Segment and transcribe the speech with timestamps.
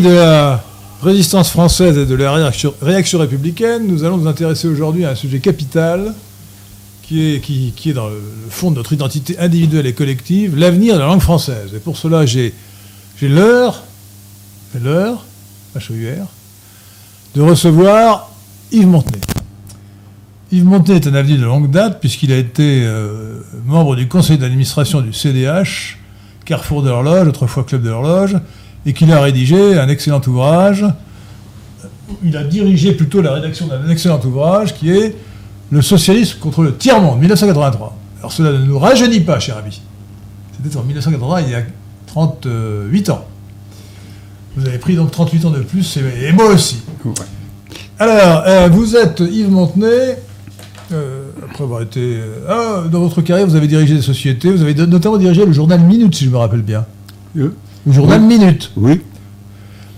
[0.00, 0.62] De la
[1.02, 2.72] résistance française et de la réaction,
[3.18, 6.14] républicaine, nous allons nous intéresser aujourd'hui à un sujet capital
[7.02, 11.20] qui est, dans le fond de notre identité individuelle et collective, l'avenir de la langue
[11.20, 11.74] française.
[11.74, 12.54] Et pour cela, j'ai
[13.22, 13.82] l'heure,
[14.80, 15.24] l'heure,
[15.76, 16.28] H-E-U-R,
[17.34, 18.30] de recevoir
[18.70, 19.20] Yves Montenay.
[20.52, 24.38] Yves Montenay est un avenir de longue date puisqu'il a été euh, membre du conseil
[24.38, 25.98] d'administration du CDH,
[26.44, 28.36] Carrefour de l'horloge, autrefois Club de l'horloge,
[28.88, 30.86] et qu'il a rédigé un excellent ouvrage.
[32.24, 35.14] Il a dirigé plutôt la rédaction d'un excellent ouvrage qui est
[35.70, 37.94] Le socialisme contre le tiers-monde, 1983.
[38.20, 39.82] Alors cela ne nous rajeunit pas, cher ami.
[40.56, 41.60] C'était en 1983, il y a
[42.06, 43.26] 38 ans.
[44.56, 46.80] Vous avez pris donc 38 ans de plus, et, moi aussi.
[47.04, 47.12] Ouais.
[47.98, 50.16] Alors, euh, vous êtes Yves Montenay.
[50.92, 52.00] euh, après avoir été.
[52.00, 54.50] euh, ah, dans votre carrière, vous avez dirigé des sociétés.
[54.50, 56.86] Vous avez notamment dirigé le journal Minute, si je me rappelle bien.
[57.92, 58.26] Journal Oui.
[58.38, 58.70] Minute.
[58.76, 59.00] Oui.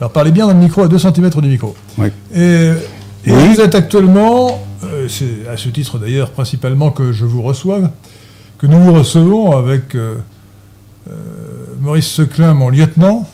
[0.01, 1.75] Alors, parlez bien dans le micro, à 2 cm du micro.
[1.99, 2.09] Oui.
[2.35, 2.41] Et,
[3.27, 3.49] et Oui.
[3.55, 7.81] vous êtes actuellement, euh, c'est à ce titre d'ailleurs principalement que je vous reçois,
[8.59, 10.17] que nous vous recevons avec euh,
[11.11, 11.13] euh,
[11.81, 13.29] Maurice Seclin, mon lieutenant.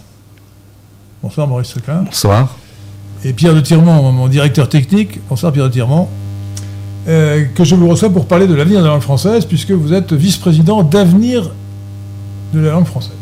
[1.22, 2.02] Bonsoir Maurice Seclin.
[2.04, 2.56] Bonsoir.
[3.24, 5.20] Et Pierre de Tirement, mon- directeur technique.
[5.28, 6.08] Bonsoir Pierre de Tirement.
[7.06, 10.12] Que je vous reçois pour parler de l'avenir de la langue française, puisque vous êtes
[10.12, 11.50] vice-président d'avenir
[12.52, 13.12] de la langue française.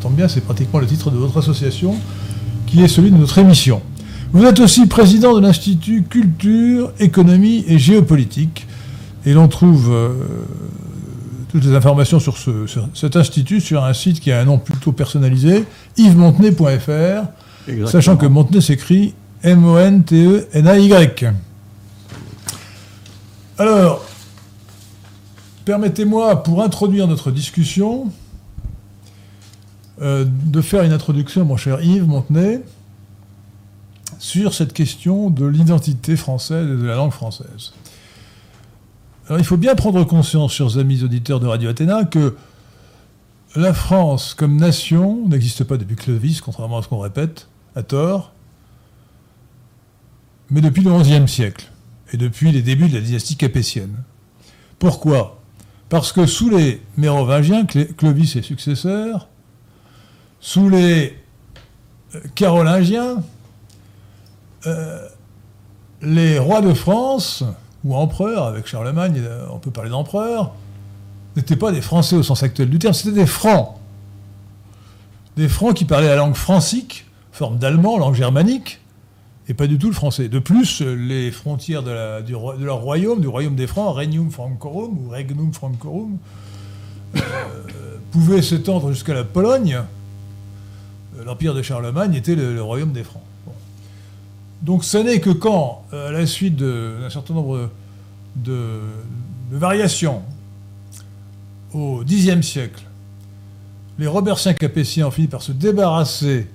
[0.00, 1.96] Tombe bien, c'est pratiquement le titre de votre association,
[2.66, 3.82] qui est celui de notre émission.
[4.32, 8.66] Vous êtes aussi président de l'Institut Culture, Économie et Géopolitique,
[9.26, 10.12] et l'on trouve euh,
[11.50, 14.58] toutes les informations sur, ce- sur cet institut sur un site qui a un nom
[14.58, 15.64] plutôt personnalisé,
[15.96, 17.24] yvesmontenay.fr,
[17.90, 21.32] Sachant que Montenay s'écrit M-O-N-T-E-N-A-Y.
[23.58, 24.04] Alors,
[25.64, 28.06] permettez-moi, pour introduire notre discussion,
[30.00, 32.62] euh, de faire une introduction, mon cher Yves Montenay,
[34.18, 37.72] sur cette question de l'identité française et de la langue française.
[39.26, 42.36] Alors, il faut bien prendre conscience, chers amis auditeurs de Radio Athéna, que
[43.56, 48.32] la France comme nation n'existe pas depuis Clovis, contrairement à ce qu'on répète, à tort,
[50.50, 51.70] mais depuis le XIe siècle
[52.12, 53.96] et depuis les débuts de la dynastie capétienne.
[54.78, 55.40] Pourquoi?
[55.88, 59.28] Parce que sous les Mérovingiens, Clovis et successeurs,
[60.40, 61.16] sous les
[62.14, 63.22] euh, Carolingiens,
[64.66, 65.08] euh,
[66.02, 67.44] les rois de France,
[67.84, 70.52] ou empereurs, avec Charlemagne, euh, on peut parler d'empereurs,
[71.36, 73.74] n'étaient pas des Français au sens actuel du terme, c'était des Francs.
[75.36, 78.80] Des Francs qui parlaient la langue francique, forme d'allemand, langue germanique,
[79.48, 80.28] et pas du tout le français.
[80.28, 81.90] De plus, les frontières de,
[82.62, 86.18] leur royaume, du royaume des Francs, Regnum Francorum ou Regnum Francorum,
[88.10, 89.80] pouvaient s'étendre jusqu'à la Pologne.
[91.18, 93.22] Euh, L'empire de Charlemagne était le, royaume des Francs.
[94.62, 97.70] Donc ce n'est que quand, euh, à la suite d'un certain nombre
[98.36, 98.80] de,
[99.50, 100.22] variations
[101.72, 102.84] au Xe siècle,
[103.98, 106.46] les Robertiens capétiens ont fini par se débarrasser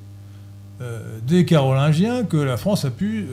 [0.82, 3.28] euh, des Carolingiens que la France a pu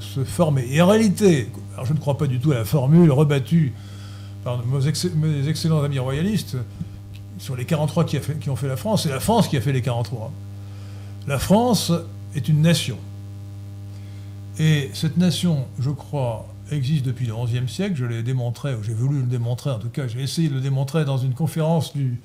[0.00, 0.66] se former.
[0.70, 1.50] Et en réalité,
[1.84, 3.74] je ne crois pas du tout à la formule rebattue
[4.42, 6.56] par mes excellents amis royalistes
[7.40, 9.80] sur les 43 qui, ont fait la France, c'est la France qui a fait les
[9.80, 10.30] 43.
[11.26, 11.90] La France
[12.36, 12.98] est une nation.
[14.58, 17.94] Et cette nation, je crois, existe depuis le XIe siècle.
[17.96, 20.60] Je l'ai démontré, ou j'ai voulu le démontrer, en tout cas, j'ai essayé de le
[20.60, 22.20] démontrer dans une conférence du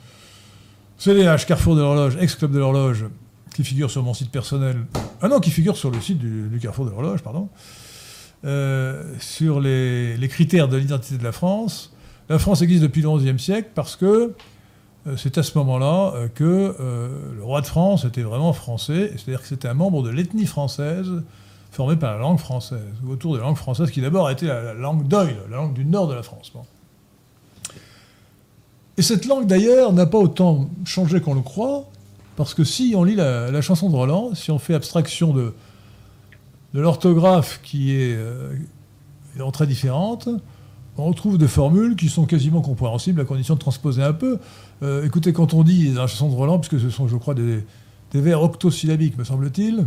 [0.97, 3.05] CDH, Carrefour de l'Horloge, ex-club de l'Horloge,
[3.53, 4.85] qui figure sur mon site personnel.
[5.21, 7.47] Ah non, qui figure sur le site du, Carrefour de l'Horloge, pardon.
[8.43, 11.93] Euh, sur les, les critères de l'identité de la France.
[12.27, 14.33] La France existe depuis le XIe siècle parce que
[15.17, 19.41] c'est à ce moment-là euh, que euh, le roi de France était vraiment français, c'est-à-dire
[19.41, 21.23] que c'était un membre de l'ethnie française
[21.71, 24.47] formé par la langue française, ou autour de la langue française qui d'abord a été
[24.47, 26.51] la, la langue d'Oil, la langue du nord de la France.
[28.97, 31.85] Et cette langue d'ailleurs n'a pas autant changé qu'on le croit,
[32.35, 35.53] parce que si on lit la, chanson de Roland, si on fait abstraction de,
[36.73, 38.53] l'orthographe qui est euh,
[39.53, 40.27] très différente,
[40.97, 44.39] on retrouve des formules qui sont quasiment compréhensibles à condition de transposer un peu.
[44.83, 47.33] Euh, écoutez, quand on dit dans la chanson de Roland, puisque ce sont, je crois,
[47.33, 47.63] des,
[48.13, 49.85] vers octosyllabiques, me semble-t-il,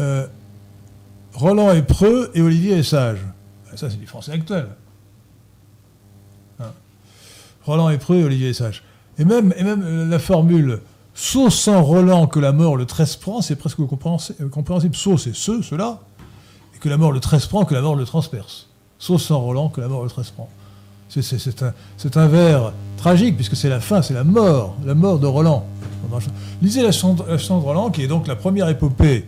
[0.00, 0.26] euh,
[1.34, 3.18] Roland est preux et Olivier est sage.
[3.74, 4.68] Ça, c'est du français actuel.
[6.60, 6.70] Hein.
[7.64, 8.82] Roland est preux et Olivier est sage.
[9.18, 10.80] Et même, euh, la formule
[11.16, 14.96] Saut sans Roland que la mort le tresse prend, c'est presque compréhensi- euh, compréhensible.
[14.96, 16.00] Saut, c'est ce, cela,
[16.74, 18.68] et que la mort le tresse prend, que la mort le transperce.
[18.98, 20.48] Saut sans Roland que la mort le tresse prend.
[21.08, 25.64] C'est un, vers tragique, puisque c'est la fin, c'est la mort, la mort de Roland.
[26.62, 29.26] Lisez la chanson de Roland, qui est donc la première épopée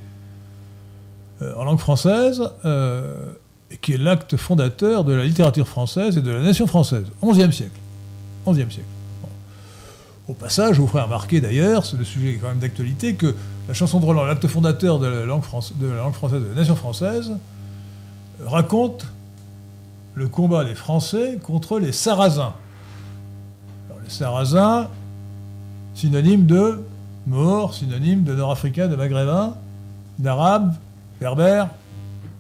[1.43, 3.15] euh, en langue française, euh,
[3.71, 7.53] et qui est l'acte fondateur de la littérature française et de la nation française, 11e
[7.53, 7.79] siècle.
[8.47, 8.89] 11e siècle.
[10.29, 13.35] Au passage, je vous ferai remarquer d'ailleurs, c'est le sujet quand même d'actualité, que
[13.69, 15.43] la chanson de Roland, l'acte fondateur de la, langue
[15.77, 17.33] de la langue française, de la nation française,
[18.45, 19.07] raconte
[20.17, 22.55] le combat des Français contre les Sarrasins.
[24.03, 24.89] Les Sarrasins,
[25.95, 26.83] synonyme de
[27.27, 29.55] mort, synonyme de Nord-Africains, de Maghrébins,
[30.19, 30.75] d'Arabes,
[31.21, 31.69] Berbères,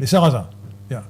[0.00, 0.46] les Sarrasins.
[0.88, 1.02] Bien.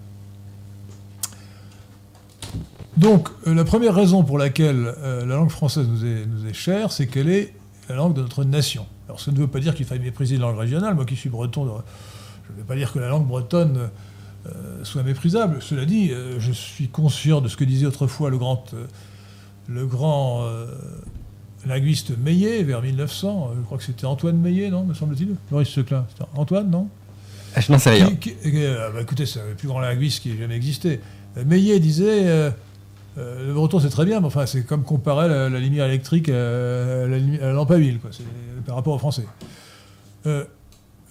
[2.97, 6.05] Donc, euh, la première raison pour laquelle euh, la langue française nous
[6.49, 7.55] est, chère, c'est qu'elle est
[7.89, 8.87] la langue de notre nation.
[9.07, 10.97] Alors, ça ne veut pas dire qu'il faille mépriser la langue régionale.
[10.97, 13.87] Moi qui suis breton, je ne vais pas dire que la langue bretonne euh,
[14.83, 15.59] soit méprisable.
[15.61, 18.87] Cela dit, euh, je suis conscient de ce que disait autrefois le grand, euh,
[19.69, 20.47] le grand
[21.67, 23.53] linguiste Meillet vers 1900.
[23.57, 26.07] Je crois que c'était Antoine Meillet, non, me semble-t-il Maurice Seclin.
[26.35, 26.89] Antoine, non
[27.55, 28.11] ah, Je n'en sais rien.
[28.93, 31.01] bah, écoutez, c'est le plus grand linguiste qui ait jamais existé.
[31.45, 32.53] Meillet disait.
[33.17, 37.53] le breton, c'est très bien, mais enfin, c'est comme comparer la, lumière électrique à, la,
[37.53, 38.11] lampe à huile, quoi,
[38.65, 39.25] par rapport au français.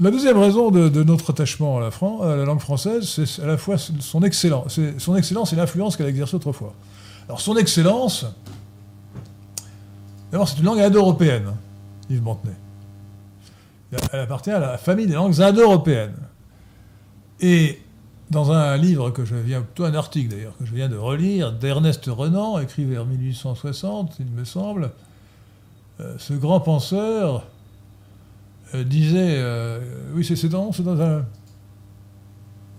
[0.02, 4.24] La deuxième raison de, notre attachement à la, langue française, c'est à la fois son
[4.24, 6.74] excellence, son excellence et l'influence qu'elle a exercée autrefois.
[7.30, 8.26] Alors son excellence,
[10.32, 11.54] d'abord c'est une langue indo-européenne,
[12.10, 12.56] Yves Montenay.
[14.12, 16.18] Elle appartient à la famille des langues indo-européennes.
[17.40, 17.82] Et
[18.30, 21.54] dans un livre que je viens, plutôt un article d'ailleurs, que je viens de relire,
[21.54, 24.92] d'Ernest Renan, écrit vers 1860, il me semble,
[26.02, 27.48] euh, ce grand penseur
[28.84, 29.80] disait, euh,
[30.14, 31.26] oui c'est dans, une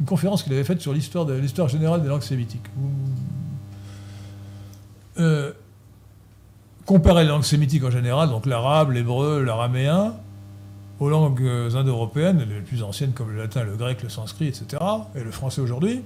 [0.06, 2.66] conférence qu'il avait faite sur l'histoire de générale des langues sémitiques.
[5.18, 5.52] Euh,
[6.84, 10.14] comparer les langues sémitiques en général, donc l'arabe, l'hébreu, l'araméen,
[11.00, 14.82] aux langues indo-européennes, les plus anciennes comme le latin, le grec, le sanskrit, etc.,
[15.14, 16.02] et le français aujourd'hui,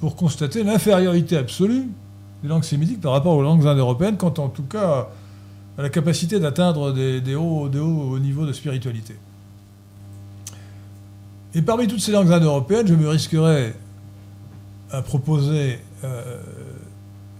[0.00, 1.88] pour constater l'infériorité absolue
[2.42, 5.08] des langues sémitiques par rapport aux langues indo-européennes, quand en tout cas
[5.78, 7.68] à la capacité d'atteindre des, hauts,
[8.18, 9.16] niveaux de spiritualité.
[11.54, 13.74] Et parmi toutes ces langues indo-européennes, je me risquerais
[14.90, 16.40] à proposer euh,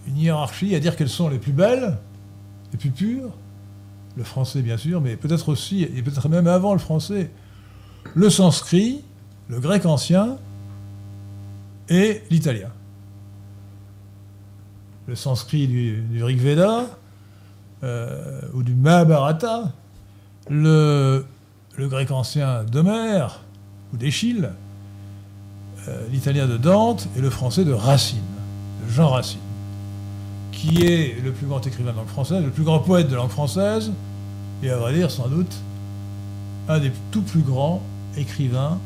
[0.06, 1.98] une hiérarchie, à dire quelles sont les plus belles,
[2.72, 3.30] les plus pures,
[4.16, 7.30] le français bien sûr, mais peut-être aussi, et peut-être même avant le français,
[8.14, 9.02] le sanskrit,
[9.48, 10.36] le grec ancien
[11.88, 12.70] et l'italien.
[15.06, 16.86] Le sanskrit du, du Rig Veda,
[17.84, 19.72] euh, ou du Mahabharata,
[20.48, 21.24] le,
[21.78, 23.40] grec ancien d'Homère
[23.92, 24.50] ou d'Échille,
[25.88, 28.22] euh, l'italien de Dante et le français de Racine,
[28.84, 29.40] de Jean Racine,
[30.52, 33.30] qui est le plus grand écrivain de langue française, le plus grand poète de langue
[33.30, 33.90] française,
[34.62, 35.52] et à vrai dire sans doute
[36.68, 37.82] un des tout plus grands
[38.16, 38.78] écrivains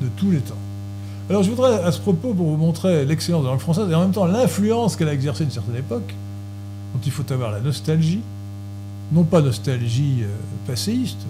[0.00, 0.54] de tous les temps.
[1.28, 3.94] Alors je voudrais à ce propos, pour vous montrer l'excellence de la langue française et
[3.94, 6.14] en même temps l'influence qu'elle a exercée à une certaine époque,
[6.94, 8.20] dont il faut avoir la nostalgie,
[9.12, 10.28] non pas nostalgie euh,
[10.66, 11.26] passéiste,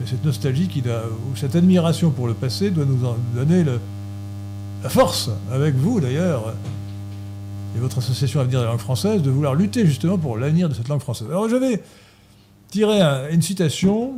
[0.00, 4.88] mais cette nostalgie qui ou cette admiration pour le passé doit nous en donner la
[4.88, 6.54] force, avec vous d'ailleurs,
[7.76, 10.74] et votre association Avenir de la langue française, de vouloir lutter justement pour l'avenir de
[10.74, 11.28] cette langue française.
[11.28, 11.82] Alors je vais
[12.68, 14.14] tirer une citation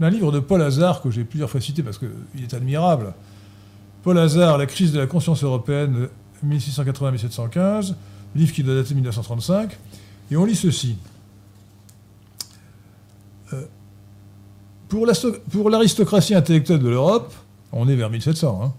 [0.00, 3.14] d'un livre de Paul Hazard que j'ai plusieurs fois cité parce qu'il est admirable.
[4.02, 6.08] Paul Hazard, La crise de la conscience européenne,
[6.46, 7.94] 1680-1715,
[8.36, 9.76] livre qui doit dater de 1935.
[10.30, 10.96] Et on lit ceci.
[13.52, 13.62] Euh,
[14.88, 17.34] pour l'aristocratie intellectuelle de l'Europe,
[17.72, 18.72] on est vers 1700, hein,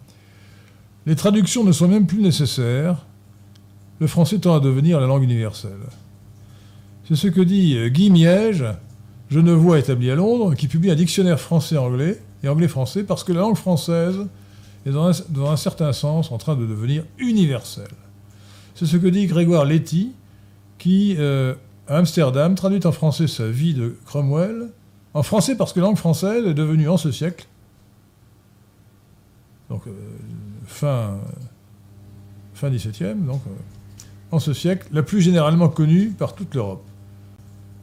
[1.06, 3.06] les traductions ne sont même plus nécessaires,
[4.00, 5.72] le français tend à devenir la langue universelle.
[7.08, 8.66] C'est ce que dit euh, Guy Miège,
[9.30, 13.56] genevois établi à Londres, qui publie un dictionnaire français-anglais et anglais-français parce que la langue
[13.56, 14.28] française
[14.86, 15.08] est dans
[15.50, 17.88] un, certain sens en train de devenir universelle.
[18.78, 20.12] C'est ce que dit Grégoire Letty,
[20.78, 21.56] qui, euh,
[21.88, 24.70] à Amsterdam, traduit en français sa vie de Cromwell,
[25.16, 27.48] en français parce que la langue française est devenue en ce siècle,
[29.72, 29.92] donc euh,
[30.68, 31.18] fin,
[32.54, 33.52] fin 17e, donc euh,
[34.30, 36.86] en ce siècle, la plus généralement connue par toute l'Europe.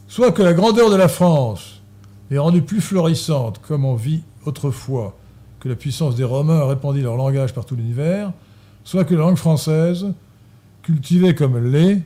[0.06, 1.82] Soit que la grandeur de la France
[2.30, 5.16] est rendue plus florissante, comme on vit autrefois,
[5.58, 8.32] que la puissance des Romains a répandu leur langage par tout l'univers,
[8.84, 10.06] soit que la langue française,
[10.84, 12.02] cultivée comme elle l'est,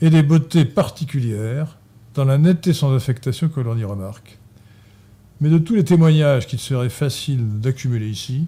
[0.00, 1.78] et des beautés particulières
[2.14, 4.38] dans la netteté sans affectation que l'on y remarque.
[5.40, 8.46] Mais de tous les témoignages qu'il serait facile d'accumuler ici,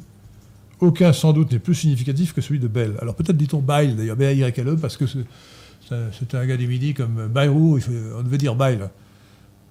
[0.81, 2.95] aucun sans doute n'est plus significatif que celui de Bell.
[3.01, 7.79] Alors peut-être dit-on Bail, d'ailleurs, B-A-Y-L-E, parce que c'était un gars du midi comme Bayrou,
[8.17, 8.81] on devait dire Bail.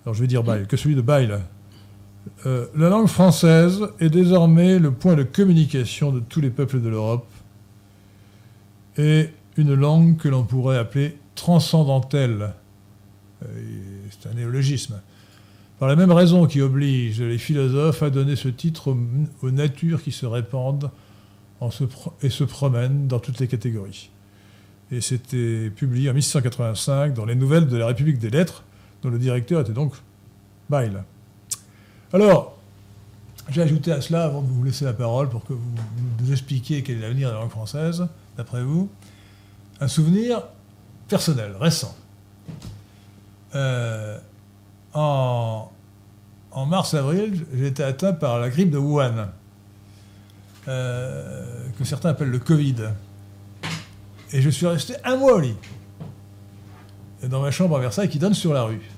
[0.06, 1.38] Alors je vais dire Bail, que celui de Bail.
[2.46, 6.88] Euh, la langue française est désormais le point de communication de tous les peuples de
[6.88, 7.28] l'Europe
[8.98, 12.54] et une langue que l'on pourrait appeler transcendantelle.
[13.44, 13.48] Euh,
[14.10, 15.00] c'est un néologisme.
[15.80, 18.96] Par la même raison qui oblige les philosophes à donner ce titre
[19.42, 20.92] aux, natures qui se répandent
[22.22, 24.10] et se promènent dans toutes les catégories.
[24.92, 28.64] Et c'était publié en 1685 dans les Nouvelles de la République des Lettres,
[29.02, 29.94] dont le directeur était donc
[30.70, 30.94] Bail.
[32.12, 32.58] Alors,
[33.50, 35.72] j'ai ajouté à cela, avant de vous laisser la parole, pour que vous
[36.22, 38.08] nous expliquiez quel est l'avenir de la langue française,
[38.38, 38.90] d'après vous,
[39.84, 40.44] un souvenir
[41.10, 41.94] personnel, récent.
[43.54, 44.18] Euh,
[44.94, 45.70] en,
[46.68, 49.28] mars-avril, j'ai été atteint par la grippe de Wuhan,
[50.70, 52.76] euh, que certains appellent le Covid.
[54.32, 55.58] Et je suis resté un mois au lit,
[57.24, 58.90] dans ma chambre à Versailles qui donne sur la rue.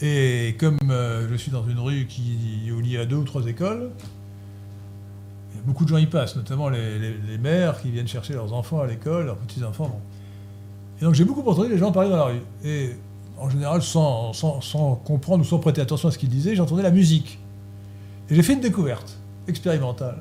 [0.00, 3.24] Et comme euh, je suis dans une rue qui, où il y a deux ou
[3.24, 3.92] trois écoles,
[5.64, 9.26] beaucoup de gens y passent, notamment les, mères qui viennent chercher leurs enfants à l'école,
[9.26, 10.00] leurs petits-enfants.
[11.00, 12.42] Et donc j'ai beaucoup entendu les gens parler dans la rue.
[12.64, 12.90] Et
[13.38, 14.32] en général, sans,
[15.04, 17.38] comprendre ou sans prêter attention à ce qu'ils disaient, j'entendais la musique.
[18.30, 20.18] Et j'ai fait une découverte expérimentale.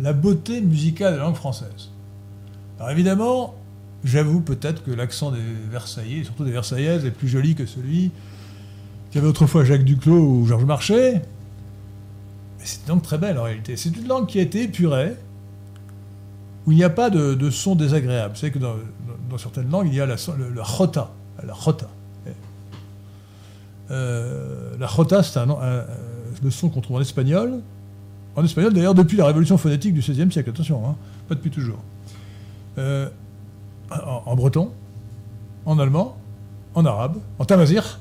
[0.00, 1.90] La beauté musicale de la langue française.
[2.78, 3.54] Alors évidemment,
[4.02, 5.38] j'avoue peut-être que l'accent des
[5.70, 8.10] Versaillais, surtout des Versaillaises, est plus joli que celui
[9.10, 11.22] qu'avait autrefois Jacques Duclos ou Georges Marchais.
[12.64, 13.76] C'est une langue très belle en réalité.
[13.76, 15.14] C'est une langue qui a été épurée,
[16.66, 18.34] où il n'y a pas de, son désagréable.
[18.34, 18.76] Vous savez que dans,
[19.38, 21.10] certaines langues, il y a la, le, rota.
[21.44, 21.88] La rota.
[23.90, 25.40] Euh, la jota, c'est
[26.42, 27.60] le son qu'on trouve en espagnol.
[28.34, 30.96] En espagnol, d'ailleurs, depuis la révolution phonétique du XVIe siècle, attention, hein,
[31.28, 31.78] pas depuis toujours.
[32.78, 33.08] Euh,
[33.90, 34.72] en, breton,
[35.66, 36.16] en allemand,
[36.74, 38.00] en arabe, en tamazir.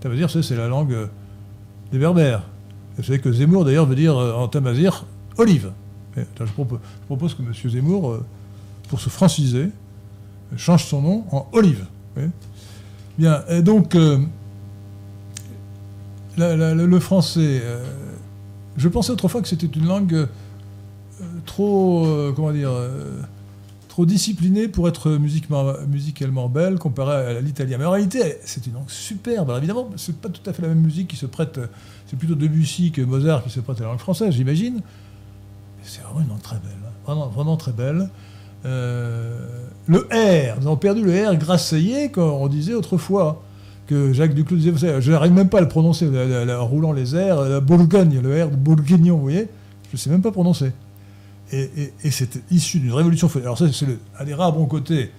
[0.00, 1.08] Tamazir, c'est la langue
[1.90, 2.44] des berbères.
[2.96, 5.04] Vous savez que Zemmour, d'ailleurs, veut dire en tamazir
[5.36, 5.72] olive.
[6.16, 6.44] je,
[7.06, 7.52] propose, que M.
[7.70, 8.24] Zemmour, euh,
[8.88, 9.70] pour se franciser,
[10.56, 11.86] change son nom en olive.
[13.18, 13.96] Bien, et donc,
[16.36, 17.84] le français, euh,
[18.76, 20.26] je pensais autrefois que c'était une langue euh,
[21.46, 22.72] trop, euh, comment dire,
[23.88, 27.78] trop disciplinée pour être musicalement belle comparée à l'italien.
[27.78, 29.50] Mais en réalité, c'est une langue superbe.
[29.50, 31.60] Alors évidemment, c'est pas tout à fait la même musique qui se prête.
[32.16, 34.80] Plutôt Debussy que Mozart qui se prête à la langue française, j'imagine.
[35.82, 36.72] C'est vraiment une langue très belle,
[37.06, 37.28] hein.
[37.34, 38.08] vraiment, très belle.
[38.64, 43.42] le R, nous avons perdu le R grasseillé, comme on disait autrefois
[43.86, 47.42] que Jacques Duclos disait, je n'arrive même pas à le prononcer, en roulant les airs,
[47.42, 49.48] la Bourgogne, le R de Bourguignon, vous voyez,
[49.90, 50.72] je ne sais même pas prononcer.
[51.52, 53.86] Et, c'est issu d'une révolution Alors ça, c'est
[54.18, 55.10] un des rares bons côtés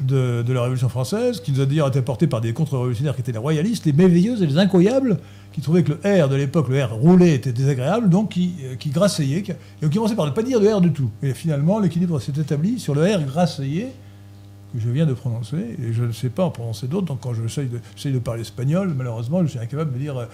[0.00, 3.32] de, la Révolution française, qui nous a d'ailleurs été apporté par des contre-révolutionnaires qui étaient
[3.32, 5.18] les royalistes, les merveilleuses et les incroyables,
[5.52, 8.76] qui trouvaient que le R de l'époque, le R roulé, était désagréable, donc qui, euh,
[8.76, 11.10] qui qui, et ont commencé par ne pas dire de R du tout.
[11.22, 13.88] Et finalement, l'équilibre s'est établi sur le R grasseyé,
[14.72, 17.32] que je viens de prononcer, et je ne sais pas en prononcer d'autres, donc quand
[17.34, 20.26] j'essaye de, de parler espagnol, malheureusement, je suis incapable de dire euh,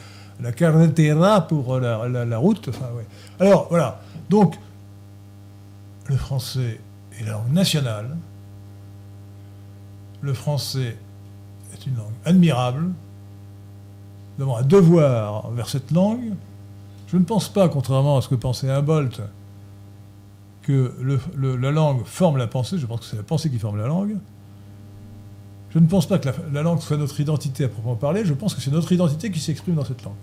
[0.42, 2.68] la carretera pour euh, la, route.
[2.68, 2.86] Enfin,
[3.38, 4.00] Alors, voilà.
[4.28, 4.56] Donc,
[6.06, 6.80] le français
[7.20, 8.16] est la langue nationale.
[10.24, 10.96] Le français
[11.74, 12.88] est une langue admirable.
[14.38, 16.32] Nous avons un devoir envers cette langue.
[17.08, 19.20] Je ne pense pas, contrairement à ce que pensait Humboldt,
[20.62, 20.94] que
[21.36, 24.16] la langue forme la pensée, je pense que c'est la pensée qui forme la langue.
[25.68, 28.54] Je ne pense pas que la, langue soit notre identité à proprement parler, je pense
[28.54, 30.14] que c'est notre identité qui s'exprime dans cette langue.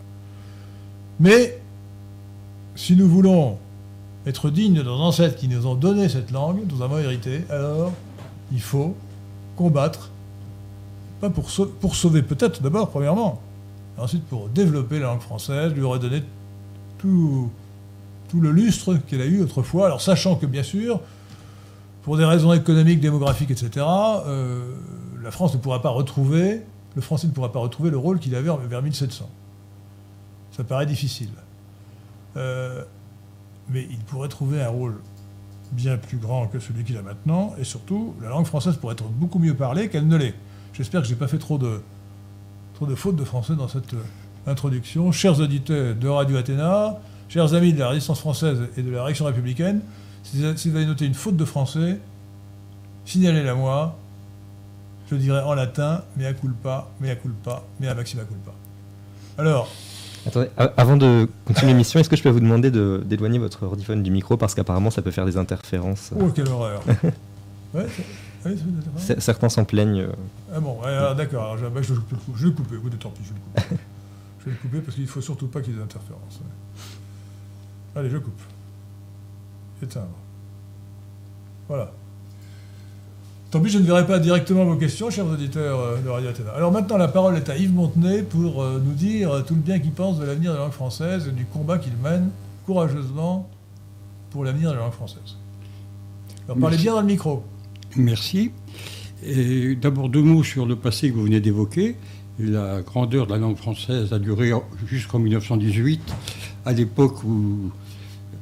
[1.20, 1.62] Mais,
[2.74, 3.60] si nous voulons
[4.25, 7.91] être dignes de nos ancêtres qui nous ont donné cette langue, nous avons hérité, alors
[8.51, 8.96] il faut
[9.62, 10.10] combattre,
[11.20, 11.50] pas pour,
[11.80, 13.41] pour sauver peut-être d'abord, premièrement,
[13.98, 16.24] ensuite pour développer la langue française, lui redonner
[16.98, 17.50] tout,
[18.30, 19.86] tout le lustre qu'elle a eu autrefois.
[19.86, 21.00] Alors sachant que bien sûr,
[22.01, 24.75] pour des raisons économiques, démographiques, etc., euh,
[25.22, 26.62] la France ne pourra pas retrouver,
[26.96, 29.30] le français ne pourra pas retrouver le rôle qu'il avait vers 1700.
[30.51, 31.30] Ça paraît difficile.
[32.38, 32.84] Euh,
[33.70, 34.96] mais il pourrait trouver un rôle
[35.72, 39.06] bien plus grand que celui qu'il a maintenant, et surtout, la langue française pourrait être
[39.06, 40.36] beaucoup mieux parlée qu'elle ne l'est.
[40.74, 41.82] J'espère que je n'ai pas fait trop de,
[42.74, 44.04] trop de fautes de français dans cette euh,
[44.48, 45.12] introduction.
[45.12, 47.00] Chers auditeurs de Radio Athéna,
[47.32, 49.80] Chers amis de la résistance française et de la réaction républicaine,
[50.22, 51.98] si vous avez noté une faute de français,
[53.06, 53.98] signalez-la moi.
[55.10, 58.51] Je dirai en latin, mea culpa, mea culpa, mea maxima culpa.
[59.38, 59.70] Alors,
[60.28, 64.12] Attendez, avant de continuer l'émission, est-ce que je peux vous demander d'éloigner votre ordiphone du
[64.12, 66.84] micro parce qu'apparemment ça peut faire des interférences Oh, quelle horreur
[67.74, 67.86] ouais,
[69.18, 70.08] Certains s'en plaignent.
[70.54, 70.80] Ah bon,
[71.16, 71.94] d'accord, je, bah, je,
[72.36, 73.75] je, vais le couper, tant pis, je vais le couper.
[74.40, 76.40] je vais le couper parce qu'il ne faut surtout pas qu'il y ait des interférences.
[77.96, 78.42] Allez, je coupe.
[79.82, 80.16] Éteindre.
[81.68, 81.92] Voilà.
[83.51, 86.51] Tant pis, je ne verrai pas directement vos questions, chers auditeurs euh, de Radio Athéna.
[86.51, 89.77] Alors maintenant, la parole est à Yves Montenay pour euh, nous dire tout le bien
[89.79, 92.29] qu'il pense de l'avenir de la langue française et du combat qu'il mène
[92.65, 93.50] courageusement
[94.29, 95.36] pour l'avenir de la langue française.
[96.46, 97.44] Alors parlez bien dans le micro.
[97.98, 98.51] Merci.
[99.81, 101.98] D'abord deux mots sur le passé que vous venez d'évoquer.
[102.40, 104.53] La grandeur de la langue française a duré
[104.87, 106.00] jusqu'en 1918,
[106.66, 107.70] à l'époque où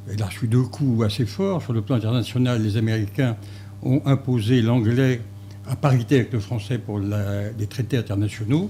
[0.08, 1.64] elle a reçu deux coups assez forts.
[1.64, 3.38] Sur le plan international, les Américains
[3.84, 5.22] ont imposé l'anglais
[5.68, 8.70] à parité avec le français pour les traités internationaux.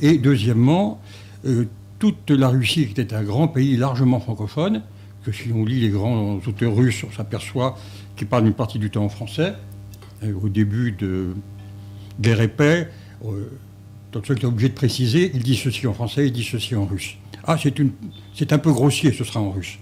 [0.00, 1.00] Et deuxièmement,
[1.44, 1.66] euh,
[1.98, 4.82] toute la Russie, qui était un grand pays largement francophone,
[5.22, 7.76] que si on lit les grands auteurs russes, on s'aperçoit
[8.16, 9.54] qu'ils parlent une partie du temps en français,
[10.42, 11.34] au début de
[12.20, 12.88] Guerre et Paix,
[13.24, 13.50] euh,
[14.12, 17.16] donc est obligé de préciser, il dit ceci en français, il dit ceci en russe.
[17.44, 17.56] Ah,
[18.34, 19.78] c'est un peu grossier, ce sera en russe.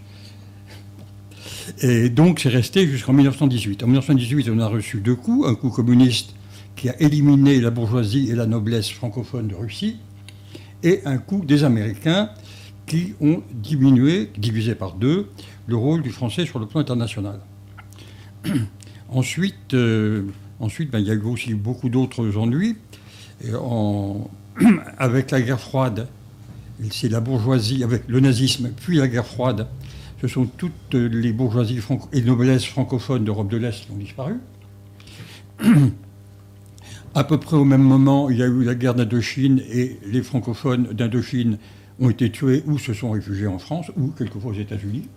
[1.83, 3.83] Et donc, c'est resté jusqu'en 1918.
[3.83, 5.49] En 1918, on a reçu deux coups.
[5.49, 6.35] Un coup communiste
[6.79, 9.97] qui a éliminé la bourgeoisie et la noblesse francophone de Russie,
[10.85, 12.31] et un coup des Américains
[12.87, 15.29] qui ont diminué, divisé par deux,
[15.67, 17.41] le rôle du français sur le plan international.
[19.09, 20.23] ensuite, euh,
[20.61, 22.77] ensuite ben, il y a eu aussi beaucoup d'autres ennuis.
[24.99, 26.09] avec la guerre froide,
[26.91, 29.67] c'est la bourgeoisie, avec le nazisme, puis la guerre froide,
[30.21, 31.81] ce sont toutes les bourgeoisies
[32.13, 34.35] et noblesses francophones d'Europe de l'Est qui ont disparu.
[37.15, 40.23] à peu près au même moment, il y a eu la guerre d'Indochine et les
[40.23, 41.59] francophones d'Indochine
[42.01, 45.09] ont été tués ou se sont réfugiés en France ou quelquefois aux États-Unis.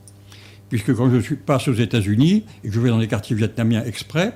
[0.70, 4.34] Puisque quand je passe aux États-Unis et que je vais dans les quartiers vietnamiens exprès,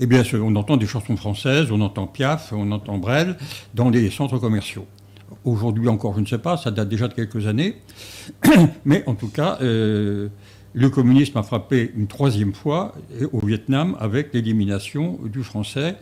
[0.00, 3.36] eh bien, on entend des chansons françaises, on entend Piaf, on entend Brel
[3.74, 4.86] dans les centres commerciaux.
[5.44, 7.76] Aujourd'hui encore, je ne sais pas, ça date déjà de quelques années.
[8.84, 10.28] Mais en tout cas, euh,
[10.74, 12.94] le communisme a frappé une troisième fois
[13.32, 15.96] au Vietnam avec l'élimination du français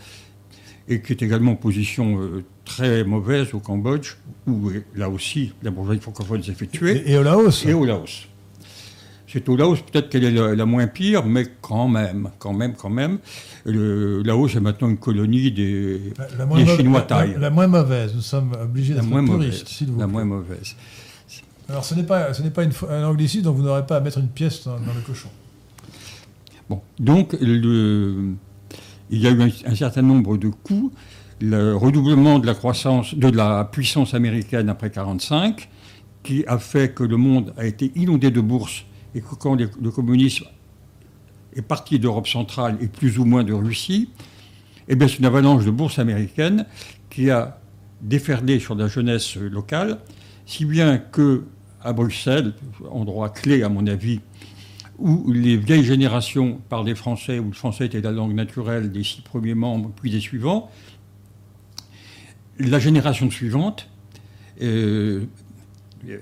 [0.88, 5.70] et qui est également en position euh, très mauvaise au Cambodge, où là aussi la
[5.70, 7.02] bourgeoisie francophone s'est fait tuer.
[7.06, 7.64] Et, au Laos.
[7.64, 8.26] Et au Laos.
[9.32, 12.90] C'est au Laos peut-être qu'elle est la, moins pire, mais quand même, quand même, quand
[12.90, 13.18] même.
[13.64, 16.12] Le Laos est maintenant une colonie des,
[16.76, 17.36] Chinois taille.
[17.38, 20.74] La, moins mauvaise, nous sommes obligés d'être puristes, s'il vous La moins mauvaise.
[21.68, 24.00] Alors ce n'est pas, ce n'est pas une, un anglicisme, donc vous n'aurez pas à
[24.00, 25.28] mettre une pièce dans, le cochon.
[26.68, 28.34] Bon, donc le,
[29.10, 30.92] il y a eu un, certain nombre de coups.
[31.40, 35.68] Le redoublement de la croissance, de la puissance américaine après 1945,
[36.24, 39.90] qui a fait que le monde a été inondé de bourses et que quand le
[39.90, 40.46] communisme
[41.54, 44.10] est parti d'Europe centrale et plus ou moins de Russie,
[44.88, 46.66] eh bien c'est une avalanche de bourses américaines
[47.08, 47.60] qui a
[48.00, 49.98] déferlé sur la jeunesse locale,
[50.46, 51.44] si bien que
[51.82, 52.52] à Bruxelles,
[52.90, 54.20] endroit clé à mon avis,
[54.98, 59.22] où les vieilles générations parlaient français, où le français était la langue naturelle des six
[59.22, 60.70] premiers membres, puis des suivants,
[62.58, 63.88] la génération suivante
[64.60, 65.24] euh,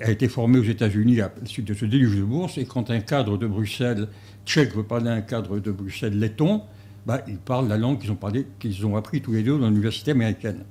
[0.01, 2.91] a été formé aux États-Unis à la suite de ce déluge de bourse, et quand
[2.91, 4.09] un cadre de Bruxelles
[4.45, 6.63] tchèque veut parler à un cadre de Bruxelles letton,
[7.07, 9.69] bah, ils parlent la langue qu'ils ont, parlé, qu'ils ont appris tous les deux dans
[9.69, 10.65] l'université américaine.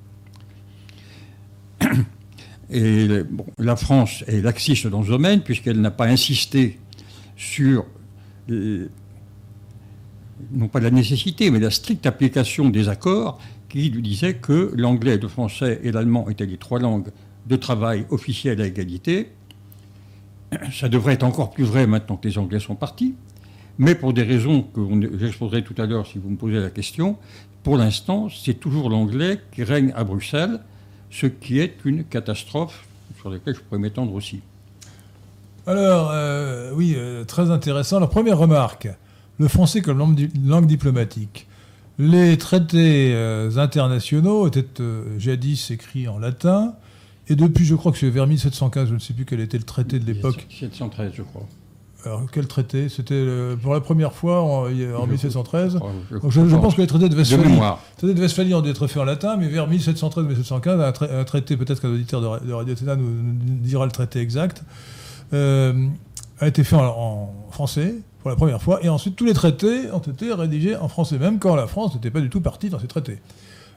[2.70, 3.08] Et
[3.56, 6.78] la France est laxiste dans ce domaine, puisqu'elle n'a pas insisté
[7.34, 7.86] sur,
[8.48, 8.88] non
[10.70, 13.40] pas la nécessité, mais la stricte application des accords
[13.70, 17.08] qui disaient que l'anglais, le français et l'allemand étaient les trois langues
[17.48, 19.32] de travail officiel à égalité.
[20.72, 23.14] Ça devrait être encore plus vrai maintenant que les Anglais sont partis.
[23.78, 24.80] Mais pour des raisons que
[25.18, 27.16] j'exposerai tout à l'heure si vous me posez la question,
[27.62, 30.60] pour l'instant, c'est toujours l'anglais qui règne à Bruxelles,
[31.10, 32.86] ce qui est une catastrophe
[33.20, 34.40] sur laquelle je pourrais m'étendre aussi.
[35.66, 38.00] Alors, euh, oui, euh, très intéressant.
[38.00, 38.88] La première remarque,
[39.38, 41.46] le français comme langue, diplomatique.
[41.98, 44.82] Les traités euh, internationaux étaient
[45.18, 46.74] jadis écrits en latin.
[47.28, 49.64] Et depuis, je crois que c'est vers 1715, je ne sais plus quel était le
[49.64, 50.46] traité de l'époque.
[50.48, 51.46] 1713, je crois.
[52.04, 52.88] Alors, quel traité?
[52.88, 53.26] C'était
[53.60, 55.78] pour la première fois en, 1713.
[56.10, 57.60] je, pense que les traités de Westphalie, de
[57.96, 61.82] traités de Westphalie ont dû être faits en latin, mais vers 1713-1715, un, traité, peut-être
[61.82, 63.10] qu'un auditeur de, Radio Téna nous,
[63.60, 64.62] dira le traité exact,
[65.32, 65.88] euh,
[66.38, 69.98] a été fait en, français pour la première fois, et ensuite tous les traités ont
[69.98, 72.86] été rédigés en français, même quand la France n'était pas du tout partie dans ces
[72.86, 73.18] traités.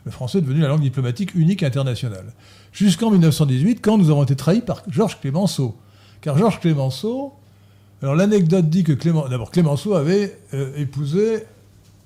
[0.06, 2.26] le français est devenu la langue diplomatique unique internationale.
[2.72, 5.76] Jusqu'en 1918, quand nous avons été trahis par Georges Clémenceau.
[6.22, 7.34] Car Georges Clémenceau,
[8.02, 11.44] alors l'anecdote dit que Clément, d'abord Clémenceau avait euh, épousé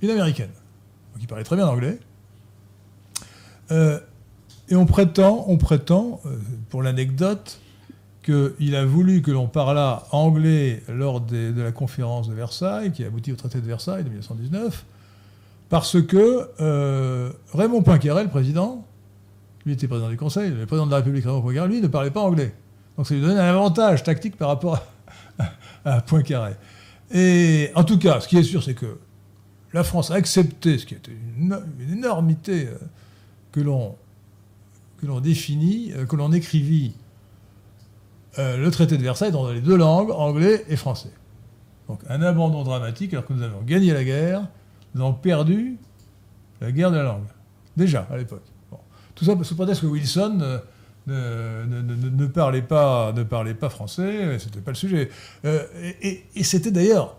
[0.02, 0.50] une américaine,
[1.14, 2.00] donc il parlait très bien anglais.
[3.72, 4.00] Euh,
[4.70, 6.36] et on prétend, on prétend, euh,
[6.70, 7.60] pour l'anecdote,
[8.24, 13.08] qu'il a voulu que l'on parlât anglais lors de la conférence de Versailles, qui a
[13.08, 14.84] abouti au traité de Versailles de 1919,
[15.70, 16.50] parce que
[17.54, 18.84] Raymond Poincaré, le président,
[19.66, 22.12] lui était président du Conseil, le président de la République Raymond Poincaré, lui, ne parlait
[22.12, 22.54] pas anglais.
[22.98, 24.82] Donc ça lui donnait un avantage tactique par rapport
[25.86, 26.54] à, Poincaré.
[27.12, 28.98] Et en tout cas, ce qui est sûr, c'est que
[29.74, 32.78] la France a accepté, ce qui était une, une énormité euh,
[33.52, 33.96] que l'on
[34.98, 36.94] que l'on définit, euh, que l'on écrivit
[38.40, 41.12] euh, le traité de Versailles dans les deux langues, anglais et français.
[41.88, 44.48] Donc un abandon dramatique alors que nous avions gagné la guerre,
[44.94, 45.78] nous avons perdu
[46.62, 47.28] la guerre de la langue.
[47.78, 48.44] Déjà, à l'époque.
[49.16, 50.60] Tout ça sous prétexte que Wilson
[51.08, 55.10] euh, ne, ne- parlait, pas, ne parlait pas français, c'était pas le sujet.
[55.46, 55.64] Euh,
[56.02, 57.16] et c'était d'ailleurs,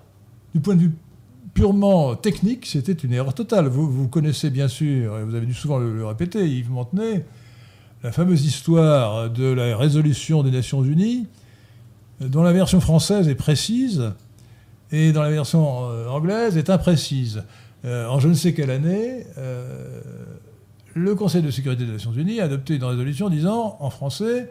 [0.55, 0.93] du point de vue
[1.55, 3.69] purement technique, c'était une erreur totale.
[3.69, 7.25] Vous, connaissez bien sûr, et vous avez dû souvent le, répéter, Yves Montenay,
[8.03, 11.27] la fameuse histoire de la résolution des Nations Unies,
[12.21, 14.13] dont la version française est précise
[14.93, 17.43] et dans la version euh, anglaise est imprécise.
[17.85, 19.25] En je ne sais quelle année,
[20.97, 24.51] le Conseil de sécurité des Nations Unies a adopté une résolution disant, en français,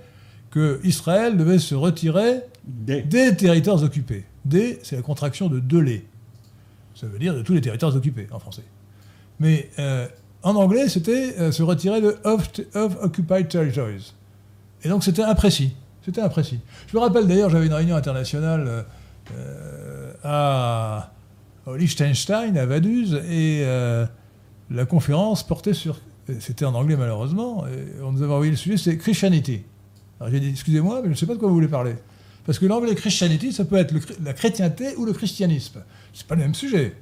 [0.51, 4.25] que Israël devait se retirer Des- des territoires occupés.
[4.45, 6.05] Des, c'est la contraction de de les.
[6.93, 8.61] Ça veut dire de tous les territoires occupés en français.
[9.39, 10.07] Mais euh,
[10.43, 14.13] en anglais, c'était euh, se retirer de of, of occupied territories.
[14.83, 15.73] Et donc c'était imprécis.
[16.05, 16.59] C'était imprécis.
[16.87, 18.85] Je me rappelle d'ailleurs, j'avais une réunion internationale
[19.35, 21.11] euh, à,
[21.65, 23.65] au Liechtenstein, à Vaduz, et
[24.69, 25.97] la conférence portait sur.
[26.39, 29.61] C'était en anglais malheureusement, et on nous avait envoyé le sujet, c'est Christianity.
[30.19, 31.95] Alors j'ai dit, excusez-moi, mais je ne sais pas de quoi vous voulez parler.
[32.45, 35.83] Parce que l'anglais Christianity, ça peut être la chrétienté ou le christianisme.
[36.13, 36.95] C'est pas le même sujet.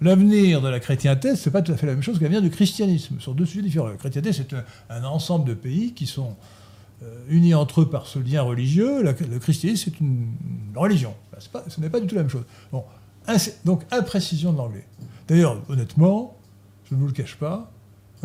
[0.00, 2.50] L'avenir de la chrétienté, c'est pas tout à fait la même chose que l'avenir du
[2.50, 3.16] christianisme.
[3.18, 3.86] Ce sont deux sujets différents.
[3.86, 4.54] La chrétienté, c'est
[4.90, 6.36] un, ensemble de pays qui sont
[7.02, 9.02] euh, unis entre eux par ce lien religieux.
[9.02, 10.26] Le christianisme, c'est une,
[10.74, 11.14] religion.
[11.52, 12.44] Pas- ce n'est pas du tout la même chose.
[13.64, 14.84] Donc imprécision de l'anglais.
[15.28, 16.36] D'ailleurs, honnêtement,
[16.90, 17.72] je ne vous le cache pas,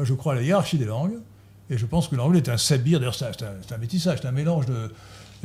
[0.04, 1.18] je crois à la hiérarchie des langues,
[1.70, 3.26] et je pense que l'anglais est un sabir, d'ailleurs c'est
[3.74, 4.92] un, métissage, c'est un mélange de,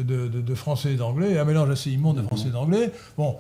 [0.02, 2.90] de, de- de français et d'anglais, un mélange assez immonde de français et d'anglais.
[3.16, 3.36] Bon,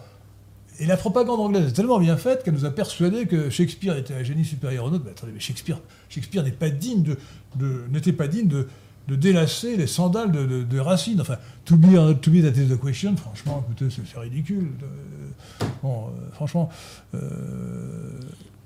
[0.78, 4.14] et la propagande anglaise est tellement bien faite qu'elle nous a persuadé que Shakespeare était
[4.14, 5.04] un génie supérieur au nôtre.
[5.06, 5.78] Mais attendez, mais Shakespeare,
[6.10, 7.18] Shakespeare n'est pas digne de,
[7.56, 8.68] de- n'était pas digne de,
[9.08, 11.18] de délasser les sandales de, de, de Racine.
[11.20, 13.16] Enfin, to be or not to be, that is the question.
[13.16, 14.68] Franchement, écoutez, c'est c'est ridicule.
[14.82, 16.68] Euh, bon, euh, franchement.
[17.14, 18.20] euh,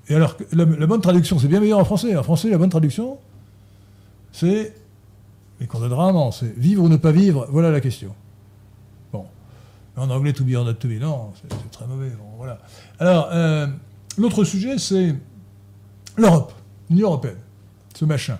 [0.07, 2.15] et alors, la, la bonne traduction, c'est bien meilleur en français.
[2.17, 3.17] En français, la bonne traduction,
[4.31, 4.73] c'est,
[5.59, 8.13] et qu'on donne rarement, c'est vivre ou ne pas vivre, voilà la question.
[9.13, 9.25] Bon.
[9.95, 12.09] En anglais, to be or not to be, non, c'est très mauvais.
[12.09, 12.59] Bon, voilà.
[12.99, 13.67] Alors, euh,
[14.17, 15.15] l'autre sujet, c'est
[16.17, 16.53] l'Europe,
[16.89, 17.37] l'Union européenne,
[17.95, 18.39] ce machin.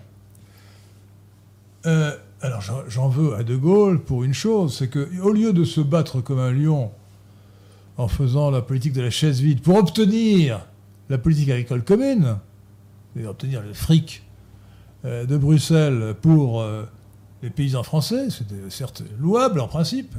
[1.86, 5.80] Euh, alors, j'en veux à De Gaulle pour une chose, c'est qu'au lieu de se
[5.80, 6.92] battre comme un lion
[7.98, 10.66] en faisant la politique de la chaise vide pour obtenir
[11.12, 12.38] la politique agricole commune,
[13.16, 14.24] et obtenir le fric
[15.06, 16.86] euh, de Bruxelles pour euh,
[17.44, 20.16] les paysans français, c'était certes louable en principe,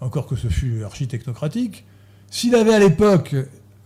[0.00, 1.84] encore que ce fût archi-technocratique,
[2.28, 3.36] s'il avait à l'époque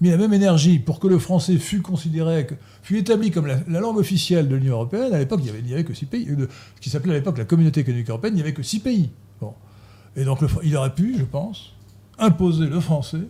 [0.01, 2.47] mis la même énergie pour que le français fût considéré,
[2.83, 5.85] fût établi comme la, la langue officielle de l'Union européenne, à l'époque, il n'y avait,
[5.85, 8.43] que six pays, euh, ce qui s'appelait à l'époque la communauté économique européenne, il n'y
[8.43, 9.11] avait que six pays.
[10.17, 11.75] Et donc, il aurait pu, je pense,
[12.19, 13.27] imposer le français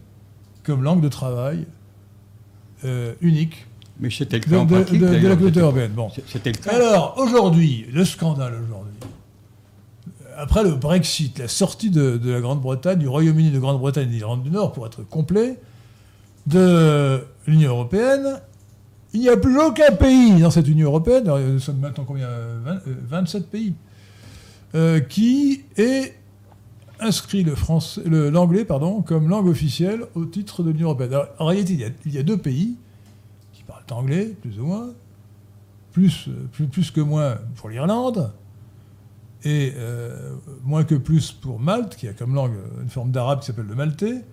[0.65, 1.67] comme langue de travail
[3.21, 3.67] unique
[4.01, 5.93] Mais c'était le de, cas en de- pratique, de- de la communauté européenne.
[5.95, 6.11] Bon.
[6.27, 6.71] C'était le cas.
[6.73, 8.93] Alors, aujourd'hui, le scandale aujourd'hui,
[10.37, 14.43] après le Brexit, la sortie de, de la Grande-Bretagne, du Royaume-Uni de Grande-Bretagne et d'Irlande
[14.43, 15.59] du Nord, pour être complet,
[16.47, 18.41] de l'Union européenne,
[19.13, 22.29] il n'y a plus aucun pays dans cette Union européenne, nous sommes maintenant combien
[22.65, 23.75] Vingt- euh, 27 pays,
[24.75, 26.15] euh, qui est
[27.05, 27.47] inscrit
[28.07, 28.67] l'anglais
[29.07, 31.13] comme langue officielle au titre de l'Union européenne.
[31.13, 32.77] Alors, en réalité, il y, a, il y a deux pays
[33.53, 34.91] qui parlent anglais, plus ou moins,
[35.93, 38.33] plus, plus, plus que moins pour l'Irlande,
[39.45, 43.47] et euh, moins que plus pour Malte, qui a comme langue une forme d'arabe qui
[43.47, 44.25] s'appelle le maltais.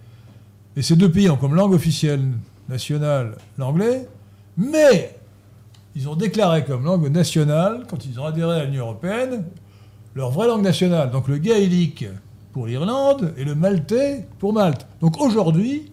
[0.78, 2.22] Et ces deux pays ont comme langue officielle
[2.70, 4.08] nationale l'anglais,
[4.56, 5.18] mais
[5.96, 9.44] ils ont déclaré comme langue nationale, quand ils ont adhéré à l'Union européenne,
[10.16, 12.06] leur vraie langue nationale, donc le gaélique
[12.52, 14.86] pour l'Irlande et le maltais pour Malte.
[15.00, 15.92] Donc aujourd'hui,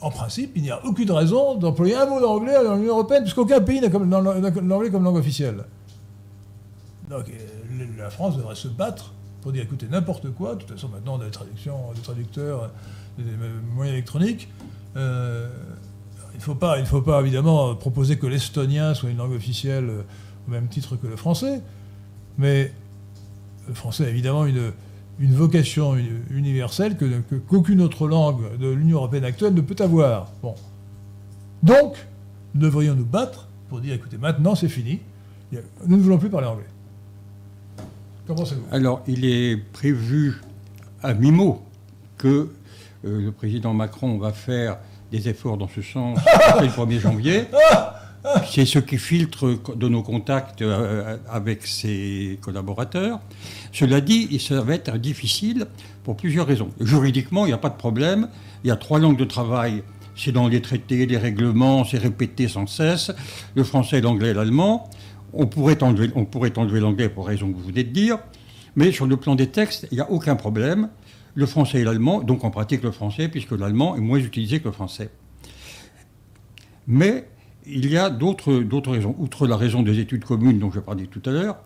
[0.00, 3.60] en principe, il n'y a aucune raison d'employer un mot d'anglais dans l'Union européenne, puisqu'aucun
[3.60, 5.64] pays n'a l'anglais comme langue officielle.
[7.08, 10.88] Donc euh, la France devrait se battre pour dire écoutez, n'importe quoi, de toute façon
[10.88, 12.70] maintenant on a des traductions, des traducteurs,
[13.18, 13.24] des
[13.74, 14.48] moyens électroniques.
[14.96, 15.48] Euh,
[16.34, 19.90] il ne faut, pas, faut pas évidemment proposer que l'estonien soit une langue officielle
[20.48, 21.60] au même titre que le français,
[22.38, 22.72] mais
[23.74, 24.72] français a évidemment une,
[25.20, 25.96] une vocation
[26.30, 26.96] universelle
[27.48, 30.32] qu'aucune autre langue de l'Union européenne actuelle ne peut avoir.
[30.42, 30.54] Bon.
[31.62, 31.96] Donc,
[32.54, 35.00] nous devrions nous battre pour dire, écoutez, maintenant c'est fini,
[35.86, 36.66] nous ne voulons plus parler anglais.
[38.26, 40.40] Qu'en pensez-vous Alors, il est prévu
[41.02, 41.62] à mi-mot
[42.18, 42.50] que
[43.04, 44.78] euh, le président Macron va faire
[45.10, 46.18] des efforts dans ce sens
[46.60, 47.44] le 1er janvier.
[48.48, 53.20] C'est ce qui filtre de nos contacts euh, avec ses collaborateurs.
[53.72, 55.66] Cela dit, ça va être difficile
[56.04, 56.68] pour plusieurs raisons.
[56.80, 58.28] Juridiquement, il n'y a pas de problème.
[58.62, 59.82] Il y a trois langues de travail.
[60.14, 63.10] C'est dans les traités, les règlements, c'est répété sans cesse.
[63.56, 64.88] Le français, l'anglais et l'allemand.
[65.32, 66.26] On pourrait enlever, on
[66.80, 68.18] l'anglais pour raison que vous venez de dire.
[68.76, 70.90] Mais sur le plan des textes, il n'y a aucun problème.
[71.34, 74.66] Le français et l'allemand, donc en pratique le français, puisque l'allemand est moins utilisé que
[74.66, 75.10] le français.
[76.86, 77.26] Mais
[77.66, 79.14] il y a d'autres raisons.
[79.18, 81.58] Outre la raison des études communes dont je parlais tout à l'heure,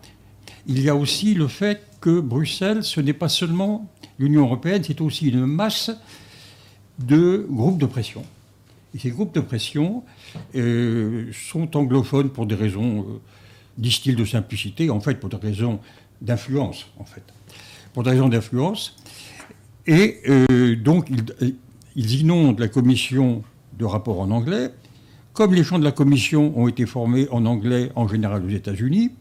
[0.67, 5.01] il y a aussi le fait que Bruxelles, ce n'est pas seulement l'Union européenne, c'est
[5.01, 5.91] aussi une masse
[6.99, 8.23] de groupes de pression.
[8.95, 10.03] Et ces groupes de pression
[10.55, 13.19] euh, sont anglophones pour des raisons, euh,
[13.77, 15.79] disent-ils, de simplicité, en fait pour des raisons
[16.21, 17.23] d'influence, en fait.
[17.93, 18.95] Pour des raisons d'influence.
[19.85, 21.55] Et euh, donc, ils,
[21.95, 23.43] ils inondent la commission
[23.77, 24.71] de rapports en anglais,
[25.37, 29.11] comme les champs de la commission ont été formés en anglais en général aux États-Unis,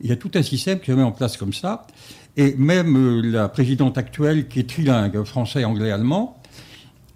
[0.00, 1.88] il y a tout un système qui se met en place comme ça.
[2.36, 6.40] Et même euh, la présidente actuelle, qui est trilingue, français, anglais, allemand,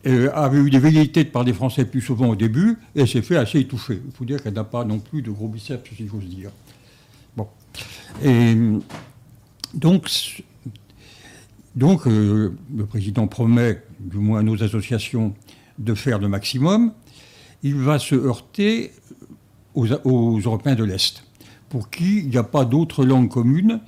[0.08, 3.36] euh, avait eu des velléités de parler français plus souvent au début, et s'est fait
[3.36, 4.02] assez étouffer.
[4.04, 6.50] Il faut dire qu'elle n'a pas non plus de gros biceps, si j'ose dire.
[7.36, 7.46] Bon.
[8.24, 8.56] Et
[9.72, 10.10] donc,
[11.76, 15.32] donc euh, le président promet, du moins à nos associations,
[15.78, 16.92] de faire le maximum
[17.62, 18.92] il va se heurter
[19.74, 19.86] aux,
[20.38, 21.24] Européens de l'Est,
[21.68, 23.80] pour qui il n'y a pas d'autre langue commune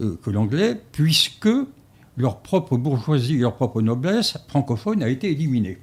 [0.00, 1.48] euh, que l'anglais, puisque
[2.16, 5.78] leur propre bourgeoisie, leur propre noblesse francophone a été éliminée.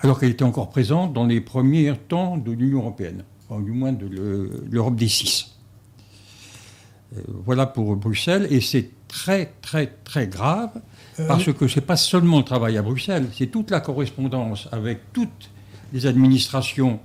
[0.00, 3.92] Alors qu'elle était encore présente dans les premiers temps de l'Union européenne, enfin, du moins
[3.92, 4.08] de
[4.70, 5.58] l'Europe des six.
[7.16, 10.80] Euh, voilà pour Bruxelles, et c'est très très très grave,
[11.20, 14.68] euh, parce que ce n'est pas seulement le travail à Bruxelles, c'est toute la correspondance
[14.72, 15.50] avec toutes
[15.92, 17.00] les administrations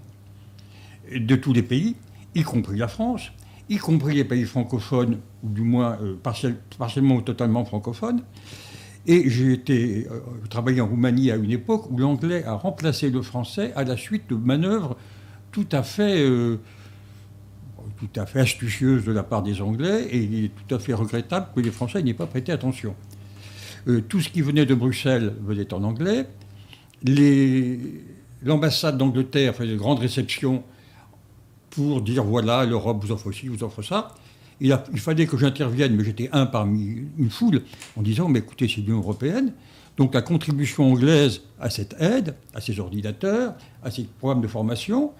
[1.13, 1.95] de tous les pays,
[2.36, 3.32] y compris la France,
[3.69, 6.15] y compris les pays francophones, ou du moins euh,
[6.78, 8.21] partiellement ou totalement francophones.
[9.06, 10.19] Et j'ai été euh,
[10.50, 14.30] travaillé en Roumanie à une époque où l'anglais a remplacé le français à la suite
[14.30, 14.97] de manœuvres
[15.52, 16.60] tout à fait, euh,
[17.97, 20.93] tout à fait astucieuses de la part des Anglais, et il est tout à fait
[20.93, 22.95] regrettable que les Français n'y aient pas prêté attention.
[24.10, 26.28] tout ce qui venait de Bruxelles venait en anglais.
[27.04, 27.80] Les,
[28.43, 30.63] l'ambassade d'Angleterre faisait de grandes réceptions
[31.69, 34.15] pour dire voilà, l'Europe vous offre ci, vous offre ça.
[34.60, 37.62] Il, fallait que j'intervienne, mais j'étais un parmi une foule,
[37.95, 39.54] en disant mais écoutez, c'est l'Union européenne.
[39.97, 45.12] Donc la contribution anglaise à cette aide, à ces ordinateurs, à ces programmes de formation,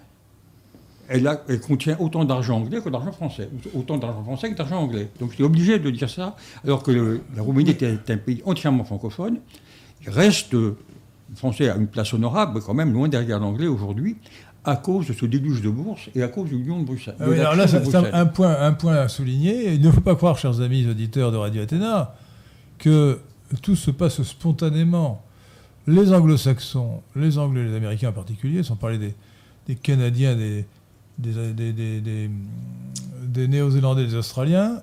[1.08, 5.08] elle, contient autant d'argent anglais que d'argent français, autant d'argent français que d'argent anglais.
[5.20, 9.38] Donc j'étais obligé de dire ça, alors que la Roumanie était un pays entièrement francophone.
[10.02, 10.54] Il reste
[11.30, 14.16] le français a une place honorable, quand même loin derrière l'anglais aujourd'hui,
[14.64, 17.16] à cause de ce déluge de bourse et à cause du l'Union de Bruxelles.
[17.20, 19.74] Ah alors là, c'est un, point, un point à souligner.
[19.74, 22.14] Il ne faut pas croire, chers amis auditeurs de Radio Athéna,
[22.78, 23.18] que
[23.62, 25.22] tout se passe spontanément.
[25.86, 29.14] Les anglo-saxons, les anglais et les américains en particulier, sans parler des,
[29.66, 30.66] des Canadiens, des,
[31.18, 32.28] des
[33.48, 34.82] néo-zélandais, des australiens,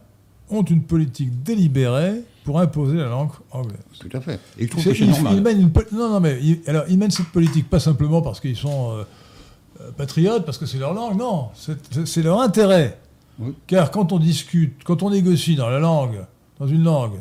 [0.49, 3.79] ont une politique délibérée pour imposer la langue anglaise.
[3.99, 4.39] Tout à fait.
[4.57, 5.43] Et je trouve que c'est normal.
[5.91, 9.03] non, non, mais alors, ils mènent cette politique pas simplement parce qu'ils sont euh,
[9.81, 11.49] euh, patriotes, parce que c'est leur langue, non.
[11.55, 12.99] C'est leur intérêt.
[13.65, 16.23] Car quand on discute, quand on négocie dans la langue,
[16.59, 17.19] dans une langue,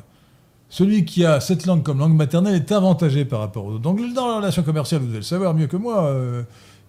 [0.69, 3.81] celui qui a cette langue comme langue maternelle est avantagé par rapport aux autres.
[3.83, 6.43] Donc dans la relation commerciale, vous devez le savoir mieux que moi, euh,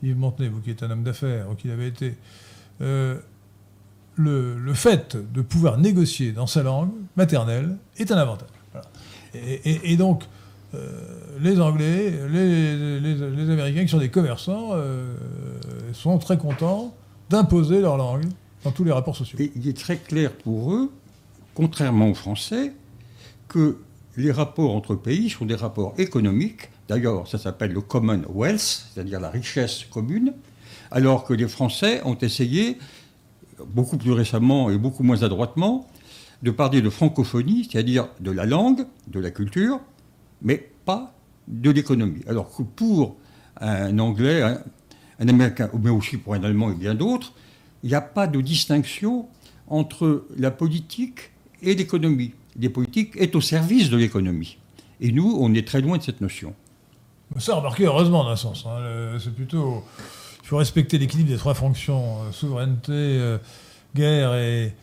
[0.04, 2.16] Yves Montenay, vous qui êtes un homme d'affaires, ou qui l'avez été
[4.16, 8.50] le, fait de pouvoir négocier dans sa langue maternelle est un avantage.
[9.34, 10.24] Et, donc,
[10.74, 10.80] euh,
[11.42, 15.16] les Anglais, les, Américains qui sont des commerçants euh,
[15.94, 16.96] sont très contents
[17.30, 18.26] d'imposer leur langue
[18.64, 19.38] dans tous les rapports sociaux.
[19.56, 20.92] il est très clair pour eux,
[21.54, 22.74] contrairement aux Français,
[23.48, 23.78] que
[24.18, 26.70] les rapports entre pays sont des rapports économiques.
[26.88, 30.34] D'ailleurs, ça s'appelle le Commonwealth, c'est-à-dire la richesse commune,
[30.92, 32.78] alors que les Français ont essayé,
[33.66, 35.88] beaucoup plus récemment et beaucoup moins adroitement,
[36.44, 39.80] de parler de francophonie, c'est-à-dire de la langue, de la culture,
[40.42, 41.14] mais pas
[41.48, 42.22] de l'économie.
[42.28, 43.16] Alors que pour
[43.62, 47.34] un Anglais, un, Américain, mais aussi pour un Allemand et bien d'autres,
[47.84, 49.28] il n'y a pas de distinction
[49.68, 52.34] entre la politique et l'économie.
[52.60, 54.58] La politique est au service de l'économie.
[55.02, 56.54] Et nous, on est très loin de cette notion.
[57.38, 58.66] Ça, remarquez, heureusement, d'un sens.
[58.68, 58.80] Hein.
[58.82, 59.84] Le- C'est plutôt.
[60.46, 63.40] Il faut respecter l'équilibre des trois fonctions euh, souveraineté, euh,
[63.96, 64.76] guerre et,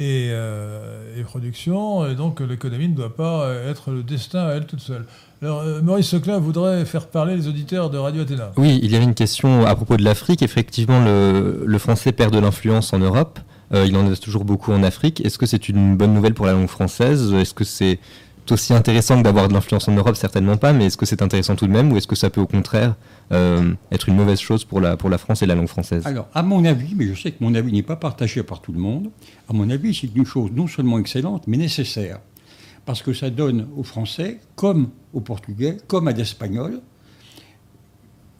[0.00, 2.06] euh, et production.
[2.06, 5.06] Et donc, l'économie ne doit pas être le destin à elle toute seule.
[5.42, 8.52] Alors, Maurice Seclin voudrait faire parler les auditeurs de Radio Athéna.
[8.56, 10.42] Oui, il y avait une question à propos de l'Afrique.
[10.42, 13.40] Effectivement, le, français perd de l'influence en Europe.
[13.74, 15.24] Il en reste toujours beaucoup en Afrique.
[15.24, 17.32] Est-ce que c'est une bonne nouvelle pour la langue française?
[17.34, 17.98] Est-ce que c'est
[18.52, 21.56] aussi intéressant que d'avoir de l'influence en Europe Certainement pas, mais est-ce que c'est intéressant
[21.56, 22.96] tout de même ou est-ce que ça peut au contraire
[23.32, 26.06] euh, être une mauvaise chose pour la, pour la France et la langue française?
[26.06, 28.72] Alors, à mon avis, mais je sais que mon avis n'est pas partagé par tout
[28.72, 29.10] le monde,
[29.48, 32.20] à mon avis, c'est une chose non seulement excellente, mais nécessaire.
[32.84, 36.80] Parce que ça donne aux Français, comme aux Portugais, comme à l'Espagnol,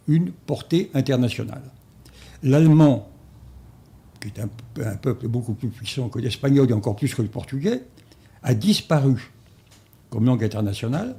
[0.06, 1.62] une portée internationale.
[2.42, 3.10] L'allemand,
[4.20, 4.48] qui est un,
[4.84, 7.82] un peuple beaucoup plus puissant que l'espagnol et encore plus que le portugais,
[8.42, 9.32] a disparu
[10.10, 11.16] comme langue internationale,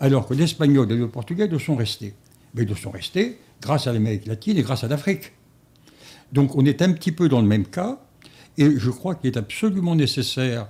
[0.00, 2.14] alors que l'espagnol et le portugais le sont restés.
[2.54, 5.32] Mais ils le sont restés grâce à l'Amérique latine et grâce à l'Afrique.
[6.32, 8.00] Donc on est un petit peu dans le même cas,
[8.58, 10.68] et je crois qu'il est absolument nécessaire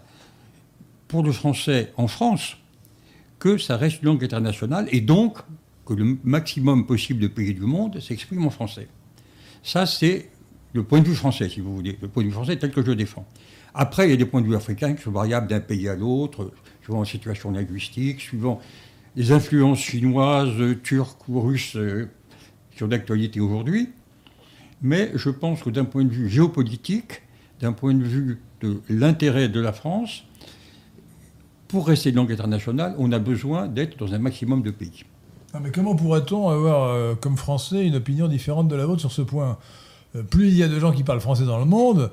[1.09, 2.57] pour le français en France
[3.38, 5.38] que ça reste une langue internationale, et donc
[5.85, 8.88] que le maximum possible de pays du monde s'expriment en français.
[9.64, 10.29] Ça, c'est
[10.72, 12.83] le point de vue français, si vous voulez, le point de vue français tel que
[12.83, 13.27] je le défends.
[13.75, 15.96] Après, il y a des points de vue africains qui sont variables d'un pays à
[15.96, 18.61] l'autre, suivant la situation linguistique, suivant
[19.16, 22.09] les influences chinoises, turques ou russes euh,
[22.71, 23.90] qui sont d'actualité aujourd'hui.
[24.81, 27.23] Mais je pense que d'un point de vue géopolitique,
[27.61, 30.25] d'un point de vue de l'intérêt de la France,
[31.68, 35.05] pour rester une langue internationale, on a besoin d'être dans un maximum de pays.
[35.62, 39.23] Mais comment pourrait-on avoir, euh, comme Français, une opinion différente de la vôtre sur ce
[39.23, 39.59] point?
[40.16, 42.11] Euh, Plus il y a de gens qui parlent français dans le monde,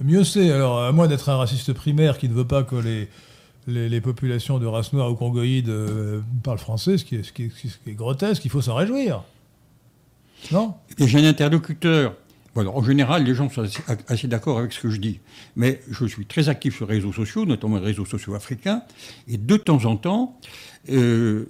[0.00, 0.50] mieux c'est.
[0.50, 3.08] Alors, à moins d'être un raciste primaire qui ne veut pas que les,
[3.66, 8.50] les, populations de race noire ou congoïde euh, parlent français, ce qui, est, grotesque, il
[8.50, 9.22] faut s'en réjouir.
[10.52, 10.74] Non?
[10.98, 12.14] Et j'ai un interlocuteur.
[12.56, 13.64] En général, les gens sont
[14.08, 15.20] assez, d'accord avec ce que je dis.
[15.54, 18.82] Mais je suis très actif sur les réseaux sociaux, notamment les réseaux sociaux africains.
[19.28, 20.36] Et de temps en temps,
[20.90, 21.46] euh,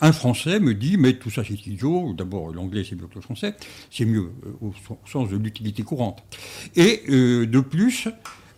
[0.00, 2.14] un Français me dit Mais tout ça, c'est idiot.
[2.14, 3.54] D'abord, l'anglais, c'est mieux que le français.
[3.92, 4.74] C'est mieux euh, au,
[5.06, 6.24] sens de l'utilité courante.
[6.74, 8.08] Et de plus,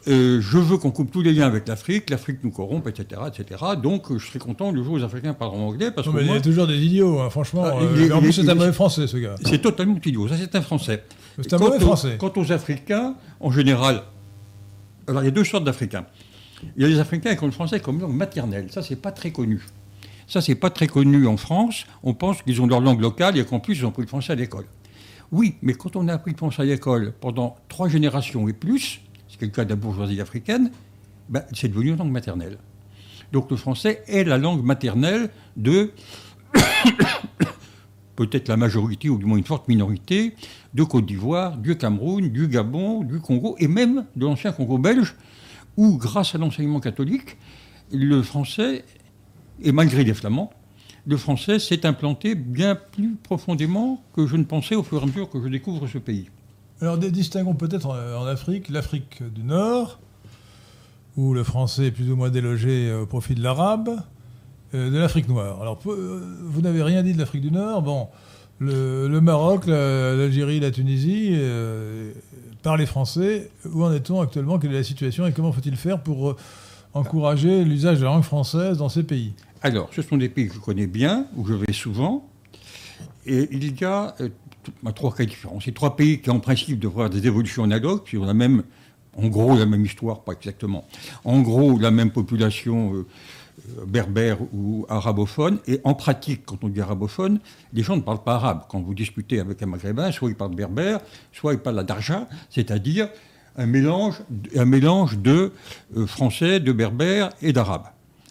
[0.08, 3.60] euh, je veux qu'on coupe tous les liens avec l'Afrique, l'Afrique nous corrompt, etc., etc.
[3.82, 6.18] Donc, euh, je serais content le jour où les Africains parleront anglais, parce Non, que
[6.18, 7.64] mais Il y a toujours des idiots, hein, franchement.
[7.66, 9.34] Ah, euh, mais en plus, est- c'est un mauvais français, ce gars.
[9.44, 10.28] c'est totalement idiot.
[10.28, 11.04] Ça, c'est un Français.
[11.40, 12.16] C'est un mauvais français.
[12.18, 14.02] Quant aux Africains, en général,
[15.08, 16.06] alors il y a deux sortes d'Africains.
[16.76, 18.68] Il y a les Africains qui ont le français comme langue maternelle.
[18.70, 19.60] Ça, c'est pas très connu.
[20.26, 21.84] Ça, c'est pas très connu en France.
[22.02, 24.32] On pense qu'ils ont leur langue locale et qu'en plus, ils ont appris le français
[24.32, 24.64] à l'école.
[25.32, 29.00] Oui, mais quand on a appris le français à l'école pendant trois générations et plus,
[29.38, 30.70] c'est le cas de la bourgeoisie africaine,
[31.28, 32.58] ben, c'est devenu une langue maternelle.
[33.32, 35.92] Donc le français est la langue maternelle de
[38.16, 40.34] peut-être la majorité ou du moins une forte minorité
[40.74, 45.14] de Côte d'Ivoire, du Cameroun, du Gabon, du Congo et même de l'ancien Congo belge,
[45.76, 47.36] où grâce à l'enseignement catholique,
[47.92, 48.84] le français,
[49.62, 50.50] et malgré les flamands,
[51.06, 55.06] le français s'est implanté bien plus profondément que je ne pensais au fur et à
[55.06, 56.28] mesure que je découvre ce pays.
[56.82, 59.98] Alors, distinguons peut-être en Afrique l'Afrique du Nord,
[61.16, 63.88] où le français est plus ou moins délogé euh, au profit de l'arabe,
[64.74, 65.62] euh, de l'Afrique noire.
[65.62, 67.80] Alors, euh, vous n'avez rien dit de l'Afrique du Nord.
[67.80, 68.08] Bon,
[68.58, 71.34] le, Maroc, la- l'Algérie, la Tunisie
[72.62, 73.50] parlent les français.
[73.72, 74.58] Où en est-on actuellement?
[74.58, 75.26] Quelle est la situation?
[75.26, 76.36] Et comment faut-il faire pour
[76.92, 79.32] encourager l'usage de la langue française dans ces pays?
[79.62, 82.28] Alors, ce sont des pays que je connais bien, où je vais souvent,
[83.24, 84.14] et il y a
[84.94, 85.60] trois cas différents.
[85.60, 88.62] Ces trois pays qui, en principe, devraient avoir des évolutions analogues, puis on a même,
[89.16, 90.84] en gros, la même histoire, pas exactement.
[91.24, 93.06] En gros, la même population euh,
[93.78, 97.40] euh, berbère ou arabophone, et en pratique, quand on dit arabophone,
[97.72, 98.62] les gens ne parlent pas arabe.
[98.68, 101.00] Quand vous discutez avec un maghrébin, soit ils parlent berbère,
[101.32, 103.08] soit ils parlent la darja, c'est-à-dire
[103.56, 104.22] un mélange,
[104.54, 105.52] un mélange de
[105.96, 107.86] euh, français, de berbère et d'arabe.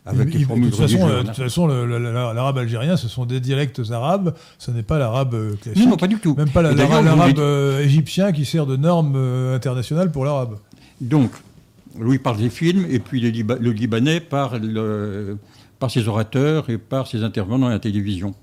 [0.07, 4.35] Avec de toute façon, euh, de toute façon, l'arabe algérien, ce sont des dialectes arabes,
[4.59, 5.83] ce n'est pas l'arabe euh, classique.
[5.83, 6.35] Non, non, pas du tout.
[6.35, 9.15] Même pas l'arabe euh, égyptien qui sert de norme
[9.55, 10.59] internationale pour l'arabe.
[11.01, 11.31] Donc,
[11.97, 15.35] Louis parle des films, et puis le, Liba- le Libanais euh,
[15.79, 18.35] par ses orateurs et par ses intervenants à la télévision.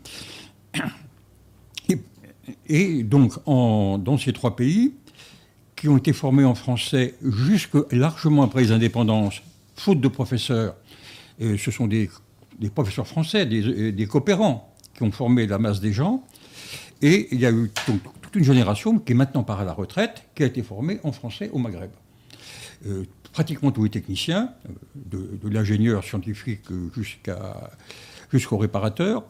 [2.68, 4.94] Et, donc, dans ces trois pays,
[5.76, 9.42] qui ont été formés en français jusque largement après les indépendances,
[9.76, 10.74] faute de professeurs,
[11.58, 12.08] ce sont des,
[12.74, 16.24] professeurs français, des, coopérants qui ont formé la masse des gens,
[17.00, 20.24] et il y a eu toute une génération qui est maintenant par à la retraite,
[20.34, 21.90] qui a été formée en français au Maghreb.
[22.86, 24.52] Euh, pratiquement tous les techniciens,
[25.14, 26.62] euh, de, l'ingénieur scientifique
[28.30, 29.24] jusqu'au réparateur.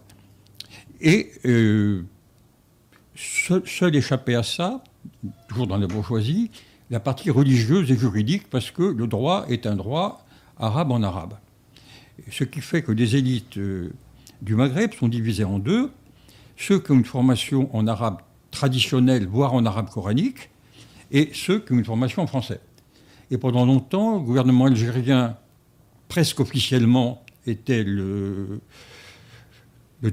[1.00, 2.02] Et euh,
[3.14, 4.82] seul, échappé à ça,
[5.48, 6.50] toujours dans la bourgeoisie,
[6.90, 10.24] la partie religieuse et juridique, parce que le droit est un droit
[10.58, 11.34] arabe en arabe.
[12.30, 13.90] Ce qui fait que les élites euh,
[14.40, 15.90] du Maghreb sont divisées en deux,
[16.56, 18.18] ceux qui ont une formation en arabe
[18.50, 20.50] traditionnel, voire en arabe coranique,
[21.10, 22.60] et ceux qui ont une formation en français.
[23.30, 25.36] Et pendant longtemps, le gouvernement algérien,
[26.08, 28.60] presque officiellement, était le,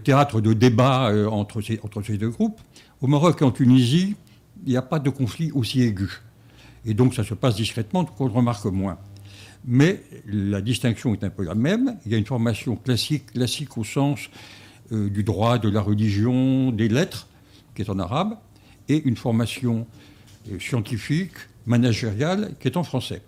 [0.04, 2.60] théâtre de débat euh, entre, ces, deux groupes.
[3.02, 4.16] Au Maroc et en Tunisie,
[4.66, 6.22] il n'y a pas de conflit aussi aigu.
[6.86, 8.98] Et donc ça se passe discrètement, donc on le remarque moins.
[9.66, 11.98] Mais la distinction est un peu la même.
[12.06, 14.30] Il y a une formation classique, classique au sens
[14.92, 17.28] euh, du droit, de la religion, des lettres,
[17.76, 18.38] qui est en arabe,
[18.88, 19.86] et une formation
[20.52, 21.34] euh, scientifique,
[21.66, 23.22] managériale qui est en français.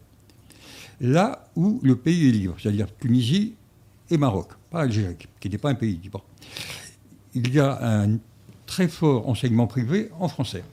[1.00, 3.54] Là où le pays est libre, c'est-à-dire Tunisie
[4.10, 6.24] et Maroc, pas Algérie, qui n'est pas un pays libre,
[7.34, 8.18] il y a un
[8.66, 10.64] très fort enseignement privé en français.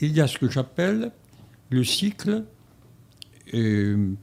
[0.00, 1.12] Il y a ce que j'appelle
[1.70, 2.44] le cycle
[3.54, 4.14] euh,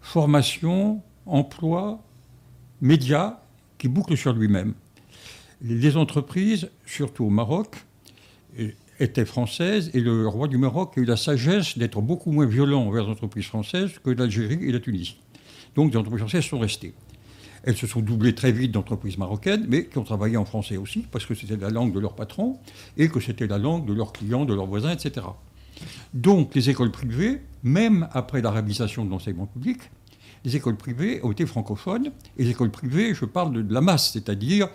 [0.00, 2.02] formation, emploi,
[2.80, 3.40] médias
[3.78, 4.74] qui boucle sur lui-même.
[5.60, 7.76] Les entreprises, surtout au Maroc,
[8.98, 12.82] était française et le roi du Maroc a eu la sagesse d'être beaucoup moins violent
[12.82, 15.18] envers les entreprises françaises que l'Algérie et la Tunisie.
[15.74, 16.94] Donc les entreprises françaises sont restées.
[17.64, 21.06] Elles se sont doublées très vite d'entreprises marocaines, mais qui ont travaillé en français aussi,
[21.10, 22.58] parce que c'était la langue de leur patron
[22.96, 25.26] et que c'était la langue de leurs clients, de leurs voisins, etc.
[26.14, 29.78] Donc les écoles privées, même après l'arabisation de l'enseignement public,
[30.44, 32.10] les écoles privées ont été francophones.
[32.36, 34.68] Et les écoles privées, je parle de, la masse, c'est-à-dire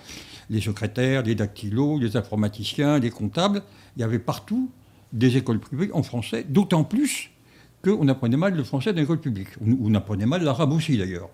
[0.49, 3.63] les secrétaires, les dactylos, les informaticiens, les comptables.
[3.95, 4.71] Il y avait partout
[5.13, 7.31] des écoles privées en français, d'autant plus
[7.83, 9.49] qu'on apprenait mal le français dans l'école publique.
[9.61, 11.29] On, apprenait mal l'arabe aussi d'ailleurs,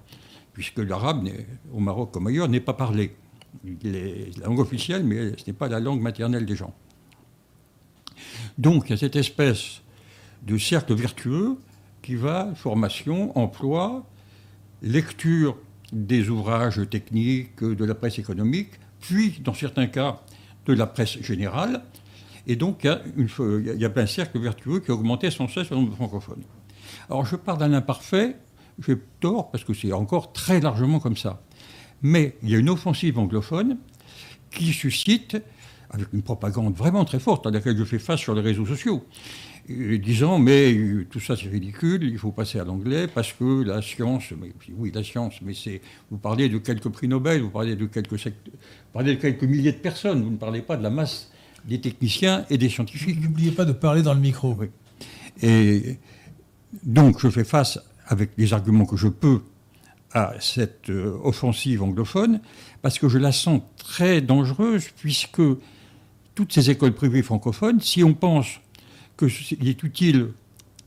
[0.53, 1.27] puisque l'arabe,
[1.71, 3.15] au Maroc comme ailleurs, n'est pas parlé.
[3.63, 6.73] Il est la langue officielle, mais ce n'est pas la langue maternelle des gens.
[8.57, 9.81] Donc il y a cette espèce
[10.43, 11.57] de cercle vertueux
[12.01, 14.05] qui va formation, emploi,
[14.81, 15.57] lecture
[15.91, 18.71] des ouvrages techniques, de la presse économique,
[19.03, 20.21] puis, dans certains cas,
[20.65, 21.83] de la presse générale.
[22.47, 25.91] Et donc, il y a, un cercle vertueux qui a augmenté sans cesse le nombre
[25.91, 26.43] de francophones.
[27.09, 28.37] Alors, je parle d'un imparfait,
[28.79, 31.41] j'ai tort, parce que c'est encore très largement comme ça.
[32.01, 33.77] Mais il y a une offensive anglophone
[34.51, 35.37] qui suscite,
[35.93, 39.05] avec une propagande vraiment très forte à laquelle je fais face sur les réseaux sociaux,
[39.69, 40.75] disant mais
[41.09, 44.33] tout ça c'est ridicule, il faut passer à l'anglais parce que la science,
[44.75, 48.13] oui la science, mais c'est vous parlez de quelques prix Nobel, vous parlez de quelques
[48.15, 48.31] vous
[48.91, 51.31] parlez de quelques milliers de personnes, vous ne parlez pas de la masse
[51.65, 53.21] des techniciens et des scientifiques.
[53.21, 54.53] N'oubliez pas de parler dans le micro.
[54.59, 54.67] Oui.
[55.41, 55.97] Et
[56.83, 59.41] donc je fais face avec les arguments que je peux
[60.13, 62.39] à cette euh, offensive anglophone
[62.81, 65.41] parce que je la sens très dangereuse puisque
[66.35, 68.59] toutes ces écoles privées francophones, si on pense
[69.17, 70.29] qu'il est utile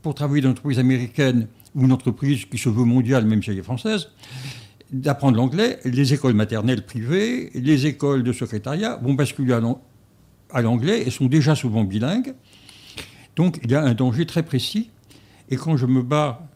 [0.01, 3.51] pour travailler dans une entreprise américaine ou une entreprise qui se veut mondiale, même si
[3.51, 4.09] elle est française,
[4.91, 5.79] d'apprendre l'anglais.
[5.85, 9.57] Les écoles maternelles privées, les écoles de secrétariat vont basculer
[10.51, 12.33] à l'anglais et sont déjà souvent bilingues.
[13.35, 14.89] Donc il y a un danger très précis.
[15.49, 16.47] Et quand je me bats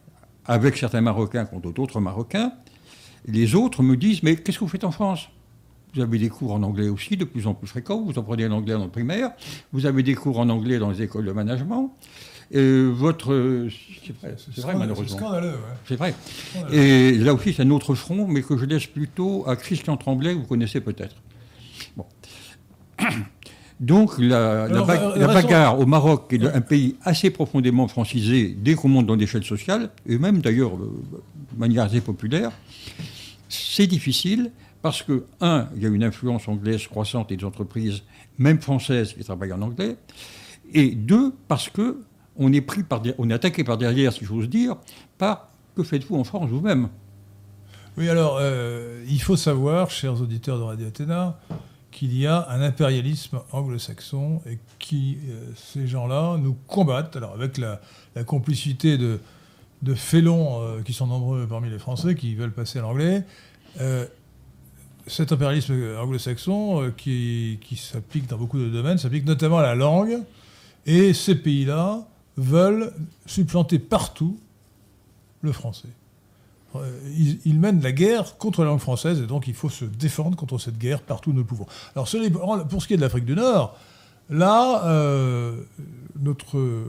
[0.44, 2.52] avec certains Marocains contre d'autres Marocains,
[3.26, 5.28] les autres me disent Mais qu'est-ce que vous faites en France?
[5.94, 8.00] Vous avez des cours en anglais aussi, de plus en plus fréquents.
[8.02, 9.32] Vous apprenez l'anglais dans le primaire.
[9.72, 11.94] Vous avez des cours en anglais dans les écoles de management.
[12.50, 13.68] Et votre.
[14.04, 15.18] C'est vrai, malheureusement.
[15.18, 15.54] C'est scandaleux.
[15.88, 16.14] C'est vrai.
[16.70, 20.34] Et là aussi, c'est un autre front, mais que je laisse plutôt à Christian Tremblay,
[20.34, 21.16] vous connaissez peut-être.
[21.96, 22.06] Bon.
[23.80, 24.68] Donc, la,
[25.26, 29.90] bagarre au Maroc, est un pays assez profondément francisé dès qu'on monte dans l'échelle sociale,
[30.06, 31.02] et même d'ailleurs euh,
[31.52, 32.52] de manière assez populaire,
[33.48, 34.52] c'est difficile
[34.82, 38.02] parce que, un, il y a une influence anglaise croissante des entreprises,
[38.38, 39.96] même françaises, qui travaillent en anglais.
[40.74, 42.02] Et deux, parce que
[42.36, 44.76] on est, pris par, on est attaqué par derrière, si j'ose dire,
[45.18, 46.88] par que faites-vous en France vous-même?
[47.96, 51.38] Oui, alors, euh, il faut savoir, chers auditeurs de Radio Athéna,
[51.90, 57.58] qu'il y a un impérialisme anglo-saxon et qui, euh, ces gens-là, nous combattent, alors avec
[57.58, 57.80] la,
[58.24, 59.20] complicité de,
[59.82, 63.24] de félons euh, qui sont nombreux parmi les Français qui veulent passer à l'anglais,
[65.06, 70.18] cet impérialisme anglo-saxon, euh, qui, s'applique dans beaucoup de domaines, s'applique notamment à la langue,
[70.86, 72.92] et ces pays-là veulent
[73.26, 74.38] supplanter partout
[75.42, 75.88] le français.
[76.76, 76.98] Euh,
[77.44, 80.58] Ils, mènent la guerre contre la langue française, et donc il faut se défendre contre
[80.58, 81.66] cette guerre partout où nous le pouvons.
[81.94, 82.08] Alors,
[82.68, 83.76] pour ce qui est de l'Afrique du Nord,
[84.30, 85.56] là, euh,
[86.20, 86.84] notre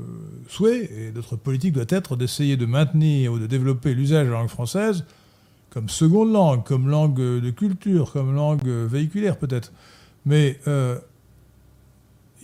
[0.47, 4.39] souhait et notre politique doit être d'essayer de maintenir ou de développer l'usage de la
[4.39, 5.03] langue française
[5.73, 9.71] comme seconde langue, comme langue de culture, comme langue véhiculaire peut-être.
[10.25, 10.97] Mais euh,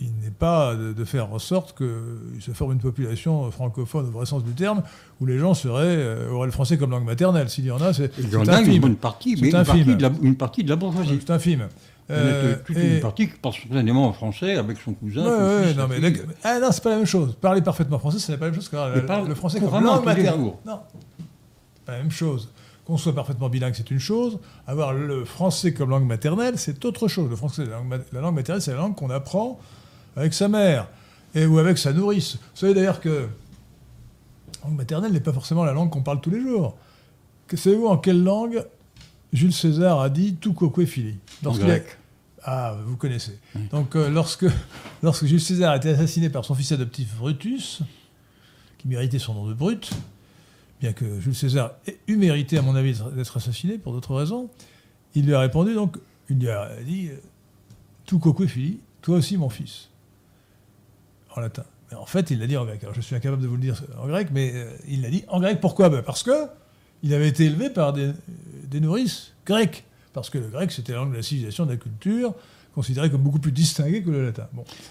[0.00, 4.10] il n'est pas de, de faire en sorte qu'il se forme une population francophone au
[4.10, 4.82] vrai sens du terme,
[5.20, 7.50] où les gens seraient, euh, auraient le français comme langue maternelle.
[7.50, 9.74] S'il y en a, c'est c'est a une partie, C'est mais une infime.
[9.84, 11.18] partie, de la, une partie de la bourgeoisie.
[11.20, 11.68] C'est infime.
[12.08, 14.78] Il y en a Euh, toute et- une partie qui parle spontanément en français avec
[14.78, 15.22] son cousin.
[15.22, 16.12] Ouais, son ouais, fils, non, mais
[16.42, 17.36] ah, non, c'est pas la même chose.
[17.40, 20.04] Parler parfaitement français, ce n'est pas la même chose que la- le français comme langue
[20.04, 20.40] maternelle.
[20.66, 22.48] Non, c'est pas la même chose.
[22.86, 24.38] Qu'on soit parfaitement bilingue, c'est une chose.
[24.66, 27.28] Avoir le français comme langue maternelle, c'est autre chose.
[27.30, 29.58] Le français, la langue, ma- la langue maternelle, c'est la langue qu'on apprend
[30.16, 30.88] avec sa mère
[31.34, 32.34] et, ou avec sa nourrice.
[32.36, 33.28] Vous savez d'ailleurs que
[34.62, 36.76] la langue maternelle n'est pas forcément la langue qu'on parle tous les jours.
[37.46, 38.64] Que Savez-vous en quelle langue
[39.32, 41.16] Jules César a dit tout quoque fili
[41.60, 41.98] a- grec.
[42.42, 43.38] ah, vous connaissez.
[43.70, 44.46] Donc, euh, lorsque,
[45.02, 47.82] lorsque Jules César a été assassiné par son fils adoptif Brutus,
[48.78, 49.90] qui méritait son nom de Brut,
[50.80, 54.48] bien que Jules César ait eu mérité, à mon avis, d'être assassiné pour d'autres raisons,
[55.14, 55.96] il lui a répondu, donc,
[56.28, 57.16] il lui a dit euh,
[58.06, 59.88] Tu coque fili, toi aussi mon fils.
[61.36, 61.64] En latin.
[61.90, 62.82] Mais en fait, il l'a dit en grec.
[62.82, 65.24] Alors, je suis incapable de vous le dire en grec, mais euh, il l'a dit
[65.28, 65.60] en grec.
[65.60, 65.88] Pourquoi?
[65.88, 66.46] Ben, Parce que
[67.02, 68.12] il avait été élevé par des,
[68.68, 69.84] des nourrices grecques.
[70.12, 72.34] Parce que le grec, c'était la langue de la civilisation, de la culture,
[72.74, 74.48] considérée comme beaucoup plus distinguée que le latin.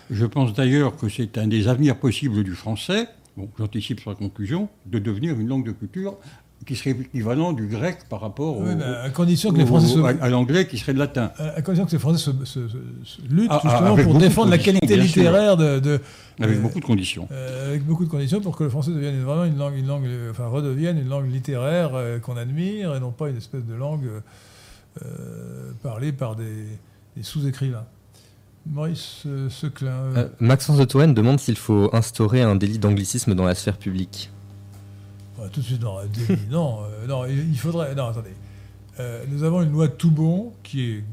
[0.09, 3.07] Je pense d'ailleurs que c'est un des avenirs possibles du français,
[3.39, 6.17] bon, j'anticipe sur la conclusion, de devenir une langue de culture
[6.65, 8.71] qui serait équivalent du grec par rapport au, Oui,
[9.03, 11.31] à condition que au- les Français se, à, à l'anglais qui serait le latin.
[11.37, 14.19] à à condition que les Français se, se- se- se luttent Ah, ah, justement pour
[14.19, 16.01] défendre la conditions, qualité littéraire de, de-
[16.41, 17.29] Avec euh, beaucoup de conditions.
[17.31, 20.05] euh, avec beaucoup de conditions pour que le français devienne vraiment une langue, une langue
[20.31, 24.09] enfin redevienne une langue littéraire euh, qu'on admire et non pas une espèce de langue
[25.81, 26.65] parlée par des,
[27.15, 27.85] des sous-écrivains.
[28.69, 29.89] Maurice euh, Seclin.
[29.91, 33.77] euh, Euh, Maxence de Touraine demande s'il faut instaurer un délit d'anglicisme dans la sphère
[33.77, 34.29] publique.
[35.39, 37.95] Ouais, tout de suite, non, délit, non, euh, non, il faudrait.
[37.95, 38.33] Non, attendez.
[38.99, 41.03] Euh, nous avons une loi tout bon qui est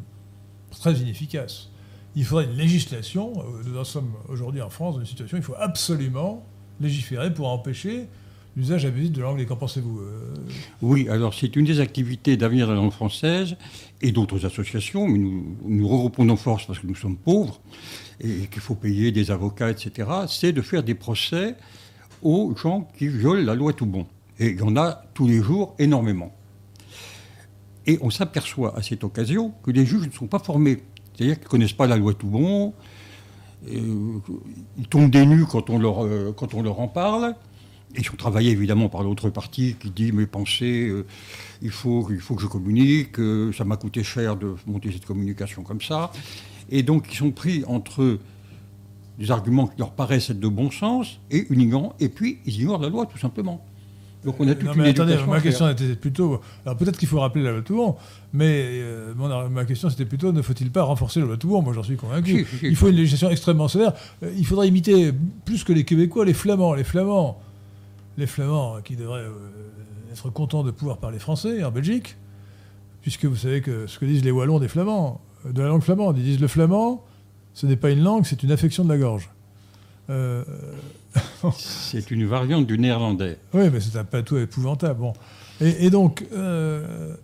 [0.81, 1.71] très inefficace.
[2.15, 3.33] Il faudrait une législation.
[3.65, 6.45] Nous en sommes aujourd'hui en France dans une situation où il faut absolument
[6.81, 8.09] légiférer pour empêcher
[8.57, 9.45] l'usage abusif de l'anglais.
[9.47, 10.35] Qu'en pensez-vous euh,
[10.83, 13.57] Oui, alors c'est une des activités d'avenir de la langue française
[14.01, 17.61] et d'autres associations, mais nous, nous regroupons nos forces parce que nous sommes pauvres
[18.21, 20.09] et qu'il faut payer des avocats, etc.
[20.29, 21.57] C'est de faire des procès
[22.23, 24.07] aux gens qui violent la loi tout bon.
[24.39, 26.35] Et il y en a tous les jours énormément.
[27.87, 30.83] Et on s'aperçoit à cette occasion que les juges ne sont pas formés.
[31.15, 32.75] C'est-à-dire qu'ils ne connaissent pas la loi tout bon.
[33.69, 34.19] euh,
[34.77, 37.35] ils tombent des nues quand on leur, euh, quand on leur en parle.
[37.99, 41.05] Ils sont travaillés évidemment par l'autre partie qui dit mes pensées, euh,
[41.63, 45.07] il, faut, il faut que je communique, euh, ça m'a coûté cher de monter cette
[45.07, 46.11] communication comme ça.
[46.71, 48.19] Et donc ils sont pris entre
[49.19, 52.61] des arguments qui leur paraissent être de bon sens et une ignorance, et puis ils
[52.61, 53.65] ignorent la loi tout simplement.
[54.25, 56.41] Donc on a toute Non, une mais attendez, ma question était plutôt.
[56.65, 57.95] Alors peut-être qu'il faut rappeler la loi Toubon,
[58.33, 58.51] mais
[58.83, 61.85] euh, mon- ma question c'était plutôt ne faut-il pas renforcer la loi Toubon Moi j'en
[61.85, 62.45] suis convaincu.
[62.45, 62.67] Si, si, si.
[62.67, 63.93] il faut une législation extrêmement sévère.
[64.25, 65.13] Euh, il faudrait imiter
[65.45, 66.75] plus que les Québécois, les Flamands.
[66.75, 67.39] Les Flamands,
[68.17, 69.33] les Flamands qui devraient euh,
[70.13, 72.17] être contents de pouvoir parler français en Belgique,
[73.03, 75.83] puisque vous savez que ce que disent les Wallons des Flamands, euh, de la langue
[75.83, 77.05] flamande, ils disent le flamand,
[77.55, 79.31] ce n'est pas une langue, c'est une affection de la gorge.
[80.11, 80.45] Euh,
[81.57, 83.39] C'est une variante du néerlandais.
[83.55, 85.01] Oui, mais c'est un patois épouvantable.
[85.01, 85.13] Bon.
[85.63, 87.15] Et, et donc, euh,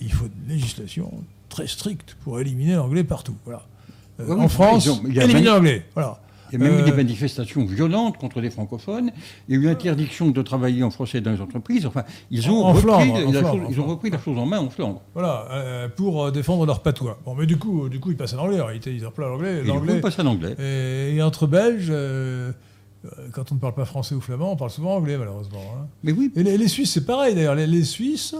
[0.00, 1.12] il faut une législation
[1.50, 3.36] très stricte pour éliminer l'anglais partout.
[3.44, 3.66] Voilà.
[4.20, 5.84] Euh, Oui, en France, ils ont- il y a éliminer l'anglais.
[5.94, 6.18] Voilà.
[6.52, 9.10] Il y a même Euh, eu des manifestations violentes contre les francophones.
[9.48, 11.86] Il y a eu interdiction de travailler en français dans les entreprises.
[11.86, 14.38] Enfin, ils ont, En repris, Flandre, la Flandre, chose, en ils ont repris la chose
[14.38, 15.02] en main en Flandre.
[15.14, 17.18] Voilà, euh, pour euh, défendre leur patois.
[17.24, 18.60] Bon, mais du coup, du coup, ils passent à l'anglais.
[18.60, 19.62] Réalité, ils emploient l'anglais.
[19.64, 20.54] Ils passent à l'anglais.
[20.58, 22.52] Et, et entre Belges, euh,
[23.04, 25.60] euh, quand on ne parle pas français ou flamand, on parle souvent anglais, malheureusement.
[25.76, 25.86] hein.
[26.02, 27.54] Mais oui, Et les, les Suisses, c'est pareil d'ailleurs.
[27.54, 28.34] Les, les Suisses,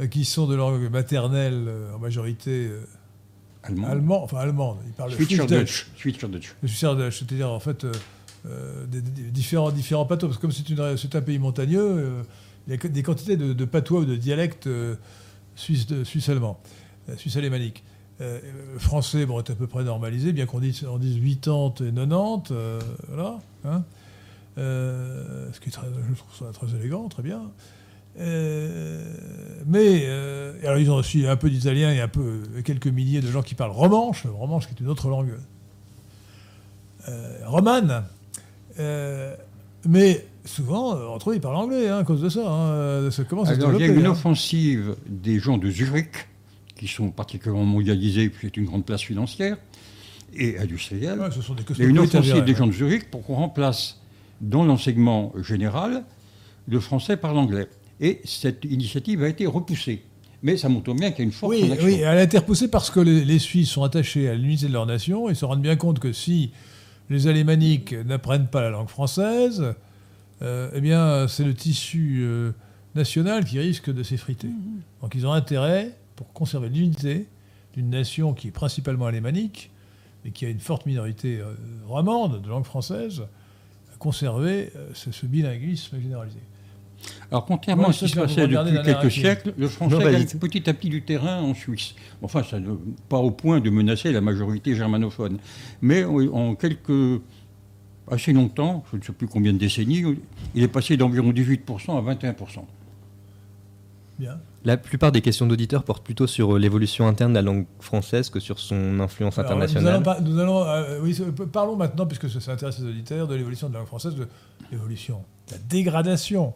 [0.00, 2.84] euh, qui sont de langue maternelle euh, en majorité euh,
[3.62, 3.88] allemand.
[3.88, 5.86] allemand, enfin allemande, ils parlent le Schweizerdeutsch.
[6.66, 7.18] Schweizerdeutsch.
[7.20, 7.92] C'est-à-dire en fait euh,
[8.46, 11.80] euh, des, des- différents, différents patois, parce que comme c'est une- c'est un pays montagneux,
[11.80, 12.22] euh,
[12.66, 14.94] il y a des quantités de, de patois ou de dialectes euh,
[15.56, 16.60] suisse, de- suisse-allemand,
[17.16, 17.84] suisse-alémanique.
[18.78, 22.52] Français bon, est à peu près normalisé, bien qu'on dise, on dise 80 et 90,
[22.52, 23.38] euh, voilà.
[23.64, 23.82] hein.
[24.56, 27.50] Ce qui est très, je trouve ça très élégant, très bien.
[28.20, 29.02] Euh,
[29.66, 33.30] mais euh, alors ils ont aussi un peu d'italien et un peu quelques milliers de
[33.30, 35.32] gens qui parlent romanche, romanche qui est une autre langue
[37.08, 38.04] euh, romane.
[38.78, 39.34] Euh,
[39.86, 42.40] mais souvent, euh, entre eux, ils parlent anglais hein, à cause de ça.
[42.46, 43.10] hein.
[43.10, 44.10] Ça commence à se Alors, il y a une hein.
[44.10, 46.28] offensive des gens de Zurich,
[46.76, 49.56] qui sont particulièrement mondialisés, puis c'est une grande place financière
[50.34, 51.18] et industrielle.
[51.18, 52.56] Ouais, ce sont des Il y a une offensive avérés, des hein.
[52.56, 54.00] gens de Zurich pour qu'on remplace
[54.40, 56.04] dans l'enseignement général
[56.68, 57.68] le français par l'anglais.
[58.02, 60.02] Et cette initiative a été repoussée.
[60.42, 62.68] Mais ça montre bien qu'il y a une forte Oui, oui, elle a été repoussée
[62.68, 65.62] parce que les, les Suisses sont attachés à l'unité de leur nation et se rendent
[65.62, 66.50] bien compte que si
[67.10, 69.74] les Alémaniques n'apprennent pas la langue française,
[70.42, 72.50] euh, eh bien, c'est le tissu euh,
[72.96, 74.48] national qui risque de s'effriter.
[75.00, 77.28] Donc, ils ont intérêt, pour conserver l'unité
[77.74, 79.70] d'une nation qui est principalement alémanique
[80.24, 81.54] et qui a une forte minorité euh,
[81.86, 83.22] romande de langue française,
[83.94, 86.40] à conserver ce, ce bilinguisme généralisé.
[87.30, 90.12] Alors, contrairement Ouais, à ce qui se passait depuis quelques siècles, le français Non, gagne
[90.24, 90.38] vas-y.
[90.38, 91.94] petit à petit du terrain en Suisse.
[92.20, 92.74] Enfin, ça ne,
[93.08, 95.38] pas au point de menacer la majorité germanophone.
[95.80, 97.20] Mais en, quelques.
[98.10, 100.04] assez longtemps, je ne sais plus combien de décennies,
[100.54, 102.64] il est passé d'environ 18% à 21%.
[104.18, 104.38] Bien.
[104.64, 108.30] La plupart des questions d'auditeurs portent plutôt sur euh, l'évolution interne de la langue française
[108.30, 109.84] que sur son influence Alors, internationale.
[109.84, 111.18] Nous allons, pas- nous allons, euh, oui,
[111.52, 114.28] parlons maintenant, puisque ça, ça intéresse les auditeurs, de l'évolution de la langue française, de
[114.70, 116.54] l'évolution, de la dégradation.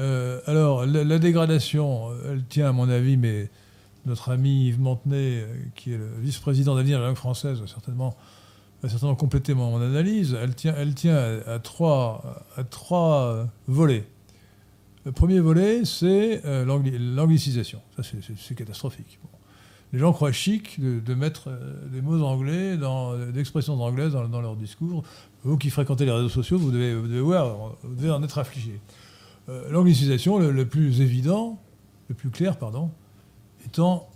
[0.00, 3.50] Euh, alors, la, dégradation, euh, elle tient, à mon avis, mais
[4.06, 7.66] notre ami Yves Montenay, euh, qui est le vice-président d'avenir de la langue française, va
[7.66, 8.16] certainement,
[8.82, 10.36] va certainement compléter mon, analyse.
[10.40, 14.06] Elle tient, elle tient à, trois, à trois volets.
[15.04, 17.80] Le premier volet, c'est l'angli- l'anglicisation.
[17.96, 19.18] Ça, c'est- catastrophique.
[19.92, 21.50] Les gens croient chic de, mettre
[21.90, 25.02] des mots anglais, dans, euh, d'expressions anglaises dans, dans leur discours.
[25.42, 28.38] Vous qui fréquentez les réseaux sociaux, vous devez, vous devez voir, vous devez en être
[28.38, 28.78] affligé.
[29.50, 31.58] Euh, L'anglicisation, le, plus évident,
[32.08, 32.90] le plus clair, pardon,
[33.66, 34.08] étant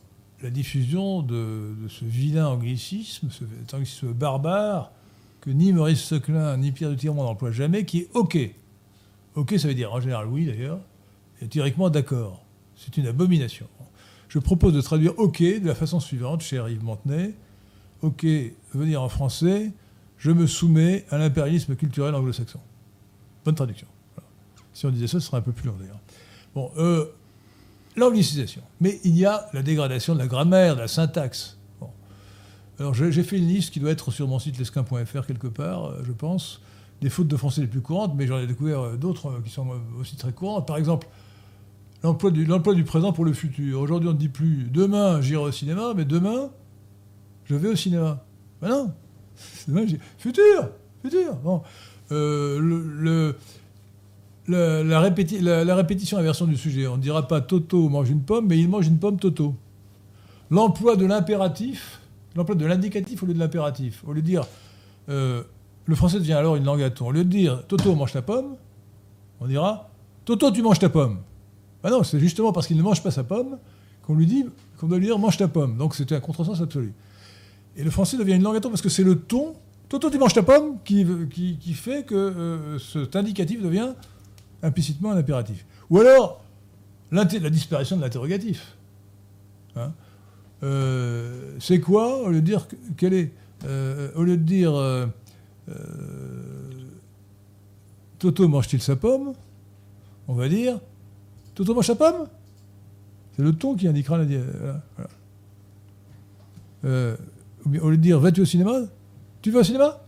[0.42, 4.92] la diffusion de, ce vilain anglicisme, ce anglicisme barbare,
[5.40, 8.38] que ni Maurice Seclin ni Pierre de Tirmont n'emploient jamais, qui est OK.
[9.34, 10.80] OK, ça veut dire en général oui d'ailleurs,
[11.42, 12.44] et théoriquement d'accord.
[12.76, 13.66] C'est une abomination.
[14.28, 17.34] Je propose de traduire OK de la façon suivante, cher Yves Montenay.
[18.02, 19.72] OK veut dire en français,
[20.18, 22.60] je me soumets à l'impérialisme culturel anglo-saxon.
[23.44, 23.86] Bonne traduction.
[24.74, 26.00] Si on disait ça, ce serait un peu plus long d'ailleurs.
[26.54, 27.06] Bon, euh,
[27.96, 28.62] l'anglicisation.
[28.80, 31.58] Mais il y a la dégradation de la grammaire, de la syntaxe.
[31.80, 31.90] Bon.
[32.78, 36.02] Alors j'ai fait une liste qui doit être sur mon site lesquin.fr quelque part, euh,
[36.04, 36.60] je pense,
[37.00, 39.50] des fautes de français les plus courantes, mais j'en ai découvert euh, d'autres euh, qui
[39.50, 39.66] sont
[39.98, 40.66] aussi très courantes.
[40.66, 41.06] Par exemple,
[42.02, 43.80] l'emploi du, présent pour le futur.
[43.80, 46.50] Aujourd'hui, on ne dit plus demain j'irai au cinéma, mais demain
[47.44, 48.24] je vais au cinéma.
[48.60, 48.92] Ben non,
[49.68, 49.86] demain,
[50.18, 50.70] futur,
[51.02, 51.36] futur.
[51.36, 51.62] Bon.
[52.10, 53.36] Le-
[54.48, 56.86] la, répéti- la- répétition inversion du sujet.
[56.86, 59.54] On ne dira pas Toto mange une pomme, mais il mange une pomme Toto.
[60.50, 62.00] L'emploi de l'impératif,
[62.36, 64.02] l'emploi de l'indicatif au lieu de l'impératif.
[64.06, 64.44] Au lieu de dire,
[65.08, 65.42] euh,
[65.86, 67.06] le français devient alors une langue à ton.
[67.08, 68.56] Au lieu de dire Toto mange ta pomme,
[69.40, 69.90] on dira
[70.24, 71.18] Toto tu manges ta pomme.
[71.82, 73.58] Ah non, c'est justement parce qu'il ne mange pas sa pomme
[74.02, 74.44] qu'on lui dit,
[74.78, 75.76] qu'on doit lui dire mange ta pomme.
[75.76, 76.92] Donc c'était un contresens absolu.
[77.76, 79.54] Et le français devient une langue à ton parce que c'est le ton,
[79.88, 83.92] Toto tu manges ta pomme, qui, qui, qui fait que euh, cet indicatif devient
[84.64, 85.64] implicitement un impératif.
[85.90, 86.42] Ou alors,
[87.38, 88.76] la disparition de l'interrogatif.
[89.76, 89.92] Hein
[90.62, 93.32] Euh, c'est quoi Au lieu de dire que- quel est
[93.66, 95.06] euh, Au lieu de dire euh,
[98.18, 99.34] Toto mange-t-il sa pomme?
[100.28, 100.80] On va dire
[101.54, 102.28] Toto mange sa pomme?
[103.36, 104.24] C'est le ton qui indiquera la.
[106.84, 108.80] au lieu de dire vas-tu au cinéma?
[109.42, 110.00] Tu vas au cinéma?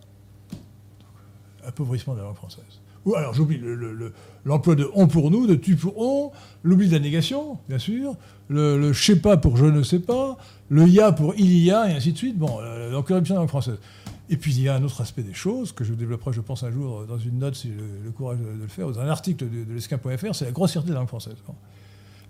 [1.67, 2.65] Appauvrissement de la langue française.
[3.07, 4.13] Ou alors j'oublie le- le- le-
[4.45, 6.33] l'emploi de on pour nous, de tu pour on,
[6.65, 8.15] l'oubli de la négation, bien sûr,
[8.49, 10.37] le, le je sais pas pour je ne sais pas,
[10.69, 12.37] le ya pour il y a, et ainsi de suite.
[12.37, 13.79] Bon, euh, la corruption de la langue française.
[14.29, 16.65] Et puis il y a un autre aspect des choses que je développerai, je pense,
[16.65, 19.09] un jour dans une note, si j'ai le, courage de, le faire, ou dans un
[19.09, 21.37] article de, de l'esquin.fr, c'est la grossièreté de la langue française.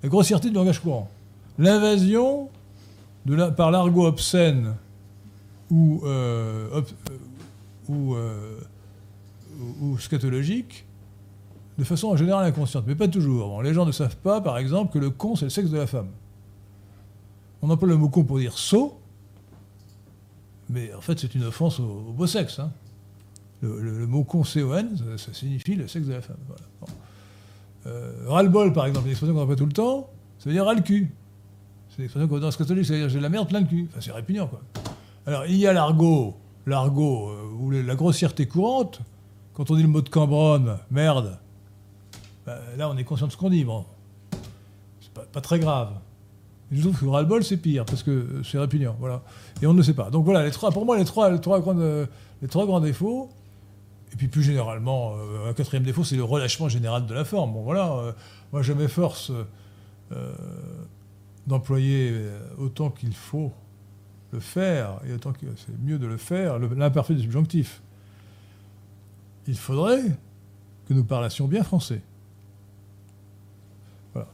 [0.03, 1.09] La grossièreté du langage courant.
[1.59, 2.51] L'invasion
[3.57, 4.75] par l'argot obscène
[5.71, 7.17] ou, euh, ob- euh,
[7.89, 8.59] ou, euh,
[9.81, 10.85] ou- scatologique
[11.79, 13.63] de façon en général inconsciente, mais pas toujours.
[13.63, 15.87] Les gens ne savent pas, par exemple, que le con, c'est le sexe de la
[15.87, 16.09] femme.
[17.63, 18.99] On emploie le mot con pour dire sot,
[20.71, 22.59] mais en fait, c'est une offense au, au beau sexe.
[22.59, 22.71] hein.
[23.63, 26.37] Le, mot con, C-O-N, ça, ça signifie le sexe de la femme.
[26.47, 26.63] Voilà.
[26.81, 26.87] Bon.
[27.87, 30.75] Euh, ras-le-bol, par exemple, une expression qu'on emploie tout le temps, ça veut dire ras
[30.75, 31.13] le cul.
[31.91, 33.61] C'est une expression qu'on dans ce catholique, ça veut dire j'ai de la merde plein
[33.61, 33.87] le cul.
[33.91, 34.61] Enfin, c'est répugnant, quoi.
[35.27, 36.35] Alors, il y a l'argot,
[36.67, 39.01] l'argot, euh, ou la grossièreté courante.
[39.57, 41.39] Quand on dit le mot de Cambronne, merde,
[42.45, 43.65] ben, là, on est conscient de ce qu'on dit.
[43.65, 43.87] Bon,
[45.33, 45.93] pas, très grave.
[46.71, 48.95] je trouve que ras-le-bol, c'est pire, parce que c'est répugnant.
[49.01, 49.23] Voilà.
[49.63, 50.11] Et on ne sait pas.
[50.11, 52.07] Donc voilà, les trois, pour moi, les trois, les trois, grandes,
[52.43, 53.31] les trois grands défauts.
[54.13, 55.15] Et puis plus généralement,
[55.49, 57.55] un quatrième défaut, c'est le relâchement général de la forme.
[57.55, 58.15] Bon voilà,
[58.53, 59.33] moi je m'efforce
[61.47, 62.15] d'employer
[62.59, 63.53] autant qu'il faut
[64.33, 67.81] le faire, et autant que c'est mieux de le faire, l'imparfait du subjonctif.
[69.49, 70.03] Il faudrait
[70.89, 72.01] que nous parlassions bien français.
[74.15, 74.29] Voilà.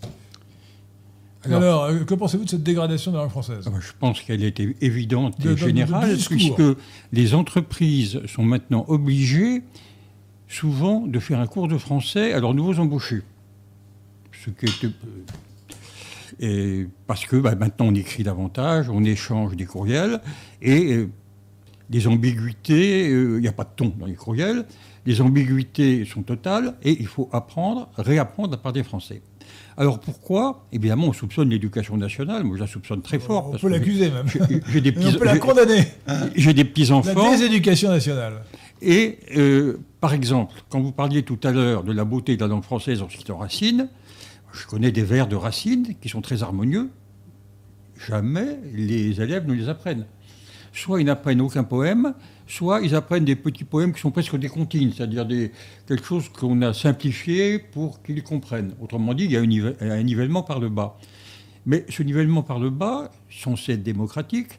[1.45, 3.65] Alors, euh, que pensez-vous de cette dégradation de la langue française?
[3.67, 6.63] Ah bah, Je pense qu'elle était évidente et générale, puisque
[7.13, 9.65] les entreprises sont maintenant obligées,
[10.47, 13.23] souvent, de faire un cours de français à leurs nouveaux embauchés.
[14.45, 15.25] Ce qui était euh,
[16.41, 20.21] et parce que bah, maintenant on écrit davantage, on échange des courriels,
[20.61, 24.65] et euh, ambiguïtés, euh, il n'y a pas de ton dans les courriels,
[25.07, 29.23] les ambiguïtés sont totales, et il faut apprendre, réapprendre à parler français.
[29.77, 30.67] Alors pourquoi?
[30.73, 32.45] Évidemment, on soupçonne l'éducation nationale.
[32.45, 33.51] Moi, je la soupçonne très fort.
[33.53, 34.27] On peut l'accuser même.
[34.69, 35.85] J'ai des petits, on peut la condamner.
[36.37, 37.31] J'ai des petits enfants.
[37.31, 38.43] La déséducation nationale.
[38.83, 42.49] Et euh, par exemple, quand vous parliez tout à l'heure de la beauté de la
[42.49, 43.89] langue française en citant Racine,
[44.53, 46.91] je connais des vers de Racine qui sont très harmonieux.
[48.09, 50.07] Jamais les élèves ne les apprennent.
[50.73, 52.15] Soit ils n'apprennent aucun poème,
[52.47, 55.27] soit ils apprennent des petits poèmes qui sont presque des comptines, c'est-à-dire
[55.87, 58.75] quelque chose qu'on a simplifié pour qu'ils comprennent.
[58.81, 60.97] Autrement dit, il y a un, nivellement par le bas.
[61.67, 64.59] Mais ce nivellement par le bas, censé être démocratique,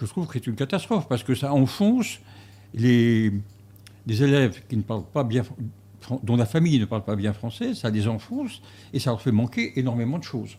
[0.00, 2.20] je trouve que c'est une catastrophe, parce que ça enfonce
[2.74, 3.32] les,
[4.06, 5.42] les élèves qui ne parlent pas bien
[6.22, 9.32] dont la famille ne parle pas bien français, ça les enfonce et ça leur fait
[9.32, 10.56] manquer énormément de choses.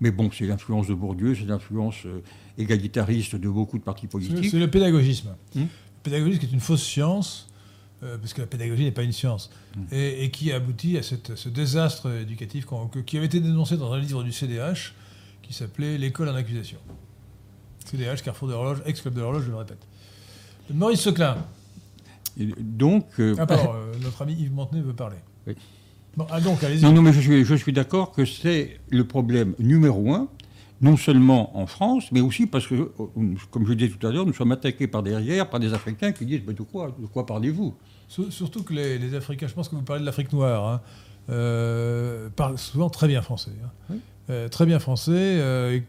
[0.00, 2.22] Mais bon, c'est l'influence de Bourdieu, c'est l'influence euh,
[2.58, 4.50] égalitariste de beaucoup de partis politiques.
[4.50, 5.34] C'est le pédagogisme.
[5.54, 5.66] Hmm
[6.04, 7.48] le pédagogisme est une fausse science,
[8.02, 9.84] euh, parce que la pédagogie n'est pas une science, hmm.
[9.92, 12.66] et, qui aboutit à ce désastre éducatif
[13.06, 14.94] qui avait été dénoncé dans un livre du CDH
[15.42, 16.78] qui s'appelait L'école en accusation.
[17.84, 19.86] CDH, Carrefour de l'horloge, ex-club de l'horloge, je le répète.
[20.72, 21.36] Maurice Seclin
[22.36, 23.06] donc.
[23.18, 25.18] Euh, ah, pardon, euh, notre ami Yves Montenay veut parler.
[25.46, 25.54] Oui.
[26.30, 26.82] ah, donc, allez-y.
[26.82, 30.28] Non, non, mais je suis, je suis d'accord que c'est le problème numéro un,
[30.82, 32.90] non seulement en France, mais aussi parce que,
[33.50, 36.26] comme je disais tout à l'heure, nous sommes attaqués par derrière par des Africains qui
[36.26, 37.74] disent mais de quoi, de quoi parlez-vous?
[38.08, 40.80] Surtout que les, Africains, je pense que vous parlez de l'Afrique noire, hein,
[41.30, 43.52] euh, parlent souvent très bien français.
[43.90, 44.48] Hein.
[44.50, 45.38] très bien français.
[45.72, 45.84] ils,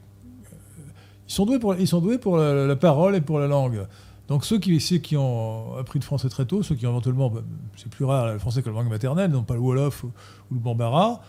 [1.28, 3.88] sont doués pour, ils sont doués pour la, parole et pour la langue.
[4.28, 7.30] Donc ceux qui, ceux qui ont appris le français très tôt, ceux qui ont éventuellement,
[7.30, 7.42] bah,
[7.76, 10.12] c'est plus rare le français que la langue maternelle, non pas le Wolof ou,
[10.52, 11.22] le Bambara,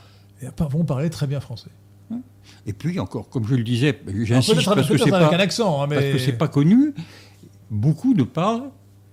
[0.58, 1.70] vont parler très bien français.
[2.66, 5.88] Et puis encore, comme je le disais, j'insiste parce, que c'est pas, un accent, hein,
[5.88, 6.94] parce que c'est pas connu,
[7.70, 8.70] beaucoup ne parlent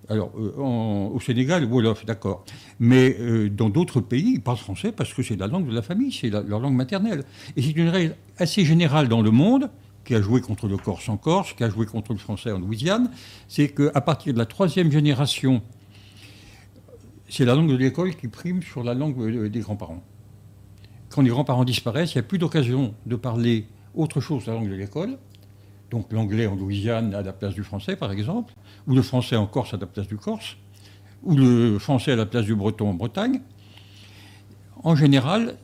[0.09, 2.43] alors, euh, au Sénégal, Wolof, d'accord.
[2.81, 5.81] Mais euh, dans d'autres pays, ils parlent français parce que c'est la langue de la
[5.81, 7.23] famille, c'est leur langue maternelle.
[7.55, 9.69] Et c'est une règle assez générale dans le monde
[10.03, 12.59] qui a joué contre le Corse en Corse, qui a joué contre le français en
[12.59, 13.09] Louisiane,
[13.47, 15.61] c'est qu'à partir de la troisième génération,
[17.29, 20.03] c'est la langue de l'école qui prime sur la langue euh, des grands-parents.
[21.11, 24.69] Quand les grands-parents disparaissent, il n'y a plus d'occasion de parler autre chose la langue
[24.69, 25.17] de l'école.
[25.89, 28.53] Donc l'anglais en Louisiane à la place du français, par exemple,
[28.87, 30.55] ou le français en Corse à la place du Corse,
[31.23, 33.41] ou le français à la place du breton en Bretagne.
[34.83, 35.57] En général,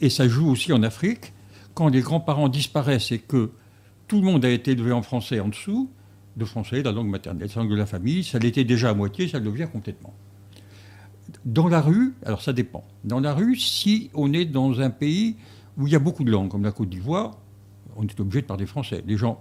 [0.00, 1.32] et ça joue aussi en Afrique,
[1.74, 3.52] quand les grands-parents disparaissent et que
[4.08, 5.90] tout le monde a été élevé en français en dessous,
[6.36, 9.28] de français, la langue maternelle, la langue de la famille, ça l'était déjà à moitié,
[9.28, 10.12] ça le devient complètement.
[11.44, 12.84] Dans la rue, alors ça dépend.
[13.04, 15.36] Dans la rue, si on est dans un pays
[15.78, 17.32] où il y a beaucoup de langues, comme la Côte d'Ivoire,
[17.96, 19.02] on est obligé de parler français.
[19.06, 19.40] Les gens,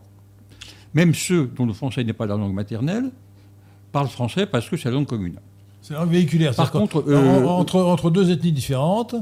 [0.94, 3.12] même ceux dont le français n'est pas la langue maternelle,
[3.92, 5.40] parlent français parce que c'est la langue commune.
[5.82, 6.56] C'est la langue véhiculaire.
[6.56, 9.16] Par contre, euh, entre, entre, deux ethnies différentes,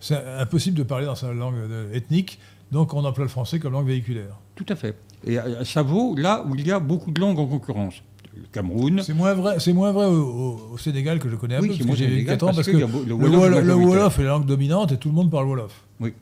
[0.00, 1.56] c'est impossible de parler dans sa langue
[1.92, 2.38] ethnique
[2.72, 4.38] donc on emploie le français comme langue véhiculaire.
[4.54, 4.96] Tout à fait.
[5.24, 8.02] Et euh, ça vaut là où il y a beaucoup de langues en concurrence.
[8.36, 9.00] Le Cameroun.
[9.02, 11.94] C'est moins vrai, c'est moins vrai au, Sénégal que je connais un peu, parce que
[11.94, 15.30] j'ai 4 ans, parce que, le, Wolof, est la langue dominante et tout le monde
[15.30, 15.84] parle Wolof.
[16.00, 16.12] Oui,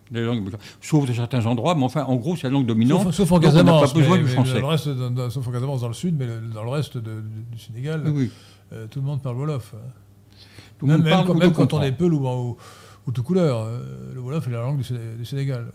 [0.81, 3.12] sauf dans certains endroits, mais enfin, en gros, c'est la langue dominante.
[3.12, 4.61] Sauf, en Casamance, pas besoin du français.
[4.61, 8.03] le reste, dans, sauf en Casamance dans le sud, mais dans le reste du Sénégal,
[8.73, 9.75] euh, tout le monde parle Wolof.
[10.79, 12.57] Tout même, même, quand, même quand on est Peul ou,
[13.07, 15.67] ou, tout couleur, euh, le Wolof est la langue du Sénégal.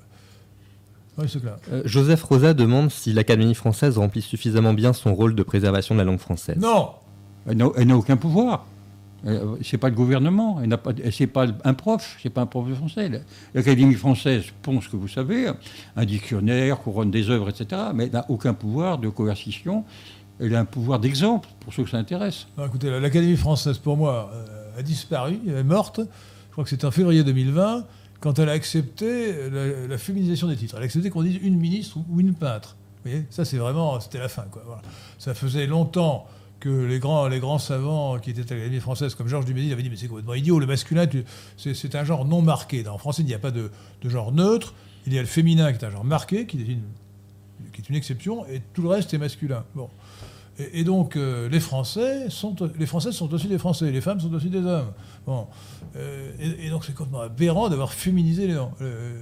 [1.18, 6.00] Euh, Joseph Rosa demande si l'Académie française remplit suffisamment bien son rôle de préservation de
[6.00, 6.58] la langue française.
[6.58, 6.92] Non
[7.48, 8.66] Elle n'a aucun pouvoir.
[9.62, 12.74] C'est pas le gouvernement, elle pas, c'est pas un prof, c'est pas un prof de
[12.74, 13.12] français.
[13.54, 15.52] L'Académie française pond ce que vous savez,
[15.98, 17.82] un dictionnaire, couronne des œuvres, etc.
[17.94, 19.84] Mais elle n'a aucun pouvoir de coercition.
[20.40, 22.48] Elle a un pouvoir d'exemple pour ceux que ça intéresse.
[22.66, 26.00] écoutez, l'Académie française, pour moi, euh, a disparu, elle est morte.
[26.00, 27.84] Je crois que c'était en février 2020
[28.20, 29.34] quand elle a accepté
[29.88, 30.76] la, féminisation des titres.
[30.76, 32.76] Elle a accepté qu'on dise une ministre ou une peintre.
[33.04, 34.44] Vous voyez, ça c'est vraiment, c'était la fin.
[34.52, 34.82] Quoi.
[35.18, 36.28] Ça faisait longtemps
[36.60, 39.84] que les grands, les grands savants qui étaient à l'Académie française, comme Georges Duménil, avaient
[39.84, 41.08] dit Mais c'est complètement idiot, le masculin,
[41.58, 42.86] c'est un genre non marqué.
[42.88, 43.72] En français, il n'y a pas de,
[44.04, 44.74] genre neutre.
[45.08, 46.84] Il y a le féminin qui est un genre marqué, qui est une,
[47.72, 49.64] qui est une exception, et tout le reste est masculin.
[49.76, 49.90] Bon.
[50.60, 54.34] Et, donc, euh, les, Français sont, les Français sont aussi des Français, les femmes sont
[54.34, 54.92] aussi des hommes.
[55.26, 55.48] Bon.
[55.96, 58.72] Euh, et, donc, c'est complètement aberrant d'avoir féminisé les noms.
[58.82, 59.16] Euh,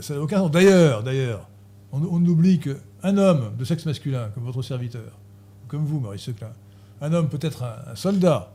[0.00, 0.50] ça n'a aucun sens.
[0.50, 1.48] D'ailleurs, d'ailleurs,
[1.92, 5.18] on, on oublie que un homme de sexe masculin, comme votre serviteur,
[5.68, 6.52] comme vous, Maurice Seclin,
[7.00, 8.52] un homme peut être un, soldat,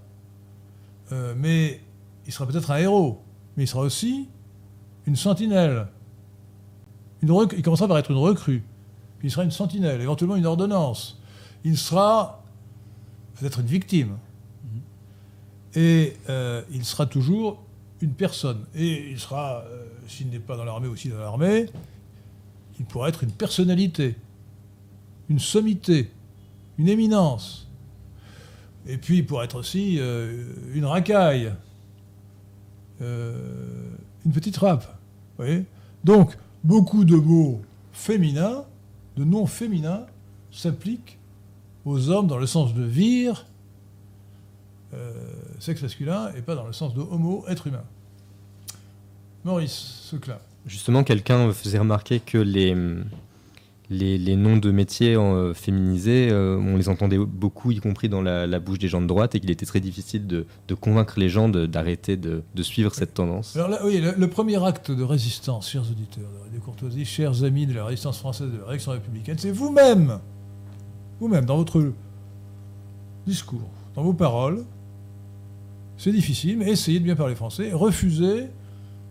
[1.37, 1.81] mais
[2.25, 3.21] il sera peut-être un héros,
[3.55, 4.27] mais il sera aussi
[5.05, 5.87] une sentinelle.
[7.21, 7.29] Il
[7.63, 8.63] commencera par être une recrue,
[9.27, 11.19] il sera une sentinelle, éventuellement une ordonnance.
[11.65, 12.41] Il sera
[13.35, 14.17] peut-être une victime.
[15.75, 17.61] Et euh, il sera toujours
[17.99, 18.63] une personne.
[18.73, 21.65] Et il sera, euh, s'il n'est pas dans l'armée, aussi dans l'armée,
[22.79, 24.15] il pourra être une personnalité
[25.29, 26.09] une sommité,
[26.77, 27.67] une éminence.
[28.85, 31.51] Et puis pour être aussi euh, une racaille,
[33.01, 34.85] une petite râpe.
[35.37, 35.65] Vous voyez
[36.05, 37.61] Donc, beaucoup de mots
[37.91, 38.63] féminins,
[39.17, 40.05] de noms féminins,
[40.51, 41.17] s'appliquent
[41.85, 43.45] aux hommes dans le sens de vir,
[44.93, 45.11] euh,
[45.59, 47.83] sexe masculin, et pas dans le sens de homo, être humain.
[49.43, 50.37] Maurice Seclin.
[50.65, 52.75] Justement, quelqu'un faisait remarquer que les,
[53.89, 58.59] les, noms de métiers euh, féminisés, euh, on les entendait beaucoup, y compris dans la,
[58.59, 60.45] bouche des gens de droite, et qu'il était très difficile de,
[60.79, 63.55] convaincre les gens d'arrêter de, suivre cette tendance.
[63.55, 67.85] Alors oui, le, premier acte de résistance, chers auditeurs de courtoisie, chers amis de la
[67.85, 70.19] résistance française de la réaction républicaine, c'est vous-même,
[71.19, 71.91] vous-même, dans votre
[73.25, 74.65] discours, dans vos paroles.
[75.97, 78.47] C'est difficile, mais essayez de bien parler français, refusez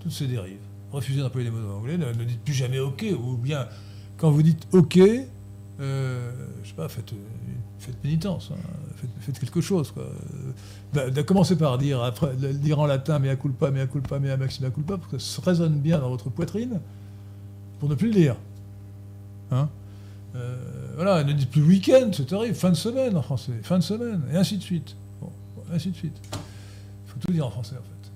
[0.00, 0.58] toutes ces dérives.
[0.92, 3.66] Refusez d'employer les mots anglais, ne, ne dites plus jamais OK, ou bien
[4.16, 4.98] quand vous dites OK,
[5.78, 7.12] euh, je sais pas, faites,
[7.78, 9.04] faites pénitence, hein.
[9.20, 9.92] faites, quelque chose.
[9.92, 10.06] Quoi.
[11.10, 14.96] De, commencer par dire, après, dire en latin mea culpa, mea culpa, mea maxima culpa,
[14.96, 16.80] parce que ça résonne bien dans votre poitrine,
[17.78, 18.36] pour ne plus le dire.
[19.50, 19.68] Hein
[20.34, 20.56] euh,
[20.94, 24.22] voilà, ne dites plus week-end, c'est terrible, fin de semaine en français, fin de semaine,
[24.32, 24.96] et ainsi de suite.
[25.20, 25.30] Bon,
[25.72, 26.18] ainsi de suite.
[26.32, 28.10] Il faut tout dire en français en fait.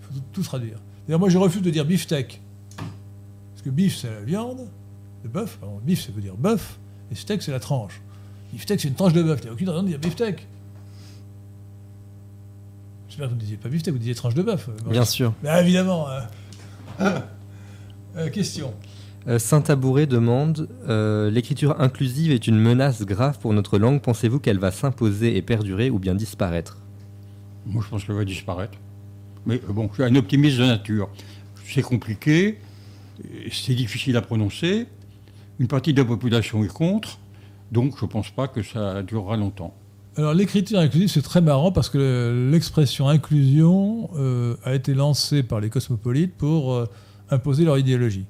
[0.00, 0.78] Il faut tout, tout traduire.
[1.06, 2.40] D'ailleurs, moi je refuse de dire beefsteak.
[2.76, 4.66] Parce que beef c'est la viande,
[5.22, 5.58] le bœuf.
[5.62, 6.78] Alors, bif, ça veut dire bœuf,
[7.10, 8.00] et steak, c'est la tranche.
[8.52, 9.40] Beefsteak, c'est une tranche de bœuf.
[9.40, 10.46] Il n'y a aucune raison de dire beefsteak.
[13.08, 14.68] J'espère que vous ne disiez pas beefsteak, vous disiez tranche de bœuf.
[14.88, 15.32] Bien sûr.
[15.42, 16.06] Bah, évidemment.
[16.98, 17.24] Ah.
[18.16, 18.74] Euh, question.
[19.28, 24.00] Euh, Saint-Tabouret demande euh, L'écriture inclusive est une menace grave pour notre langue.
[24.00, 26.78] Pensez-vous qu'elle va s'imposer et perdurer ou bien disparaître?
[27.64, 28.76] Moi, je pense qu'elle va disparaître.
[29.46, 31.08] Mais bon, je suis un optimiste de nature.
[31.64, 32.58] C'est compliqué,
[33.50, 34.86] c'est difficile à prononcer,
[35.62, 37.20] une partie de la population est contre,
[37.70, 39.72] donc je ne pense pas que ça durera longtemps.
[40.16, 45.60] Alors l'écriture inclusive, c'est très marrant parce que l'expression inclusion euh, a été lancée par
[45.60, 46.86] les cosmopolites pour euh,
[47.30, 48.24] imposer leur idéologie.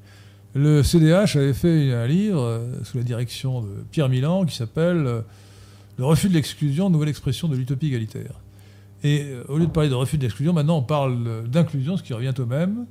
[0.54, 5.24] Le CDH avait fait un livre euh, sous la direction de Pierre Milan qui s'appelle
[5.96, 8.34] Le refus de l'exclusion, nouvelle expression de l'utopie égalitaire.
[9.04, 12.12] Et au lieu de parler de refus de l'exclusion, maintenant on parle d'inclusion, ce qui
[12.12, 12.84] revient au même.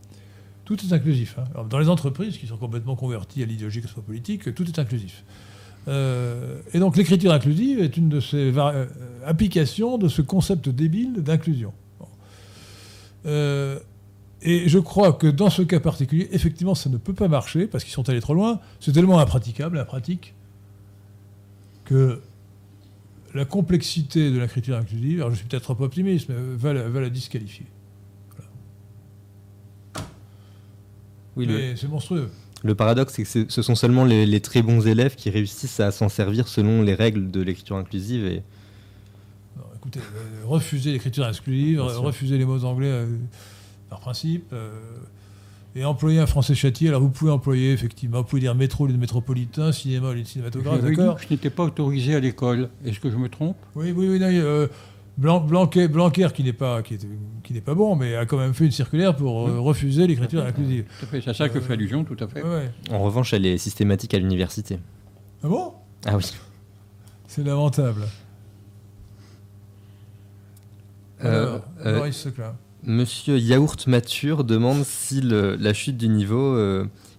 [0.71, 1.37] Tout est inclusif.
[1.37, 1.65] Hein.
[1.69, 5.25] dans les entreprises qui sont complètement converties à l'idéologie cosmopolitique, tout est inclusif.
[5.89, 8.85] Euh, et donc l'écriture inclusive est une de ces euh,
[9.25, 11.73] applications de ce concept débile d'inclusion.
[13.25, 13.79] Euh,
[14.41, 17.83] et je crois que dans ce cas particulier, effectivement, ça ne peut pas marcher parce
[17.83, 18.61] qu'ils sont allés trop loin.
[18.79, 20.35] C'est tellement impraticable, impratique,
[21.83, 22.21] que
[23.33, 27.65] la complexité de l'écriture inclusive, alors je suis peut-être trop optimiste, mais va la disqualifier.
[31.37, 32.29] Oui, c'est monstrueux.
[32.63, 36.09] Le paradoxe, c'est que ce sont seulement les, très bons élèves qui réussissent à s'en
[36.09, 38.25] servir selon les règles de l'écriture inclusive.
[38.25, 38.43] Et...
[39.75, 43.07] écoutez, euh, refuser l'écriture inclusive, refuser les mots anglais euh,
[43.89, 44.69] par principe, euh,
[45.75, 46.89] et employer un français châtié.
[46.89, 50.13] Alors vous pouvez employer, effectivement, vous pouvez dire métro au lieu de métropolitain, cinéma au
[50.13, 52.69] lieu de cinématographe, d'accord Je n'étais pas autorisé à l'école.
[52.85, 53.57] Est-ce que je me trompe?
[53.75, 54.19] Oui, oui, oui.
[55.21, 56.97] Blanquer, Blanquer, qui n'est pas, qui,
[57.43, 60.43] qui n'est pas bon, mais a quand même fait une circulaire pour euh, refuser l'écriture
[60.43, 60.85] inclusive.
[61.11, 62.43] C'est à ça que fait allusion, tout à fait.
[62.89, 64.79] En revanche, elle est systématique à l'université.
[65.43, 65.73] Ah bon?
[66.05, 66.23] Ah oui.
[67.27, 68.01] C'est lamentable.
[71.23, 72.09] Euh, euh,
[72.83, 76.57] Monsieur Yaourt Mature demande si la chute du niveau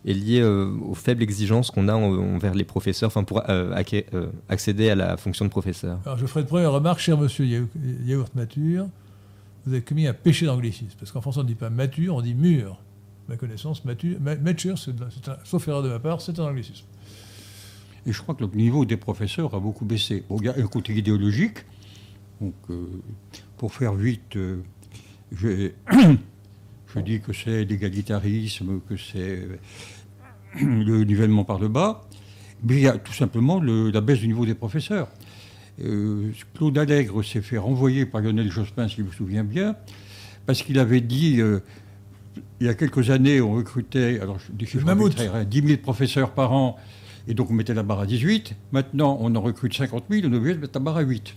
[0.05, 3.75] est lié euh, aux faibles exigences qu'on a envers les professeurs enfin, pour euh,
[4.15, 7.45] euh, accéder à la fonction de professeur Alors je ferai une première remarque, cher monsieur
[8.05, 8.87] Yaourt Mature.
[9.65, 10.97] vous avez commis un péché d'anglicisme.
[10.99, 12.79] Parce qu'en français, on ne dit pas mature, on dit mûr.
[13.29, 14.91] Ma connaissance, mature, ma- mature, c'est
[15.29, 16.85] un- sauf erreur de ma part, c'est un anglicisme.
[18.05, 20.25] Et je crois que le niveau des professeurs a beaucoup baissé.
[20.29, 21.59] Bon, il y a un côté idéologique.
[22.41, 22.87] Donc, euh,
[23.57, 24.57] pour faire vite, euh,
[25.31, 25.71] je,
[26.95, 29.57] je dis que c'est l'égalitarisme, que c'est euh,
[30.61, 32.03] le nivellement par le bas.
[32.65, 35.09] Mais il y a tout simplement le- la baisse du niveau des professeurs.
[35.83, 39.75] Euh, Claude Allègre s'est fait renvoyer par Lionel Jospin, si je me souviens bien,
[40.47, 41.61] parce qu'il avait dit, euh,
[42.61, 45.13] il y a quelques années, on recrutait, alors dis chiffres mammouth.
[45.19, 46.77] arbitraires, hein, 10 000 professeurs par an,
[47.27, 48.55] et donc on mettait la barre à 18.
[48.71, 51.35] Maintenant, on en recrute 50 000, on est obligé de mettre la barre à 8.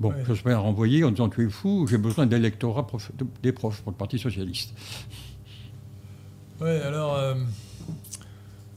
[0.00, 0.24] Bon, Ouais.
[0.26, 3.80] Jospin a renvoyé en disant, tu es fou, j'ai besoin d'électorat prof- de- des profs
[3.82, 4.74] pour le Parti Socialiste.
[6.60, 7.14] Ouais, alors.
[7.16, 7.34] euh,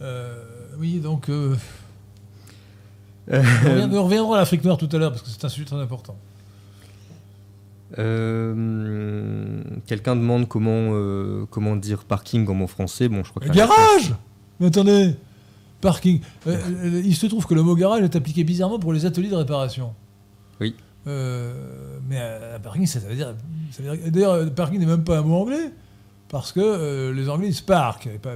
[0.01, 0.43] euh,
[0.77, 1.29] oui, donc.
[1.29, 1.55] euh,
[3.31, 5.65] on, revient- on reviendra à l'Afrique noire tout à l'heure, parce que c'est un sujet
[5.65, 6.15] très important.
[7.97, 13.09] Euh, Quelqu'un demande comment, euh, comment dire parking en bon français.
[13.09, 14.13] Bon, je crois que Garage
[14.59, 15.15] Mais attendez
[15.81, 16.21] Parking.
[16.47, 19.29] Euh, euh, il se trouve que le mot garage est appliqué bizarrement pour les ateliers
[19.29, 19.93] de réparation.
[21.09, 23.33] Euh, mais euh, parking, ça, veut dire.
[24.07, 25.71] D'ailleurs, parking n'est même pas un mot anglais,
[26.29, 28.35] parce que euh, les Anglais disent park, et pas,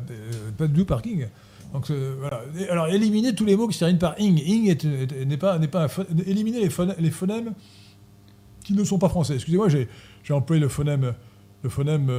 [0.62, 1.28] euh, du parking.
[1.74, 2.42] Donc voilà.
[2.70, 4.40] Alors, éliminer tous les mots qui se terminent par ing.
[4.40, 5.88] Ing est- est- n'est pas, n'est pas
[6.28, 7.54] éliminer les, phonèmes-
[8.64, 9.36] qui ne sont pas français.
[9.36, 9.88] Excusez-moi, j'ai,
[10.34, 11.14] employé le phonème,
[11.64, 12.10] le phonème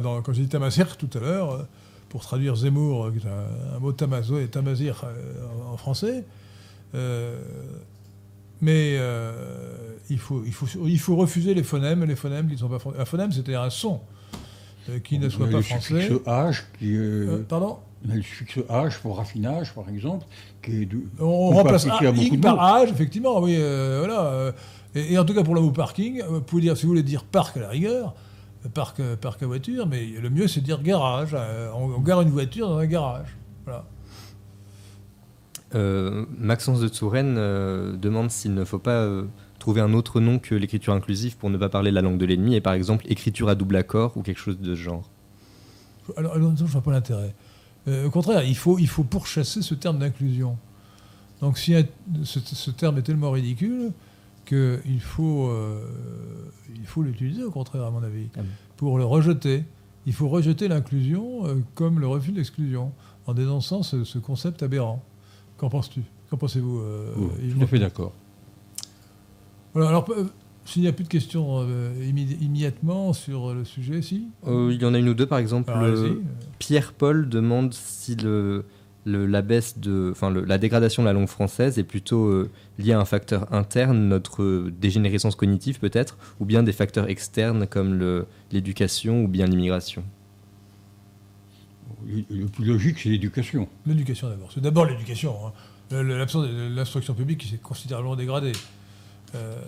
[0.00, 1.66] dans- quand j'ai dit Tamasir tout à l'heure,
[2.08, 5.04] pour traduire Zemmour, qui est un, mot Tamazir
[5.68, 6.24] en, en français.
[8.62, 9.32] Mais euh,
[10.08, 12.78] il, faut, il, faut, il faut refuser les phonèmes, les phonèmes qui ne sont pas
[12.78, 12.98] français.
[12.98, 14.00] Un phonème, c'est-à-dire un son
[14.88, 16.00] euh, qui ne soit pas le français.
[16.00, 17.78] suffixe H, qui, euh, Euh, pardon?
[18.06, 20.24] on a le suffixe H pour raffinage, par exemple,
[20.62, 24.54] qui est de- On remplace à beaucoup de par âge, effectivement, oui, euh, voilà.
[24.94, 27.02] et, et en tout cas, pour le mot parking, vous pouvez dire, si vous voulez
[27.02, 28.14] dire parc à la rigueur,
[28.74, 31.36] parc, parc à voiture, mais le mieux, c'est de dire garage.
[31.74, 33.36] on, on gare une voiture dans un garage.
[33.64, 33.84] Voilà.
[35.74, 39.24] Euh, Maxence de Touraine euh, demande s'il ne faut pas euh,
[39.58, 42.54] trouver un autre nom que l'écriture inclusive pour ne pas parler la langue de l'ennemi,
[42.54, 45.10] et par exemple écriture à double accord ou quelque chose de ce genre.
[46.16, 47.34] Alors, alors, je ne vois pas l'intérêt.
[47.88, 50.56] Euh, au contraire, il faut, il faut pourchasser ce terme d'inclusion.
[51.40, 51.74] Donc, si
[52.22, 53.92] ce, ce terme est tellement ridicule
[54.46, 55.84] qu'il faut, euh,
[56.74, 58.40] il faut l'utiliser, au contraire, à mon avis, Ah
[58.76, 59.64] pour le rejeter.
[60.06, 62.92] Il faut rejeter l'inclusion euh, comme le refus de l'exclusion,
[63.26, 65.02] en dénonçant ce, ce concept aberrant.
[65.58, 66.02] Qu'en penses-tu?
[66.30, 68.12] Qu'en pensez-vous euh, Oui, Yves tout à fait d'accord.
[69.74, 70.24] Voilà, alors, euh,
[70.64, 74.28] s'il n'y a plus de questions euh, immé- immédiatement sur le sujet, si?
[74.46, 75.70] Euh, il y en a une ou deux, par exemple.
[75.74, 76.14] Euh.
[76.58, 78.64] Pierre-Paul demande si le,
[79.04, 82.50] le- la baisse de, enfin le- la dégradation de la langue française est plutôt euh,
[82.78, 87.66] liée à un facteur interne, notre euh, dégénérescence cognitive peut-être, ou bien des facteurs externes
[87.66, 90.02] comme l'éducation ou bien l'immigration.
[92.06, 93.68] Le plus logique, c'est l'éducation.
[93.84, 94.50] L'éducation d'abord.
[94.52, 95.34] C'est d'abord l'éducation.
[95.46, 95.52] hein.
[95.90, 98.52] L'instruction publique qui s'est considérablement dégradée.
[99.34, 99.60] Euh,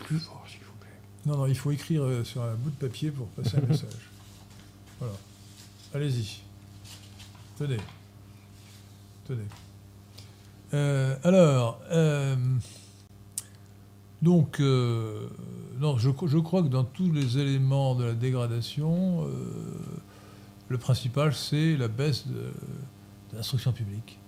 [0.00, 0.88] Plus fort, s'il vous plaît.
[1.24, 3.88] non, non, il faut écrire euh, sur un bout de papier pour passer un message.
[4.98, 5.14] Voilà.
[5.94, 6.40] Allez-y.
[7.58, 7.76] Tenez.
[9.26, 9.42] Tenez.
[10.74, 12.34] Euh, alors, euh,
[14.22, 19.26] donc, non, je, je crois que dans tous les éléments de la dégradation,
[20.68, 22.52] le principal, c'est la baisse de,
[23.34, 24.18] l'instruction publique.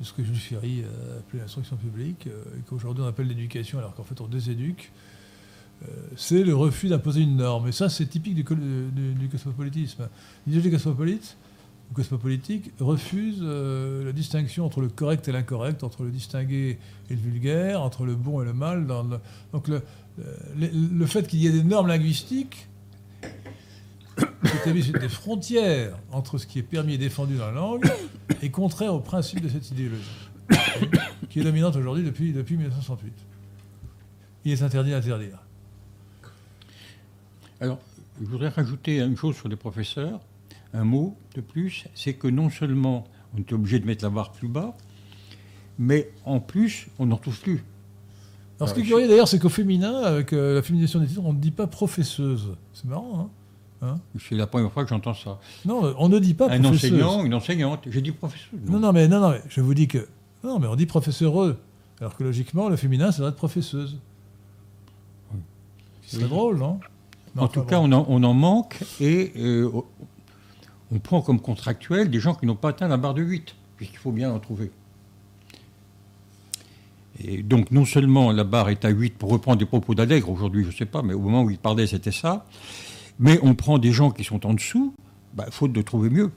[0.00, 3.78] De ce que Jules Ferry a appelé l'instruction publique, euh, et qu'aujourd'hui on appelle l'éducation,
[3.78, 4.92] alors qu'en fait on déséduque.
[5.82, 7.68] Euh, c'est le refus d'imposer une norme.
[7.68, 10.08] Et ça, c'est typique du, du- du cosmopolitisme.
[10.46, 11.36] L'idéologie cosmopolite
[11.90, 16.78] ou cosmopolitique refuse euh, la distinction entre le correct et l'incorrect, entre le distingué
[17.08, 18.86] et le vulgaire, entre le bon et le mal.
[19.52, 22.68] donc le, fait qu'il y ait des normes linguistiques
[24.56, 27.90] établissent des frontières entre ce qui est permis et défendu dans la langue
[28.42, 30.02] est contraire au principe de cette idéologie,
[31.28, 33.12] qui est dominante aujourd'hui depuis, depuis 1968.
[34.44, 35.38] Il est interdit d'interdire.
[37.60, 37.78] Alors,
[38.20, 40.20] je voudrais rajouter une chose sur les professeurs,
[40.72, 44.32] un mot de plus, c'est que non seulement on est obligé de mettre la barre
[44.32, 44.76] plus bas,
[45.78, 47.64] mais en plus, on n'en trouve plus.
[48.58, 51.06] Alors, ce qui est Ah, curieux d'ailleurs, c'est qu'au féminin, avec euh, la féminisation des
[51.06, 52.56] titres, on ne dit pas professeuse.
[52.74, 53.30] C'est marrant, hein
[54.18, 55.38] C'est la première fois que j'entends ça.
[55.64, 56.92] Non, on ne dit pas un professeuse.
[56.92, 57.80] enseignant, une enseignante.
[57.86, 58.48] J'ai dit professeur.
[58.66, 60.06] Non, non, mais, non, non, mais je vous dis que.
[60.44, 61.58] Non, mais on dit professeureux.
[62.00, 63.98] Alors que logiquement, le féminin, ça doit être professeuse.
[66.02, 66.80] C'est drôle, non?
[67.36, 67.88] Non, En tout cas, bon.
[67.88, 69.70] on en, on en manque et euh,
[70.92, 73.98] on prend comme contractuel des gens qui n'ont pas atteint la barre de 8, puisqu'il
[73.98, 74.72] faut bien en trouver.
[77.22, 80.64] Et donc, non seulement la barre est à 8 pour reprendre des propos d'Allègre, aujourd'hui,
[80.64, 82.44] je ne sais pas, mais au moment où il parlait, c'était ça.
[83.20, 84.94] Mais on prend des gens qui sont en dessous,
[85.34, 86.32] bah, faute de trouver mieux.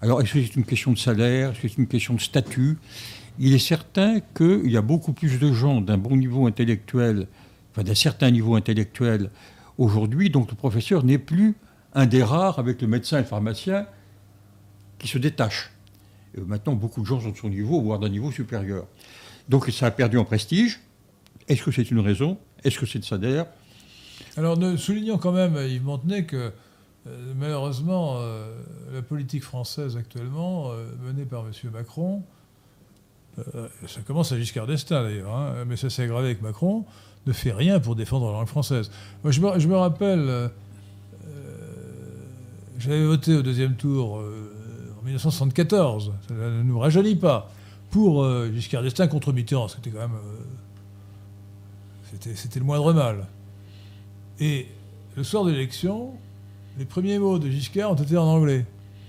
[0.00, 2.78] Alors, est-ce que c'est une question de salaire Est-ce que c'est une question de statut?
[3.38, 7.28] Il est certain qu'il y a beaucoup plus de gens d'un bon niveau intellectuel,
[7.70, 9.30] enfin d'un certain niveau intellectuel
[9.76, 11.54] aujourd'hui, donc le professeur n'est plus
[11.94, 13.86] un des rares avec le médecin et le pharmacien
[14.98, 15.70] qui se détachent.
[16.46, 18.86] maintenant, beaucoup de gens sont de son niveau, voire d'un niveau supérieur.
[19.50, 20.80] Donc ça a perdu en prestige.
[21.46, 22.38] Est-ce que c'est une raison?
[22.64, 23.46] Est-ce que c'est le salaire?
[24.36, 26.52] Alors, soulignons quand même, Yves Montenay, que
[27.06, 28.48] euh, malheureusement, euh,
[28.92, 31.52] la politique française actuellement, euh, menée par M.
[31.72, 32.22] Macron,
[33.86, 36.86] ça commence à Giscard d'Estaing d'ailleurs, hein, mais ça s'est aggravé avec Macron,
[37.26, 38.90] ne fait rien pour défendre la langue française.
[39.22, 40.50] Moi, je me, rappelle,
[42.78, 47.50] j'avais voté au deuxième tour en 1974, ça ne nous rajeunit pas,
[47.90, 49.68] pour Giscard d'Estaing contre Mitterrand.
[49.68, 50.18] C'était quand même.
[52.34, 53.26] c'était le moindre mal.
[54.40, 54.66] Et
[55.16, 56.12] le soir de l'élection,
[56.78, 58.66] les premiers mots de Giscard ont été en anglais.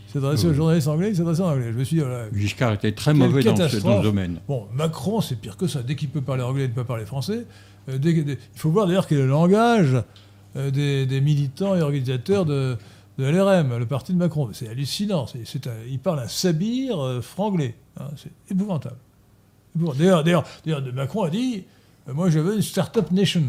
[0.07, 1.71] Il s'adressait aux journalistes anglais, il s'adressait en anglais.
[1.73, 2.03] Je me suis dit,
[2.33, 4.39] Giscard était très mauvais dans ce, domaine.
[4.47, 5.83] Bon, Macron, c'est pire que ça.
[5.83, 7.45] Dès qu'il peut parler anglais, il ne peut pas parler français.
[7.89, 9.97] Euh, il faut voir d'ailleurs quel est le langage
[10.55, 12.77] euh, des, militants et organisateurs de,
[13.17, 14.49] LRM, le parti de Macron.
[14.53, 15.25] C'est hallucinant.
[15.89, 17.75] il parle un sabir euh, franglais.
[17.99, 18.07] Hein.
[18.15, 18.97] c'est épouvantable.
[19.75, 20.45] D'ailleurs,
[20.93, 21.65] Macron a dit
[22.11, 23.43] Moi, je veux une start-up nation.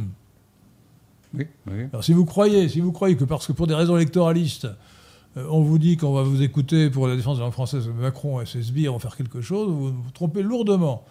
[1.92, 4.68] Alors si vous croyez, si vous croyez que parce que pour des raisons électoralistes,
[5.36, 7.88] euh, on vous dit qu'on va vous écouter pour la défense de la langue française,
[7.88, 11.04] Macron et ses sbires vont faire quelque chose, vous vous trompez lourdement.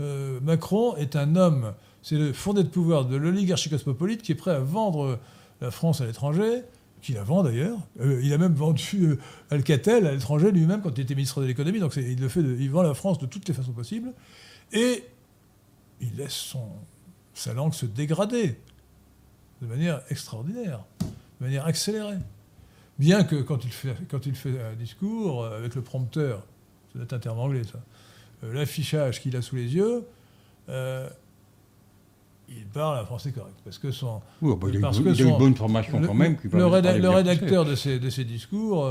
[0.00, 4.36] Euh, Macron est un homme, c'est le fondé de pouvoir de l'oligarchie cosmopolite qui est
[4.36, 5.18] prêt à vendre
[5.60, 6.62] la France à l'étranger,
[7.00, 7.78] qui la vend d'ailleurs.
[8.00, 9.18] Euh, il a même vendu
[9.50, 12.94] Alcatel à l'étranger lui-même quand il était ministre de l'économie, donc il, il vend la
[12.94, 14.12] France de toutes les façons possibles.
[14.72, 15.04] Et
[16.00, 16.64] il laisse son,
[17.34, 18.56] sa langue se dégrader
[19.60, 22.18] de manière extraordinaire, de manière accélérée.
[22.98, 26.44] Bien que quand il fait, quand il fait un discours euh, avec le prompteur,
[26.94, 27.80] c'est un terme anglais ça,
[28.44, 30.04] euh, l'affichage qu'il a sous les yeux,
[30.68, 31.08] euh,
[32.48, 33.56] il parle un français correct.
[33.64, 34.20] Parce que son.
[34.42, 36.36] Oui, bah, il, a, une bonne formation quand même.
[36.44, 38.90] le, rédacteur de ces discours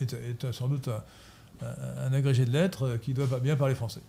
[0.00, 4.02] est, sans doute un, un, agrégé de lettres qui doit bien parler français.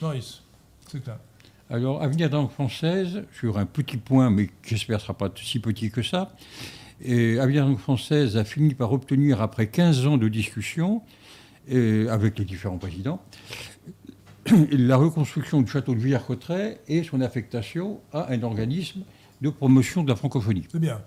[0.00, 0.42] Maurice,
[0.88, 1.18] c'est clair.
[1.68, 5.58] Alors, Avenir de langue française, sur un petit point, mais j'espère ne sera pas si
[5.58, 6.30] petit que ça,
[7.00, 11.02] et Avenir de langue française a fini par obtenir, après 15 ans de discussion
[11.68, 13.20] avec les différents présidents,
[14.70, 19.00] la reconstruction du château de Villers-Cotterêts et son affectation à un organisme
[19.40, 20.64] de promotion de la francophonie.
[20.70, 21.00] C'est bien.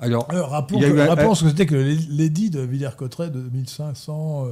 [0.00, 1.76] Alors, rappelons, que, ce que c'était que
[2.10, 4.48] l'édit de Villers-Cotterêts de 1500.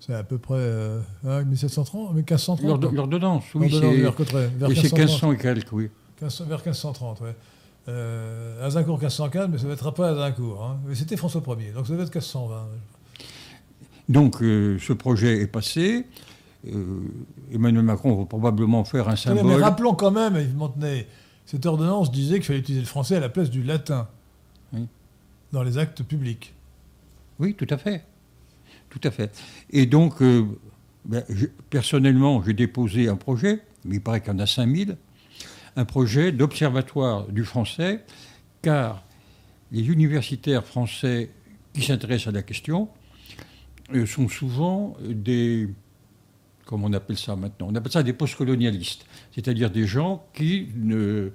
[0.00, 2.92] C'est à peu près euh, 1730, hein, mais 1530.
[2.92, 3.68] L'ordonnance, oui.
[3.70, 4.12] C'est
[4.60, 5.90] 1500 et quelques, oui.
[6.20, 6.30] vers
[6.64, 7.30] 1530, oui.
[7.88, 10.62] Euh, Azincourt 1515, mais ça ne être pas Azincourt.
[10.62, 10.78] Hein.
[10.86, 12.66] Mais c'était François Ier, donc ça devait être 1520.
[14.08, 16.06] Donc euh, ce projet est passé.
[16.66, 17.00] Euh,
[17.52, 19.46] Emmanuel Macron va probablement faire un symbole.
[19.46, 21.06] Mais, rappelons quand même, Yves Montenay,
[21.46, 24.06] cette ordonnance disait qu'il fallait utiliser le français à la place du latin
[25.52, 26.52] dans les actes publics.
[27.38, 28.04] Oui, tout à fait.
[28.90, 29.36] Tout à fait.
[29.70, 30.46] Et donc, euh,
[31.04, 31.24] ben,
[31.70, 34.96] personnellement, j'ai déposé un projet, mais il paraît qu'il y en a 5000,
[35.76, 38.04] un projet d'observatoire du français,
[38.62, 39.04] car
[39.70, 41.30] les universitaires français
[41.72, 42.88] qui s'intéressent à la question
[43.94, 45.68] euh, sont souvent des,
[46.64, 47.68] comment on appelle ça maintenant?
[47.70, 51.30] On appelle ça des postcolonialistes, c'est-à-dire des gens qui ne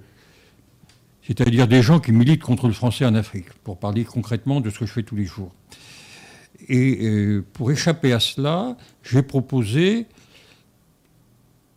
[1.26, 4.80] c'est-à-dire des gens qui militent contre le français en Afrique, pour parler concrètement de ce
[4.80, 5.52] que je fais tous les jours.
[6.68, 10.06] Et euh, pour échapper à cela, j'ai proposé,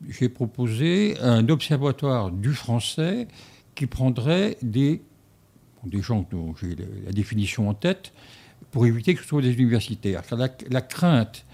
[0.08, 3.28] j'ai proposé un observatoire du français
[3.76, 5.02] qui prendrait des,
[5.84, 6.76] des gens dont j'ai
[7.06, 8.14] la définition en tête,
[8.72, 10.24] pour éviter que ce soit des universitaires.
[10.28, 11.46] Car la, crainte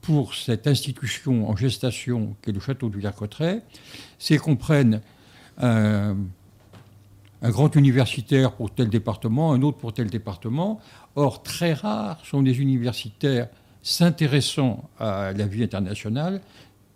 [0.00, 3.62] pour cette institution en gestation qu'est le château de Villers-Cotterêts,
[4.18, 5.00] c'est qu'on prenne
[5.58, 6.16] un,
[7.42, 10.80] un grand universitaire pour tel département, un autre pour tel département.
[11.18, 13.48] Or, très rares sont des universitaires
[13.82, 16.40] s'intéressant à la vie internationale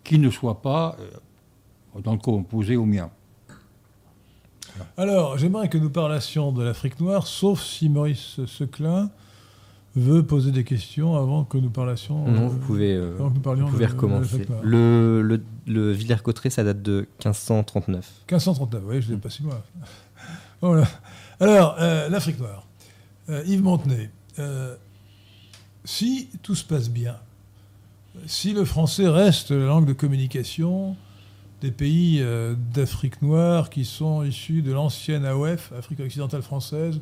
[0.05, 3.09] qui ne soient pas euh, dans le cas opposé au mien.
[4.95, 9.11] Alors, j'aimerais que nous parlassions de l'Afrique noire, sauf si Maurice Seclin
[9.97, 12.25] veut poser des questions avant que nous parlassions.
[12.25, 14.47] Non, vous pouvez, euh, vous pouvez recommencer.
[14.63, 18.09] le, le, le Villers-Cotterêts, ça date de 1539.
[18.31, 19.61] 1539, oui, je ne l'ai pas si moi.
[20.61, 20.87] Voilà.
[21.41, 22.65] Alors, euh, l'Afrique noire.
[23.29, 24.09] Euh, Yves Montenay,
[24.39, 24.75] euh,
[25.85, 27.17] si tout se passe bien,
[28.25, 30.95] si le français reste la langue de communication
[31.61, 36.99] des pays euh, d'Afrique noire qui sont issus de l'ancienne AOF, Afrique occidentale française,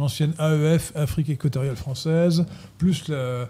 [0.00, 2.46] l'ancienne AEF, Afrique équatoriale française,
[2.78, 3.48] plus la,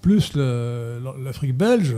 [0.00, 1.96] plus l'Afrique belge,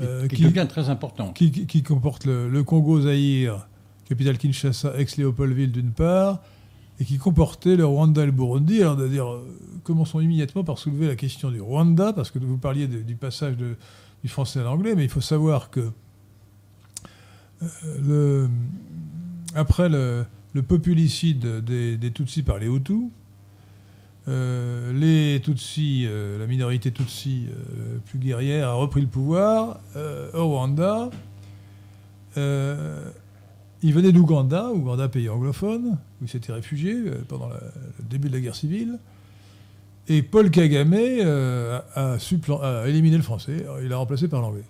[0.00, 1.32] euh, qui, devient très important.
[1.32, 3.66] Qui, qui comporte le, le Congo-Zaïre,
[4.08, 6.40] capitale Kinshasa, ex-Léopoldville d'une part,
[7.02, 8.80] et qui comportait le Rwanda et le Burundi.
[8.80, 9.42] Alors, euh,
[9.82, 14.28] commençons immédiatement par soulever la question du Rwanda, parce que vous parliez du passage du
[14.28, 17.66] français à l'anglais, mais il faut savoir que euh,
[18.06, 18.48] le,
[19.56, 20.26] après le,
[20.62, 23.10] populicide des, Tutsis par les Hutus,
[24.28, 26.06] euh, les Tutsis,
[26.38, 27.48] la minorité Tutsi
[28.06, 29.80] plus guerrière, a repris le pouvoir
[30.34, 31.10] au Rwanda.
[33.82, 38.34] Il venait d'Ouganda, Ouganda, pays anglophone, où il s'était réfugié euh, pendant le début de
[38.34, 38.98] la guerre civile.
[40.08, 44.64] Et Paul Kagame euh, a, éliminé le français, il l'a remplacé par l'anglais.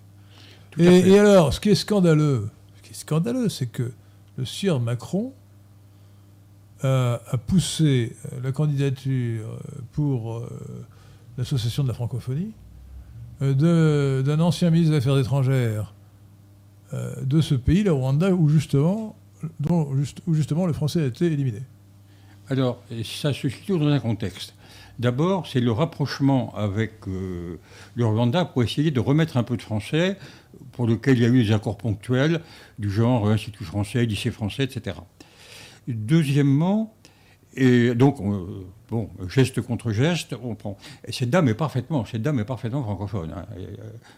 [0.77, 3.91] Et, alors, ce qui est scandaleux, ce qui est scandaleux, c'est que
[4.37, 5.33] le sieur Macron
[6.81, 9.59] a, poussé euh, la candidature
[9.93, 10.43] pour
[11.37, 12.51] l'association de la francophonie
[13.41, 16.02] d'un ancien ministre des Affaires étrangères euh,
[16.93, 19.15] de ce pays, le Rwanda, où justement,
[19.69, 21.61] où justement le français a été éliminé.
[22.49, 24.53] Alors, ça se situe dans un contexte.
[24.99, 27.57] D'abord, c'est le rapprochement avec euh,
[27.95, 30.17] le Rwanda pour essayer de remettre un peu de français,
[30.71, 32.41] pour lequel il y a eu des accords ponctuels,
[32.77, 34.97] du genre euh, Institut français, lycée français, etc.
[35.87, 36.93] Deuxièmement,
[37.55, 38.17] et donc,
[38.89, 40.77] bon, geste contre geste, on prend.
[41.05, 43.33] Et cette dame est parfaitement, cette dame est parfaitement francophone.
[43.35, 43.45] Hein.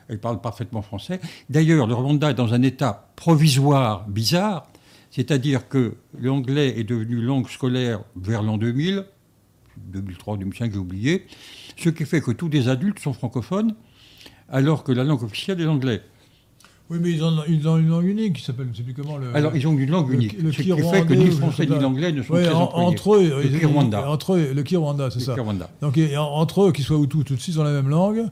[0.07, 1.19] Elle, parle parfaitement français.
[1.49, 4.67] D'ailleurs, le Rwanda est dans un état provisoire bizarre,
[5.11, 9.05] c'est-à-dire que l'anglais est devenu langue scolaire vers l'an 2000,
[9.77, 11.27] 2003, 2005, j'ai oublié,
[11.77, 13.75] ce qui fait que tous les adultes sont francophones,
[14.49, 16.01] alors que la langue officielle est l'anglais.
[16.89, 19.17] Oui, mais ils ont, une langue unique qui s'appelle, je ne sais plus comment.
[19.17, 20.39] Le, Alors, ils ont une langue unique.
[20.39, 23.41] Le, ce qui fait que ni le français ni l'anglais ne sont ouais, entre eux,
[23.43, 24.07] le Kirwanda.
[24.07, 25.33] Entre eux, le Kirwanda, c'est ça.
[25.33, 25.69] Kirwanda.
[25.81, 28.25] Donc, entre eux, qu'ils soient Hutus ou Tutsis, ils ont la même langue.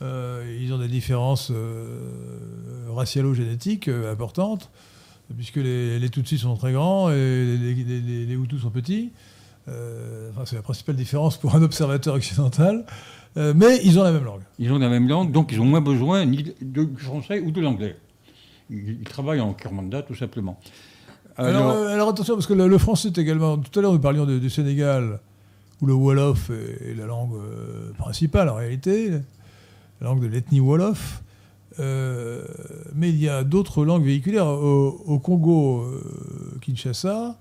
[0.00, 1.98] Euh, ils ont des différences euh,
[2.94, 4.70] racialo-génétiques euh, importantes,
[5.36, 9.10] puisque les, les, Tutsis sont très grands et les, les, les Hutus sont petits.
[9.68, 12.84] Euh, enfin, c'est la principale différence pour un observateur occidental.
[13.38, 14.42] Euh, mais ils ont la même langue.
[14.58, 17.60] Ils ont la même langue, donc ils ont moins besoin ni du français ou de
[17.60, 17.96] l'anglais.
[18.68, 20.58] Ils, travaillent en Kirmanda, tout simplement.
[21.36, 23.56] Alors, alors, attention, parce que le, français est également.
[23.58, 25.20] Tout à l'heure, nous parlions du Sénégal,
[25.80, 29.10] où le Wolof est, la langue euh, principale en réalité,
[30.00, 31.22] la langue de l'ethnie Wolof.
[31.78, 32.42] Euh,
[32.92, 34.48] mais il y a d'autres langues véhiculaires.
[34.48, 35.86] Au, Congo,
[36.60, 37.38] Kinshasa,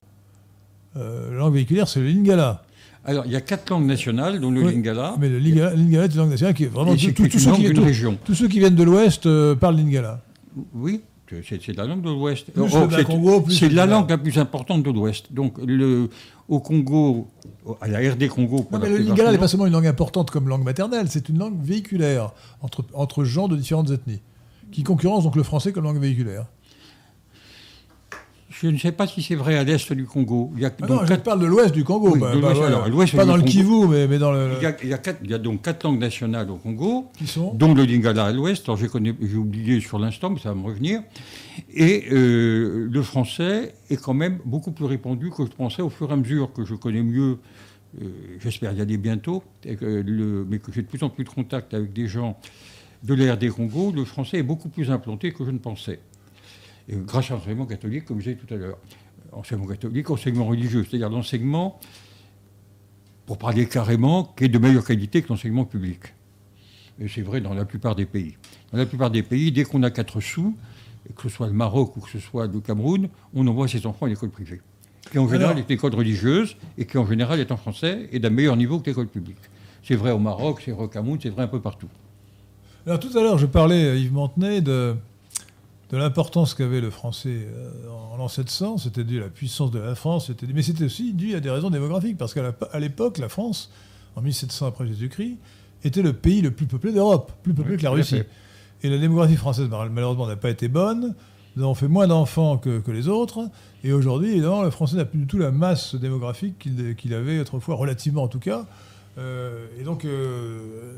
[0.95, 2.63] la langue véhiculaire, c'est le Lingala.
[3.07, 5.15] Alors, il y a quatre langues nationales, dont le Lingala.
[5.17, 5.71] Mais le Lingala,
[6.05, 6.93] est une langue nationale qui est vraiment.
[6.93, 8.17] Tout, tous, ceux qui, région.
[8.25, 10.21] tous ceux qui viennent de l'Ouest euh, parlent Lingala.
[10.73, 11.01] Oui,
[11.47, 12.47] c'est la langue de l'Ouest.
[12.57, 12.67] Oh,
[13.49, 15.31] c'est la langue la plus importante de l'Ouest.
[15.31, 16.09] Donc, le,
[16.49, 17.29] au Congo,
[17.79, 18.67] à la RD Congo.
[18.71, 21.37] Non, mais le Lingala n'est pas seulement une langue importante comme langue maternelle, c'est une
[21.37, 22.31] langue véhiculaire
[22.61, 24.21] entre, entre gens de différentes ethnies,
[24.73, 26.45] qui concurrence donc le français comme langue véhiculaire.
[28.59, 30.51] Je ne sais pas si c'est vrai à l'est du Congo.
[30.55, 32.17] Il y a ah non, je parle de l'ouest du Congo.
[32.17, 34.49] pas dans le Kivu, mais, dans le.
[34.83, 37.05] Il y, a, donc quatre langues nationales au Congo.
[37.15, 38.67] Qui sont Dont le Lingala à l'ouest.
[38.67, 41.01] Alors j'ai oublié sur l'instant, mais ça va me revenir.
[41.71, 46.09] Et euh, le français est quand même beaucoup plus répandu que je pensais au fur
[46.09, 47.37] et à mesure que je connais mieux.
[48.01, 48.05] Euh,
[48.39, 52.07] j'espère y aller bientôt, mais que j'ai de plus en plus de contact avec des
[52.07, 52.39] gens
[53.03, 53.91] de l'ère des Congo.
[53.95, 55.99] Le français est beaucoup plus implanté que je ne pensais
[56.95, 58.77] grâce à l'enseignement catholique, comme je disais tout à l'heure.
[59.31, 61.79] Enseignement catholique, enseignement religieux, c'est-à-dire l'enseignement,
[63.25, 65.99] pour parler carrément, qui est de meilleure qualité que l'enseignement public.
[66.99, 68.37] Et c'est vrai dans la plupart des pays.
[68.71, 70.55] Dans la plupart des pays, dès qu'on a quatre sous,
[71.15, 74.05] que ce soit le Maroc ou que ce soit le Cameroun, on envoie ses enfants
[74.05, 74.61] à l'école privée,
[75.11, 78.19] qui en général est une école religieuse et qui en général est en français et
[78.19, 79.37] d'un meilleur niveau que l'école publique.
[79.83, 81.89] C'est vrai au Maroc, c'est vrai au Cameroun, c'est vrai un peu partout.
[82.85, 84.95] Alors tout à l'heure, je parlais à Yves Montenay de,
[85.89, 88.77] de l'importance qu'avait le français euh, en l'an 700.
[88.77, 91.69] C'était dû à la puissance de la France, mais c'était aussi dû à des raisons
[91.69, 93.71] démographiques, parce qu'à l'époque, la France,
[94.15, 95.37] en 1700 après Jésus-Christ,
[95.83, 98.23] était le pays le plus peuplé d'Europe, plus peuplé que la Russie.
[98.83, 101.15] Et la démographie française, malheureusement, n'a pas été bonne.
[101.55, 103.49] Nous avons fait moins d'enfants que, les autres.
[103.83, 107.75] Et aujourd'hui, évidemment, le français n'a plus du tout la masse démographique qu'il avait autrefois,
[107.75, 108.67] relativement en tout cas.
[109.17, 110.93] Euh, et donc, euh,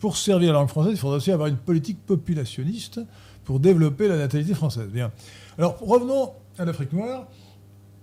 [0.00, 3.00] pour servir la langue française, il faudrait aussi avoir une politique populationniste
[3.44, 4.88] pour développer la natalité française.
[4.88, 5.10] Bien.
[5.58, 7.26] Alors revenons à l'Afrique noire.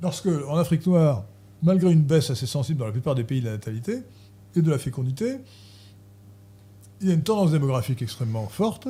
[0.02, 1.26] Lorsque, en Afrique noire,
[1.62, 3.98] malgré une baisse assez sensible dans la plupart des pays de la natalité
[4.56, 5.40] et de la fécondité,
[7.02, 8.88] il y a une tendance démographique extrêmement forte.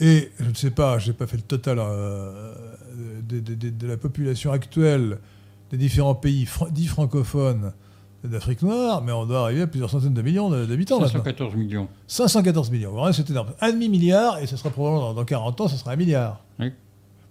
[0.00, 2.54] Et je ne sais pas, je n'ai pas fait le total euh,
[3.22, 5.18] de, la population actuelle
[5.70, 7.72] des différents pays dits francophones
[8.24, 11.22] d'Afrique noire, mais on doit arriver à plusieurs centaines de millions d'habitants maintenant.
[11.24, 11.88] 514 millions.
[12.08, 12.90] 514 millions.
[12.92, 13.52] Voilà, c'est énorme.
[13.60, 16.42] Un demi-milliard, et ce sera probablement dans, dans 40 ans, ce sera un milliard.
[16.58, 16.72] Oui.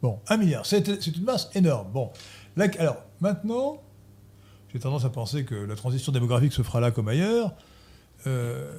[0.01, 1.87] Bon, un milliard, c'est c'est une masse énorme.
[1.91, 2.11] Bon,
[2.55, 3.81] là, alors maintenant,
[4.71, 7.53] j'ai tendance à penser que la transition démographique se fera là comme ailleurs.
[8.25, 8.71] Euh,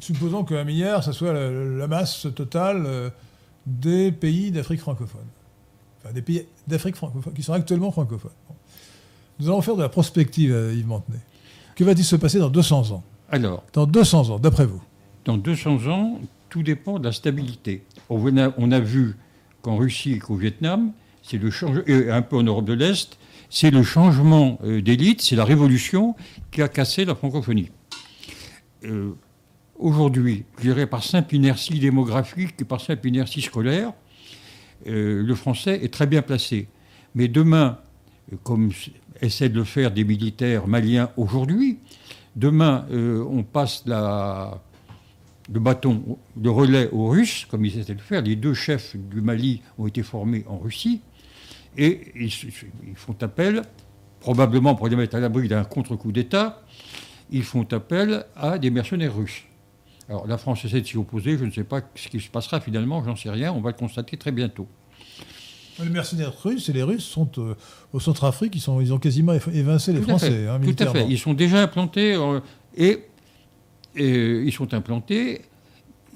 [0.00, 3.10] supposons qu'un milliard, ça soit la, la masse totale euh,
[3.66, 5.26] des pays d'Afrique francophone.
[6.00, 8.30] Enfin, des pays d'Afrique francophone, qui sont actuellement francophones.
[8.48, 8.54] Bon.
[9.40, 11.18] Nous allons faire de la prospective, euh, Yves Mantenet.
[11.74, 13.02] Que va-t-il se passer dans 200 ans?
[13.30, 14.82] Alors, Dans 200 ans, d'après vous?
[15.24, 16.20] Dans 200 ans,
[16.50, 17.82] tout dépend de la stabilité.
[18.08, 19.16] On a, on a vu
[19.62, 20.92] qu'en Russie et qu'au Vietnam,
[21.22, 23.18] c'est le change- et un peu en Europe de l'Est,
[23.50, 26.14] c'est le changement euh, d'élite, c'est la révolution
[26.52, 27.70] qui a cassé la francophonie.
[28.84, 29.12] Euh,
[29.76, 33.92] Aujourd'hui, je dirais par simple inertie démographique et par simple inertie scolaire,
[34.86, 36.68] euh, le français est très bien placé.
[37.16, 37.78] Mais demain,
[38.32, 38.70] euh, comme
[39.20, 41.78] essaient de le faire des militaires maliens aujourd'hui,
[42.36, 48.04] demain, euh, on passe le bâton, le relais aux Russes, comme ils essaient de le
[48.04, 48.22] faire.
[48.22, 51.00] Les deux chefs du Mali ont été formés en Russie
[51.76, 52.32] et ils,
[52.86, 53.62] ils font appel,
[54.20, 56.62] probablement pour les mettre à l'abri d'un contre-coup d'État,
[57.30, 59.44] ils font appel à des mercenaires russes.
[60.08, 62.60] Alors la France essaie de s'y opposer, je ne sais pas ce qui se passera
[62.60, 64.68] finalement, j'en sais rien, on va le constater très bientôt.
[65.82, 67.54] Les mercenaires russes et les Russes sont euh,
[67.92, 71.06] au Centrafrique, ils, sont, ils ont quasiment évincé les Tout Français, hein, tout à fait.
[71.08, 72.40] Ils sont déjà implantés euh,
[72.76, 73.00] et,
[73.96, 75.40] et ils sont implantés.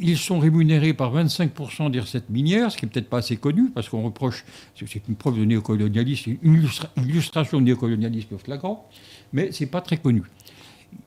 [0.01, 3.70] Ils sont rémunérés par 25% des recettes minières, ce qui n'est peut-être pas assez connu,
[3.70, 4.44] parce qu'on reproche,
[4.76, 8.89] c'est une preuve de néocolonialisme, une illustra- une illustration de néocolonialisme flagrant,
[9.32, 10.22] mais ce n'est pas très connu.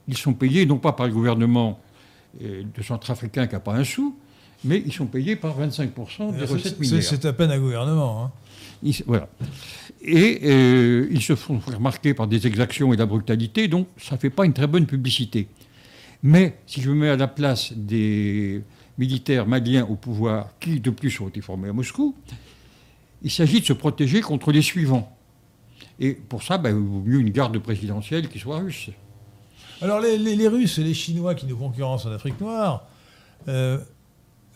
[0.09, 1.79] Ils sont payés non pas par le gouvernement
[2.43, 4.17] euh, de centrafricain qui n'a pas un sou,
[4.63, 7.03] mais ils sont payés par 25% des recettes minières.
[7.03, 8.23] C'est à peine un gouvernement.
[8.25, 8.31] hein.
[8.83, 9.27] Ils- voilà.
[10.03, 14.15] Et euh, ils se font remarquer par des exactions et de la brutalité, donc ça
[14.15, 15.47] ne fait pas une très bonne publicité.
[16.23, 18.63] Mais si je me mets à la place des
[18.97, 22.15] militaires maliens au pouvoir, qui de plus ont été formés à Moscou,
[23.23, 25.15] il s'agit de se protéger contre les suivants.
[25.99, 28.89] Et pour ça, ben, il vaut mieux une garde présidentielle qui soit russe.
[29.83, 32.87] Alors les, les- les Russes et les Chinois qui nous concurrencent en Afrique noire
[33.47, 33.77] euh,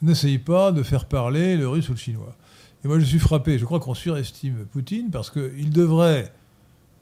[0.05, 2.35] n'essayent pas de faire parler le russe ou le chinois.
[2.83, 6.31] Et moi je suis frappé, je crois qu'on surestime Poutine parce qu'il devrait,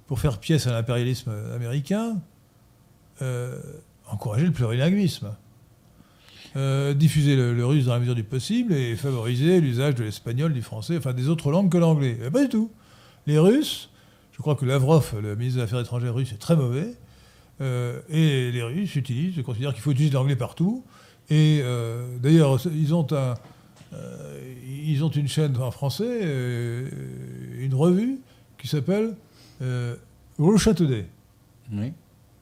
[0.08, 2.18] pour faire pièce à l'impérialisme américain,
[3.22, 3.60] euh,
[4.10, 5.36] encourager le plurilinguisme.
[6.56, 10.62] Euh, diffuser le, russe dans la mesure du possible et favoriser l'usage de l'espagnol, du
[10.62, 12.14] français, enfin des autres langues que l'anglais.
[12.32, 12.72] Pas du tout.
[13.26, 13.90] Les Russes,
[14.34, 16.94] je crois que Lavrov, le ministre des Affaires étrangères russe, est très mauvais.
[17.62, 20.86] Euh, et les Russes utilisent, considèrent qu'il faut utiliser l'anglais partout.
[21.30, 23.36] Et euh, d'ailleurs, ils ont un,
[23.94, 24.54] euh,
[24.86, 26.90] ils ont une chaîne en français, euh,
[27.60, 28.20] une revue
[28.58, 29.16] qui s'appelle
[29.62, 29.96] euh,
[30.38, 31.06] Russia Today.
[31.72, 31.94] Oui.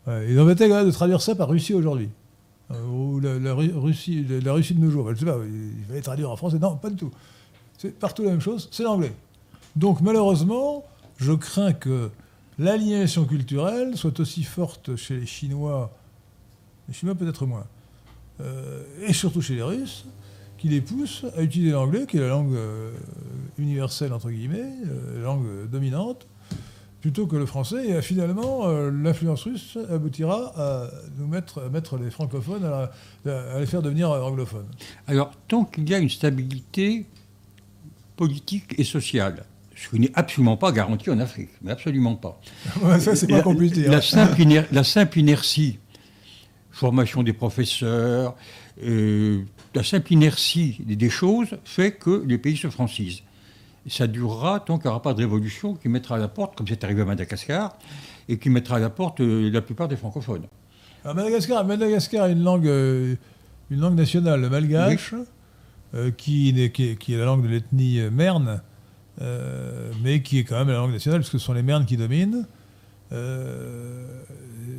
[0.08, 2.10] Ouais, ils ont été capables de traduire ça par Russie aujourd'hui.
[2.90, 5.10] Ou la, la Ru- Russie, la, Russie de nos jours.
[5.14, 6.58] Je sais pas, il fallait traduire en français.
[6.58, 7.12] Non, pas du tout.
[7.78, 9.12] C'est partout la même chose, c'est l'anglais.
[9.76, 10.84] Donc malheureusement,
[11.18, 12.10] je crains que
[12.58, 15.92] l'aliénation culturelle soit aussi forte chez les Chinois,
[16.88, 17.66] les Chinois peut-être moins,
[19.08, 20.06] et surtout chez les Russes,
[20.58, 22.92] qui les pousse à utiliser l'anglais, qui est la langue euh,
[23.58, 26.28] universelle, entre guillemets, euh, la langue dominante,
[27.02, 27.88] plutôt que le français.
[27.90, 30.88] Et euh, finalement, euh, l'influence russe aboutira à
[31.18, 32.92] nous mettre, à mettre les francophones, à,
[33.26, 34.68] la- à les faire devenir anglophones.
[35.08, 37.06] Alors, tant qu'il y a une stabilité
[38.16, 39.44] politique et sociale,
[39.76, 42.40] ce qui n'est absolument pas garanti en Afrique, mais absolument pas.
[43.00, 43.92] Ça, c'est pas la, dire.
[43.92, 45.80] La simple, iner- la simple inertie,
[46.72, 48.36] formation des professeurs,
[48.84, 49.42] euh,
[49.76, 53.22] la simple inertie des, choses fait que les pays se francisent.
[53.86, 56.56] Et ça durera tant qu'il n'y aura pas de révolution qui mettra à la porte,
[56.56, 57.78] comme c'est arrivé à Madagascar,
[58.30, 60.46] et qui mettra à la porte euh, la plupart des francophones.
[61.04, 63.16] Alors, Madagascar, Madagascar a une langue, euh,
[63.70, 65.16] une langue nationale, le malgache,
[66.16, 68.62] qui, est, qui est la langue de l'ethnie merne,
[70.02, 71.98] mais qui est quand même la langue nationale, parce que ce sont les mernes qui
[71.98, 72.46] dominent.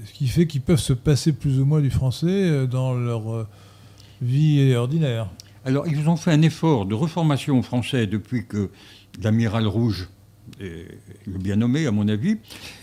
[0.05, 3.33] Ce qui fait qu'ils peuvent se passer plus ou moins du français euh, dans leur
[3.33, 3.49] euh,
[4.21, 5.31] vie ordinaire.
[5.65, 8.71] Alors, ils ont fait un effort de reformation français depuis que
[9.23, 10.09] l'amiral rouge,
[10.59, 12.39] le bien nommé à mon avis,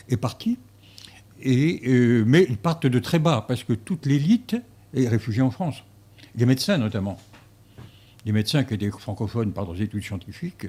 [0.08, 0.58] est parti.
[1.42, 4.56] Et, euh, mais ils partent de très bas, parce que toute l'élite
[4.94, 5.84] est réfugiée en France.
[6.36, 7.20] Les médecins notamment.
[8.26, 10.68] Les médecins qui étaient francophones par leurs études scientifiques,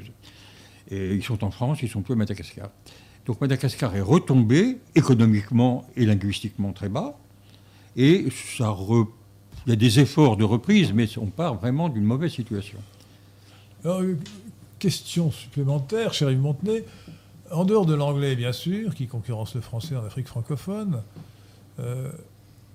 [0.90, 2.70] ils sont en France, ils sont plus à Madagascar.
[3.26, 7.16] Donc Madagascar est retombé économiquement et linguistiquement très bas,
[7.96, 8.26] et
[8.56, 9.06] ça re-
[9.66, 12.78] il y a des efforts de reprise, mais on part vraiment d'une mauvaise situation.
[13.84, 14.16] Alors, euh,
[14.78, 16.84] question supplémentaire, cher Yves Montenay.
[17.52, 21.02] En dehors de l'anglais, bien sûr, qui concurrence le français en Afrique francophone,
[21.80, 22.10] euh,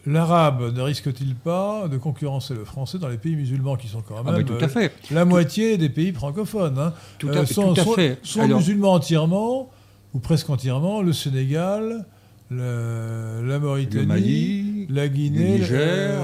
[0.05, 4.15] l'arabe ne risque-t-il pas de concurrencer le français dans les pays musulmans qui sont quand
[4.19, 6.93] Ah, même mais tout à euh, la moitié des pays francophones hein.
[7.19, 8.19] Tout Euh, à, sont, tout à sont- fait.
[8.23, 9.72] sont Alors, musulmans entièrement,
[10.16, 12.06] ou presque entièrement, le Sénégal,
[12.50, 15.78] le- la Mauritanie, le Mali, la le Guinée, Niger,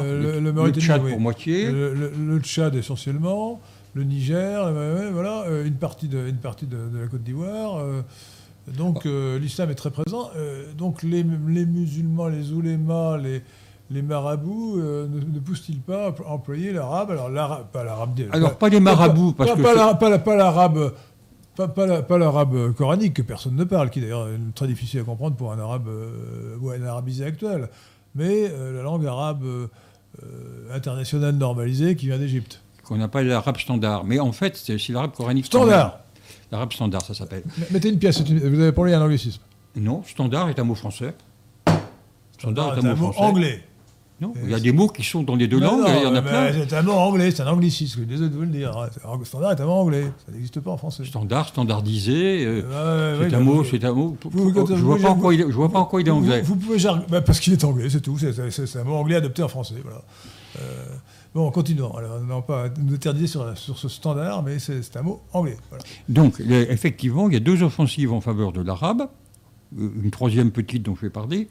[0.03, 1.11] euh, le, le, le Tchad oui.
[1.11, 1.69] pour moitié.
[1.69, 3.59] Le, le- le Tchad essentiellement,
[3.93, 7.83] le Niger, euh, voilà, euh, une partie de, une partie de, de la Côte d'Ivoire.
[8.77, 10.29] donc l'islam est très présent.
[10.77, 13.41] donc les, les musulmans, les oulémas, les,
[13.89, 17.11] les marabouts euh, ne, ne poussent-ils pas à employer l'arabe?
[17.11, 18.17] Alors l'arabe, pas l'arabe.
[18.31, 19.61] Alors, pas les marabouts, parce pas, que
[20.23, 20.93] pas l'arabe.
[21.61, 25.01] Pas, pas la- pas l'arabe coranique que personne ne parle, qui d'ailleurs est très difficile
[25.01, 27.69] à comprendre pour un arabe euh, ou un arabisé actuel,
[28.15, 29.67] mais euh, la langue arabe euh,
[30.23, 32.61] euh, internationale normalisée qui vient d'Égypte.
[32.83, 34.03] qu'on appelle l'arabe standard.
[34.05, 35.99] Mais en fait, c'est l'arabe coranique Standard.
[36.51, 37.43] L'arabe standard, ça s'appelle.
[37.71, 39.41] Mettez une pièce, une- vous avez parlé un anglicisme.
[39.75, 41.13] Non, standard est un mot français.
[42.37, 43.63] Standard C'est un mot anglais.
[44.21, 46.03] Non, il y a des mots qui sont dans les deux Mais langues, non, il
[46.03, 46.51] y en a plein.
[46.53, 48.87] C'est un mot anglais, c'est un anglicisme, désolé de vous le dire.
[49.23, 51.03] Standard est un mot anglais, ça n'existe pas en français.
[51.05, 54.15] Standard, standardisé, euh, c'est un mot, c'est un mot.
[54.23, 56.07] vous- je vous- vois pas en quoi il est- je vois pas en quoi il
[56.07, 56.41] est Vous- anglais.
[56.43, 56.77] Vous, pouvez
[57.09, 58.17] bah, parce qu'il est anglais, c'est tout.
[58.19, 59.75] C'est- un mot anglais adopté en français.
[59.83, 60.03] Voilà.
[60.59, 60.85] Euh,
[61.33, 61.95] bon, continuons.
[61.95, 65.57] Alors, non pas nous sur, sur ce standard, mais c'est un mot anglais.
[65.69, 65.83] Voilà.
[66.09, 69.01] Donc, effectivement, il y a deux offensives en faveur de l'arabe.
[69.79, 71.47] Euh, Une troisième petite dont je vais parler.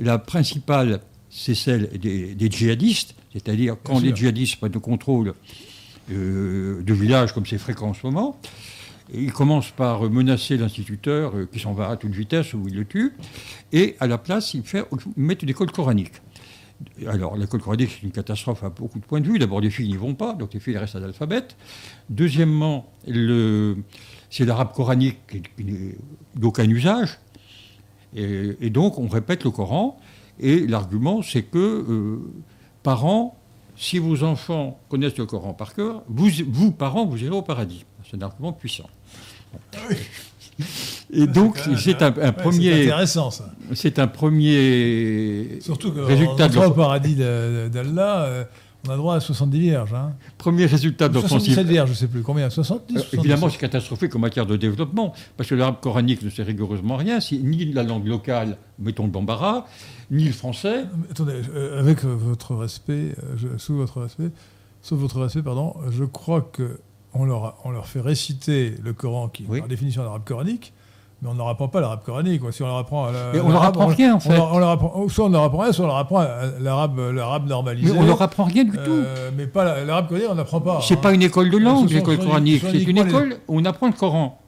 [0.00, 1.00] La principale,
[1.30, 5.34] c'est celle des, des djihadistes, c'est-à-dire quand les djihadistes prennent le contrôle
[6.10, 8.38] euh, de villages comme c'est fréquent en ce moment.
[9.12, 12.84] Ils commencent par menacer l'instituteur euh, qui s'en va à toute vitesse ou il le
[12.84, 13.12] tue.
[13.72, 14.84] Et à la place, ils, fait-
[15.16, 16.12] ils mettent une école coranique.
[17.06, 19.38] Alors, l'école coranique, c'est une catastrophe à beaucoup de points de vue.
[19.38, 21.56] D'abord, les filles n'y vont pas, donc les filles restent analphabètes.
[22.08, 22.90] Deuxièmement,
[24.30, 25.94] c'est l'arabe coranique qui qui n'est
[26.36, 27.18] d'aucun usage.
[28.16, 30.00] Et, et donc, on répète le Coran.
[30.40, 32.18] Et l'argument, c'est que, euh,
[32.82, 33.36] parents,
[33.76, 37.84] si vos enfants connaissent le Coran par cœur, vous, vous parents, vous irez au paradis.
[38.10, 38.88] C'est un argument puissant.
[41.12, 43.50] Et donc, c'est un, un Ouais, C'est premier, intéressant, ça.
[43.74, 48.44] c'est un premier Surtout que résultat de au paradis d'Allah, euh,
[48.86, 49.92] on a droit à 70 vierges.
[49.94, 50.12] Hein.
[50.38, 51.54] premier résultat de l'offensive.
[51.54, 52.48] 77 vierges, je ne sais plus combien.
[52.50, 53.18] 70 Euh, 77.
[53.20, 57.18] évidemment, c'est catastrophique en matière de développement, parce que l'arabe coranique ne sait rigoureusement rien,
[57.32, 59.66] ni la langue locale, mettons le bambara,
[60.10, 60.84] ni le français.
[61.10, 64.30] Attendez, euh, avec euh, votre respect, euh, je- sous votre respect,
[64.82, 66.78] sous votre respect, pardon, je crois que
[67.14, 69.58] on leur, a- on leur fait réciter le Coran qui est Oui.
[69.60, 70.72] par définition l'arabe coranique,
[71.22, 72.40] mais on ne leur apprend pas l'arabe coranique.
[72.40, 72.50] quoi.
[72.52, 74.30] Si on leur apprend, la- Mais on leur apprend rien, en fait.
[74.30, 76.50] On leur, on leur apprend, soit on leur apprend rien, soit on leur apprend euh,
[76.60, 77.92] l'arabe, l'arabe normalisé.
[77.92, 78.78] Mais on leur apprend rien du tout.
[78.88, 80.80] Euh, mais pas la- l'arabe coranique, on n'apprend pas.
[80.82, 81.00] C'est hein.
[81.02, 82.62] pas une école de langue, Ce l'école coranique.
[82.62, 84.40] C'est une les- école où on apprend le Coran.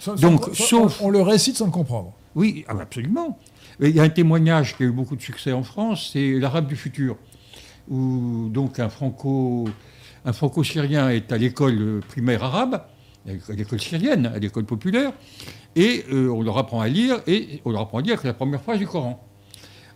[0.00, 2.12] Sans- donc, sans- sauf- on, on le récite sans le comprendre.
[2.34, 3.38] Oui, ah, absolument.
[3.80, 6.66] Il y a un témoignage qui a eu beaucoup de succès en France, c'est l'arabe
[6.66, 7.16] du futur,
[7.88, 9.68] où donc un franco,
[10.24, 12.84] un franco-syrien est à l'école primaire arabe,
[13.26, 15.12] à l'école syrienne, à l'école populaire,
[15.76, 18.60] et euh, on leur apprend à lire, et on leur apprend à lire la première
[18.60, 19.24] phrase du Coran.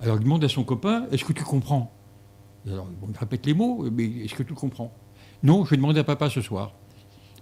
[0.00, 1.92] Alors il demande à son copain, est-ce que tu comprends?
[2.68, 4.92] Alors bon, il répète les mots, mais est-ce que tu comprends?
[5.42, 6.72] Non, je vais demander à papa ce soir.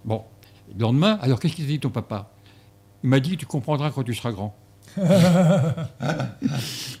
[0.03, 0.23] Bon,
[0.73, 2.31] le lendemain, alors qu'est-ce qu'il t'a dit ton papa?
[3.03, 4.57] Il m'a dit, tu comprendras quand tu seras grand.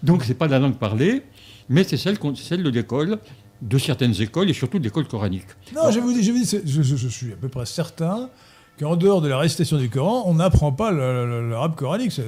[0.03, 1.23] Donc, ce n'est pas la langue parlée,
[1.69, 3.17] mais c'est celle, celle de l'école,
[3.61, 5.45] de certaines écoles, et surtout de l'école coranique.
[5.75, 8.29] Non, je vous dis, je, vous dis, je, je- je suis à peu près certain
[8.79, 12.19] qu'en dehors de la récitation du Coran, on n'apprend pas l'arabe coranique.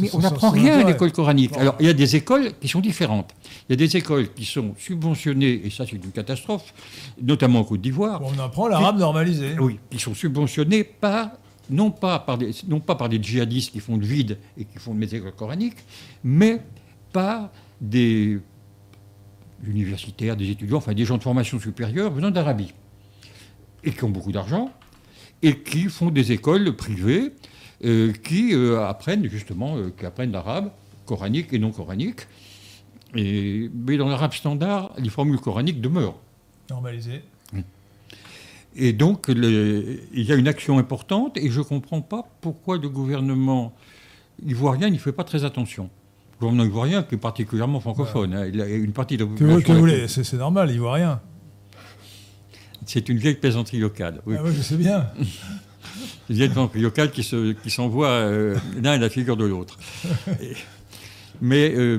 [0.00, 1.52] Mais on n'apprend rien à l'école coranique.
[1.52, 1.60] Bon.
[1.60, 3.30] Alors, il y a des écoles qui sont différentes.
[3.68, 6.72] Il y a des écoles qui sont subventionnées, et ça, c'est une catastrophe,
[7.20, 8.20] notamment en Côte d'Ivoire.
[8.22, 9.56] On apprend l'arabe normalisé.
[9.58, 11.30] Oui, qui sont subventionnés par,
[11.70, 14.78] non pas par, des, non pas par des djihadistes qui font le vide et qui
[14.78, 15.78] font des écoles coraniques,
[16.24, 16.60] mais
[17.12, 17.50] par
[17.80, 18.40] des
[19.64, 22.72] universitaires, des étudiants, enfin des gens de formation supérieure venant d'Arabie,
[23.84, 24.72] et qui ont beaucoup d'argent,
[25.42, 27.32] et qui font des écoles privées
[27.84, 30.72] euh, qui euh, apprennent justement, euh, qui apprennent l'arabe,
[31.06, 32.22] coranique et non coranique.
[33.14, 36.18] Et, mais dans l'arabe standard, les formules coraniques demeurent.
[36.70, 37.22] Normalisé.
[38.80, 42.88] Et donc, il y a une action importante et je ne comprends pas pourquoi le
[42.88, 43.74] gouvernement
[44.46, 45.90] ivoirien n'y fait pas très attention.
[46.34, 48.34] Le gouvernement ivoirien qui est particulièrement francophone.
[48.34, 50.78] hein, il a une partie de la vous- que population- vous voulez C'est normal, il
[50.78, 51.20] voit rien.
[52.86, 54.22] C'est une vieille plaisanterie locale.
[54.26, 54.36] Oui.
[54.38, 55.06] Ah ouais, je sais bien.
[56.30, 59.78] Une vieille plaisanterie locale qui se- qui s'envoie euh, l'un à la figure de l'autre.
[61.40, 61.98] Mais, euh,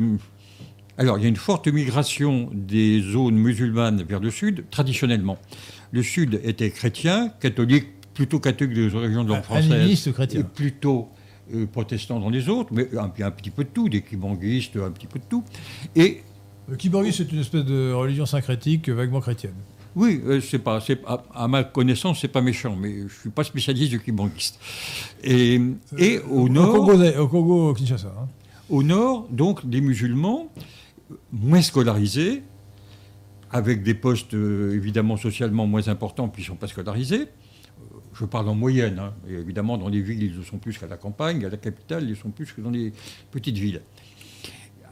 [0.97, 5.37] Alors, il y a une forte migration des zones musulmanes vers le sud, traditionnellement.
[5.91, 9.71] Le sud était chrétien, catholique, plutôt catholique des régions de langue française.
[9.71, 10.41] Animiste chrétien.
[10.41, 11.07] Et plutôt
[11.53, 14.91] euh, protestant dans les autres, mais un, un petit peu de tout, des kibanguistes, un
[14.91, 15.43] petit peu de tout.
[15.95, 16.21] Et
[16.67, 19.55] Le kiborgi, c'est une espèce de religion syncrétique vaguement chrétienne.
[19.95, 23.43] oui, euh, c'est pas, à, à ma connaissance, c'est pas méchant, mais je suis pas
[23.43, 24.59] spécialiste du kibanguiste.
[25.23, 25.59] Et,
[25.97, 28.13] et au nord, Au Congo, au Congo Kinshasa.
[28.15, 28.27] hein.
[28.69, 30.51] au nord, donc, des musulmans
[31.33, 32.43] moins scolarisés,
[33.51, 37.21] avec des postes euh, évidemment socialement moins importants, puis ils ne sont pas scolarisés.
[37.21, 38.99] Euh, Je parle en moyenne.
[38.99, 39.13] hein.
[39.27, 41.45] Et évidemment, dans les villes, ils le sont plus qu'à la campagne.
[41.45, 42.93] À la capitale, ils sont plus que dans les
[43.31, 43.81] petites villes.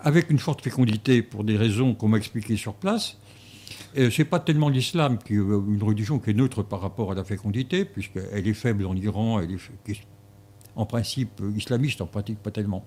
[0.04, 3.18] Avec une forte fécondité, pour des raisons qu'on m'a expliquées sur place,
[3.98, 7.16] euh, c'est pas tellement l'islam qui est une religion qui est neutre par rapport à
[7.16, 10.02] la fécondité, puisqu'elle est faible en Iran, elle est
[10.76, 12.86] en principe islamiste, en pratique pas tellement.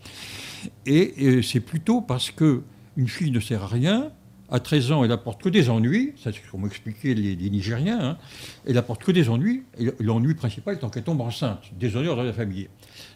[0.87, 2.63] Et c'est plutôt parce que
[2.97, 4.13] une fille ne sert à rien.
[4.51, 6.13] À 13 ans, elle apporte que des ennuis.
[6.17, 8.01] Ça, c'est ce qu'ont m'expliqué les, les Nigériens.
[8.01, 8.19] hein.
[8.67, 9.63] Elle apporte que des ennuis.
[9.79, 11.63] Et l'ennui principal étant qu'elle tombe enceinte.
[11.79, 12.69] Des honneurs dans la famille.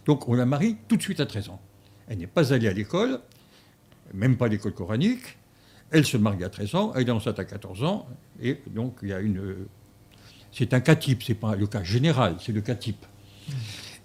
[0.07, 1.61] Donc, on la marie tout de suite à 13 ans.
[2.09, 3.19] Elle n'est pas allée à l'école,
[4.13, 5.39] même pas à l'école coranique.
[5.91, 8.07] Elle se marie à 13 ans, elle est enceinte à 14 ans.
[8.43, 9.57] Et donc, il y a une.
[10.53, 13.05] C'est un cas type, c'est pas le cas général, c'est le cas type.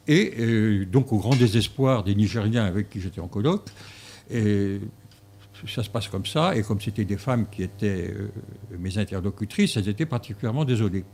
[0.07, 3.69] Et euh, donc, au grand désespoir des Nigériens avec qui j'étais en colloque,
[5.67, 8.29] ça se passe comme ça, et comme c'était des femmes qui étaient euh,
[8.77, 11.05] mes interlocutrices, elles étaient particulièrement désolées.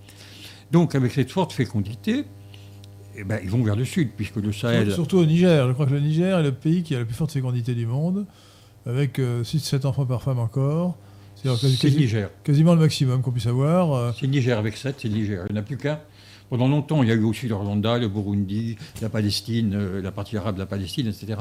[0.71, 2.25] Donc, avec cette forte fécondité,
[3.17, 4.91] eh ben, ils vont vers le sud, puisque le Sahel.
[4.91, 5.67] Surtout au Niger.
[5.67, 7.85] Je crois que le Niger est le pays qui a la plus forte fécondité du
[7.85, 8.25] monde,
[8.85, 10.97] avec 6-7 enfants par femme encore.
[11.35, 12.29] C'est le quasi- Niger.
[12.43, 13.93] quasiment le maximum qu'on puisse avoir.
[13.93, 15.45] euh, C'est le Niger avec 7, c'est le Niger.
[15.49, 15.99] Il n'y en a plus qu'un.
[16.49, 20.11] Pendant longtemps, il y a eu aussi le Rwanda, le Burundi, la Palestine, euh, la
[20.11, 21.39] partie arabe de la Palestine, etc.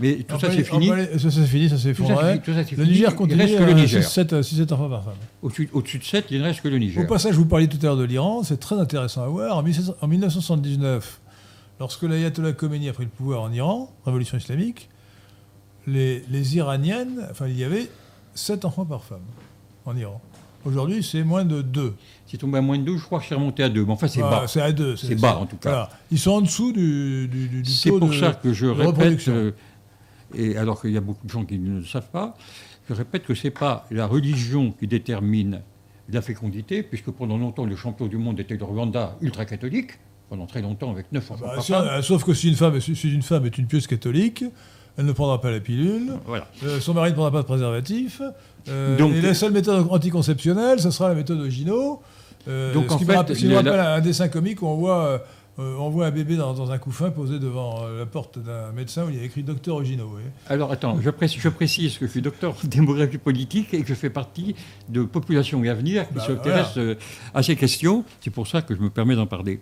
[0.00, 0.88] Mais tout ça, c'est fini.
[0.88, 2.84] Ça, c'est fini, ça c'est c'est Le.
[2.84, 4.02] Niger Il continue reste que le à Niger.
[4.02, 5.14] 6-7 enfants par femme.
[5.42, 7.02] Au-dessus de 7, il ne reste que le Niger.
[7.02, 9.56] Au passage, vous parliez tout à l'heure de l'Iran, c'est très intéressant à voir.
[9.56, 11.20] En 1700 en 1979,
[11.78, 14.88] lorsque l'ayatollah Khomeini a pris le pouvoir en Iran, révolution islamique,
[15.86, 17.88] les, les Iraniennes, enfin, il y avait
[18.34, 19.20] 7 enfants par femme
[19.86, 20.20] en Iran.
[20.64, 21.94] Aujourd'hui, c'est moins de 2.
[22.26, 23.84] C'est tombé à moins de 2, je crois que c'est remonté à 2.
[23.84, 24.44] Mais enfin, c'est bas.
[24.46, 24.96] C'est à 2.
[24.96, 25.88] C'est bas, en tout cas.
[26.10, 28.66] Ils sont en dessous du, du, du- du C'est taux pour de, ça que je
[28.66, 29.52] répète, euh,
[30.34, 32.36] et alors qu'il y a beaucoup de gens qui ne le savent pas,
[32.88, 35.62] je répète que ce n'est pas la religion qui détermine
[36.12, 39.92] la fécondité, puisque pendant longtemps, le champion du monde était le Rwanda ultra-catholique,
[40.28, 42.02] pendant très longtemps avec 9 enfants Bah, par si- femme.
[42.02, 44.44] sauf que si une, femme, si une femme est une pieuse catholique,
[44.98, 46.48] elle ne prendra pas la pilule, Voilà.
[46.64, 48.20] euh, son mari ne prendra pas de préservatif,
[48.68, 52.02] euh, Donc- et la seule méthode anticonceptionnelle, ce sera la méthode Ogino.
[52.48, 54.76] euh, Donc, ce en qui fait, me rappelle, la- rappelle un dessin comique où on
[54.76, 55.04] voit,
[55.58, 59.04] euh, on voit un bébé dans, dans un couffin posé devant la porte d'un médecin
[59.04, 60.10] où il y a écrit Docteur Ogino.
[60.48, 63.88] Alors attends, je précise, je précise que je suis docteur en démographie politique et que
[63.88, 64.54] je fais partie
[64.88, 66.78] de Population et Avenir qui Bah, s'intéresse
[67.34, 68.04] à ces questions.
[68.20, 69.60] C'est pour ça que je me permets d'en parler.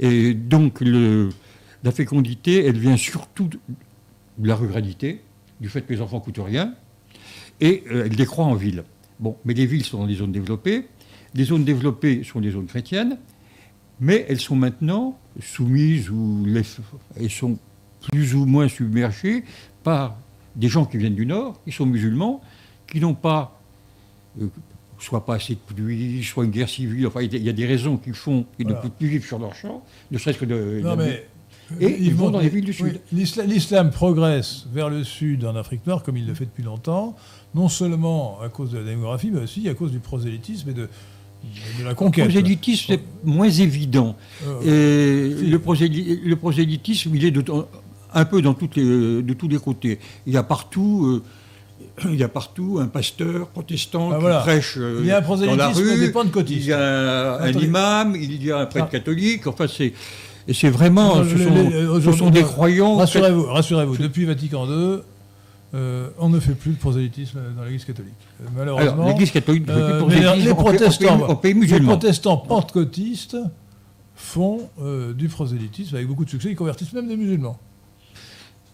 [0.00, 1.28] Et donc le,
[1.84, 5.20] la fécondité, elle vient surtout de la ruralité,
[5.60, 6.72] du fait que les enfants coûtent rien,
[7.60, 8.84] et euh, elle décroît en ville.
[9.20, 10.86] Bon, mais les villes sont dans des zones développées.
[11.34, 13.18] Les zones développées sont des zones chrétiennes,
[14.00, 16.62] mais elles sont maintenant soumises ou les-
[17.18, 17.58] elles sont
[18.12, 19.44] plus ou moins submergées
[19.82, 20.16] par
[20.54, 22.40] des gens qui viennent du Nord, qui sont musulmans,
[22.86, 23.60] qui n'ont pas,
[24.40, 24.46] euh,
[24.98, 27.96] soit pas assez de pluie, soit une guerre civile, enfin il y a- des raisons
[27.98, 28.78] qui font qu'ils Voilà.
[28.78, 30.80] ne peuvent plus vivre sur leur champ, ne serait-ce que de...
[30.82, 31.26] Non, de- mais,
[31.80, 33.00] Et euh, ils vont vont- dans les villes du Sud.
[33.12, 37.16] l'isla- L'islam progresse vers le sud en Afrique noire, comme il le fait depuis longtemps,
[37.56, 40.88] non seulement à cause de la démographie, mais aussi à cause du prosélytisme et de,
[41.78, 42.24] de la Le conquête.
[42.26, 44.14] prosélytisme, c'est moins évident.
[44.46, 47.44] Euh, Et le, prosély- le prosélytisme, il est de-
[48.14, 49.98] un peu dans toutes les- de tous les côtés.
[50.26, 51.22] Il y a partout,
[52.04, 54.38] euh, il y a partout un pasteur protestant Ah, qui voilà.
[54.40, 55.82] prêche euh, Il y a un dans la rue.
[56.48, 58.92] Il y a un imam, il y a un prêtre Ah.
[58.92, 59.46] catholique.
[59.46, 59.92] Enfin, c'est
[60.48, 62.96] et c'est vraiment, Non, ce le- sont, le- ce sont des croyants.
[62.96, 64.98] Rassurez-vous, rassurez-vous, depuis Vatican II,
[65.74, 68.12] euh, on ne fait plus de prosélytisme dans l'Église catholique.
[68.40, 71.34] Euh, Malheureusement, Alors, l'Église catholique ne fait plus euh, de mais prosélytisme les protestants, au
[71.36, 73.36] pays, les protestants pentecôtistes
[74.14, 76.50] font euh, du prosélytisme avec beaucoup de succès.
[76.50, 77.58] Ils convertissent même des musulmans.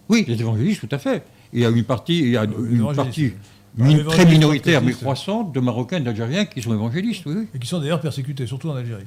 [0.09, 1.23] Oui, les évangélistes, tout à fait.
[1.51, 3.33] Il y a une partie, il y a une partie
[3.79, 7.33] Ah, très minoritaire mais croissante de Marocains et d'Algériens qui sont évangélistes, oui.
[7.37, 7.47] oui.
[7.55, 9.05] et qui sont d'ailleurs persécutés, surtout en Algérie.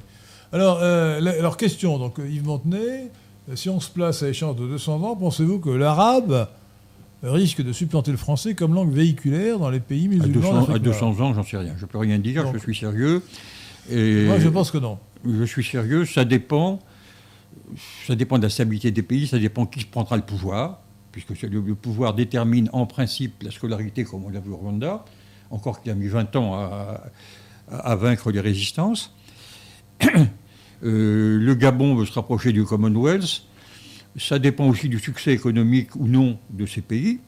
[0.51, 3.11] Alors, euh, la- alors question, donc euh, Yves Montenay,
[3.49, 6.47] euh, si on se place à échéance de 200 ans, pensez-vous que l'arabe
[7.23, 10.53] risque de supplanter le français comme langue véhiculaire dans les pays À musulmans 200, à
[10.53, 10.79] d'Afrique noire
[11.13, 11.73] 200 ans, j'en sais rien.
[11.77, 13.23] Je peux rien dire, Donc- je suis sérieux.
[13.89, 14.99] Et Moi, je pense que non.
[15.25, 16.79] je suis sérieux, ça dépend.
[18.05, 20.79] Ça dépend de la stabilité des pays, ça dépend qui prendra le pouvoir,
[21.11, 25.03] puisque le, pouvoir détermine en principe la scolarité comme on l'a vu au Rwanda,
[25.49, 26.55] encore qu'il a mis 20 ans
[27.69, 29.13] à vaincre les résistances.
[30.83, 33.46] Euh, le Gabon veut se rapprocher du Commonwealth.
[34.17, 37.19] Ça dépend aussi du succès économique ou non de ces pays.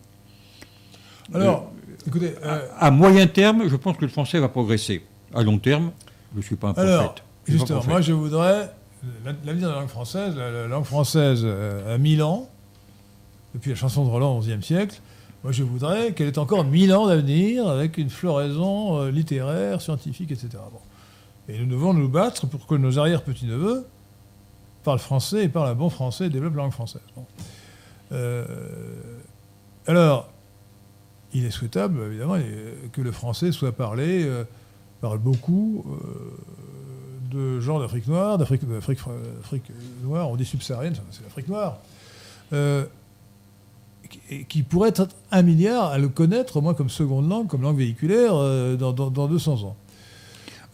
[1.34, 2.34] Alors, euh, écoutez.
[2.44, 5.04] Euh, à, à, moyen terme, je pense que le français va progresser.
[5.34, 5.92] À long terme,
[6.34, 6.92] je ne suis pas un prophète.
[6.92, 7.16] Alors,
[7.48, 8.74] justement, moi je voudrais.
[9.46, 12.50] L'avenir de la langue française, la, la langue française a 1000 ans,
[13.54, 15.00] depuis la chanson de Roland au XIe siècle.
[15.44, 20.32] Moi, je voudrais qu'elle ait encore 1000 ans d'avenir avec une floraison euh, littéraire, scientifique,
[20.32, 20.50] etc.
[20.72, 20.80] Bon.
[21.48, 23.86] Et nous devons nous battre pour que nos arrière-petits-neveux
[24.90, 27.04] parlent français et parlent un bon français et développent la langue française.
[27.16, 27.24] Bon.
[28.12, 28.44] Euh,
[29.86, 30.32] alors,
[31.32, 32.38] il est souhaitable, évidemment,
[32.92, 34.46] que le français soit parlé, euh,
[35.00, 36.00] parle beaucoup euh,
[37.30, 38.64] de gens d'Afrique noire, d'Afrique
[40.04, 41.78] noire, on dit subsaharienne, c'est l'Afrique noire,
[44.10, 47.62] qui, qui, pourrait être un milliard à le connaître, au moins comme seconde langue, comme
[47.62, 48.34] langue véhiculaire,
[48.76, 49.76] dans, dans, dans 200 ans.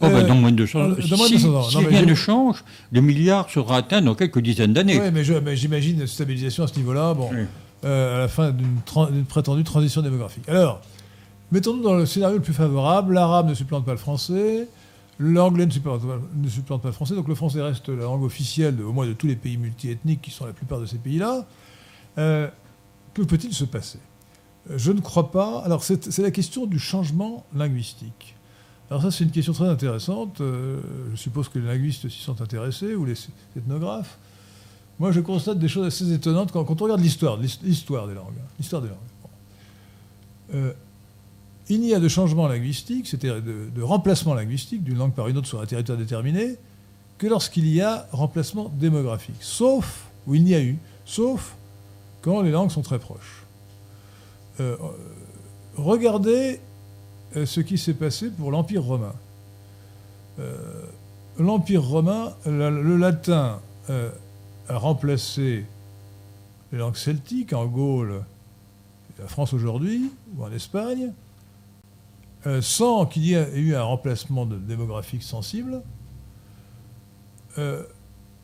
[0.00, 0.94] Oh, bah, dans moins de 200 ans.
[1.00, 2.62] Si, si rien ne change,
[2.92, 5.00] le milliard sera atteint dans quelques dizaines d'années.
[5.00, 7.46] Oui, mais j'imagine une stabilisation à ce niveau-là, bon, oui.
[7.84, 10.46] euh, à la fin d'une prétendue transition démographique.
[10.48, 10.82] Alors,
[11.50, 14.68] mettons-nous dans le scénario le plus favorable, l'arabe ne supplante pas le français,
[15.18, 16.02] l'anglais ne supplante,
[16.36, 19.06] ne supplante pas le français, donc le français reste la langue officielle de, au moins
[19.06, 21.46] de tous les pays multiethniques qui sont la plupart de ces pays-là.
[22.18, 22.48] Euh,
[23.14, 23.98] que peut-il se passer?
[24.74, 25.62] Je ne crois pas.
[25.64, 28.35] Alors, c'est la question du changement linguistique.
[28.90, 30.40] Alors ça, c'est une question très intéressante.
[30.40, 30.80] Euh,
[31.12, 33.14] je suppose que les linguistes s'y sont intéressés, ou les
[33.56, 34.18] ethnographes.
[34.98, 38.38] Moi, je constate des choses assez étonnantes quand, on regarde l'histoire, l'histoire des langues.
[38.58, 38.98] L'histoire des langues.
[40.54, 40.72] Euh,
[41.68, 45.36] il n'y a de changement linguistique, c'est-à-dire de, de, remplacement linguistique d'une langue par une
[45.36, 46.56] autre sur un territoire déterminé,
[47.18, 49.36] que lorsqu'il y a remplacement démographique.
[49.40, 51.56] Sauf, où il n'y a eu, sauf
[52.22, 53.44] quand les langues sont très proches.
[54.60, 54.76] Euh,
[55.76, 56.60] regardez
[57.44, 59.14] ce qui s'est passé pour l'Empire romain.
[60.38, 60.56] Euh,
[61.38, 63.60] L'Empire romain, le latin
[63.90, 64.10] euh,
[64.68, 65.66] a remplacé
[66.72, 68.22] les langues celtiques en Gaule,
[69.18, 71.12] la France aujourd'hui, ou en Espagne,
[72.46, 75.82] euh, sans qu'il y ait eu un remplacement de démographique sensible,
[77.58, 77.82] euh,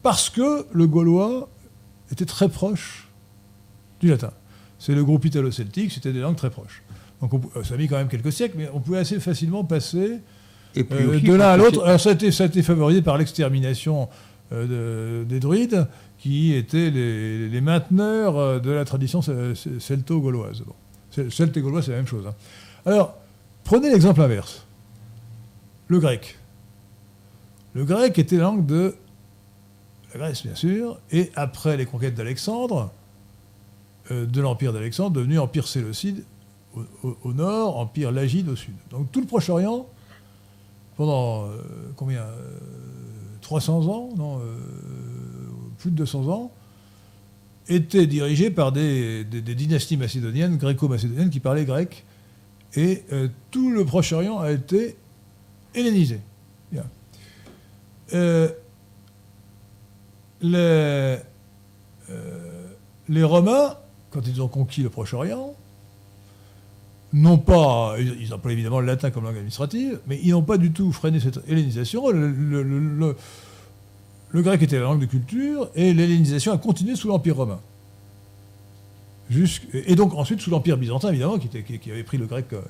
[0.03, 1.49] parce que le gaulois
[2.11, 3.09] était très proche
[4.01, 4.33] du latin.
[4.79, 6.83] C'est le groupe italo-celtique, c'était des langues très proches.
[7.23, 10.19] Donc on, ça a mis quand même quelques siècles, mais on pouvait assez facilement passer
[10.77, 11.83] euh, de l'un à l'autre.
[11.85, 14.11] Alors ça a, été, ça a, été, favorisé par l'extermination
[14.53, 15.87] euh, de, des druides,
[16.19, 20.63] qui étaient les, les, mainteneurs de la tradition celto-gauloise.
[20.67, 20.75] Bon.
[21.31, 22.27] Celte et gaulois, c'est la même chose.
[22.27, 22.35] Hein.
[22.87, 23.17] Alors,
[23.65, 24.65] prenez l'exemple inverse.
[25.89, 26.39] Le grec.
[27.75, 28.95] Le grec était langue de
[30.15, 32.93] la Grèce, bien sûr, et après les conquêtes d'Alexandre,
[34.11, 36.25] euh, de l'empire d'Alexandre, devenu empire séleucide,
[37.03, 38.75] au, nord, empire lagide au sud.
[38.91, 39.87] Donc tout le Proche-Orient,
[40.97, 41.57] pendant euh,
[41.97, 42.59] combien euh,
[43.43, 44.41] 300 ans, non, euh,
[45.79, 46.53] plus de 200 ans,
[47.69, 52.05] était dirigé par des, dynasties macédoniennes, gréco-macédoniennes, qui parlaient grec,
[52.75, 54.97] et euh, tout le Proche-Orient a été
[55.75, 56.21] hellénisé.
[62.11, 62.67] Euh,
[63.09, 63.77] les Romains,
[64.11, 65.55] quand ils ont conquis le Proche-Orient,
[67.13, 70.73] non pas, ils emploient évidemment le latin comme langue administrative, mais ils n'ont pas du
[70.73, 72.09] tout freiné cette hellénisation.
[72.09, 73.15] Le,
[74.35, 77.61] grec était la langue de culture et l'hellénisation a continué sous l'Empire romain.
[79.75, 82.63] Et donc ensuite sous l'Empire byzantin, évidemment, qui, avait pris le grec euh,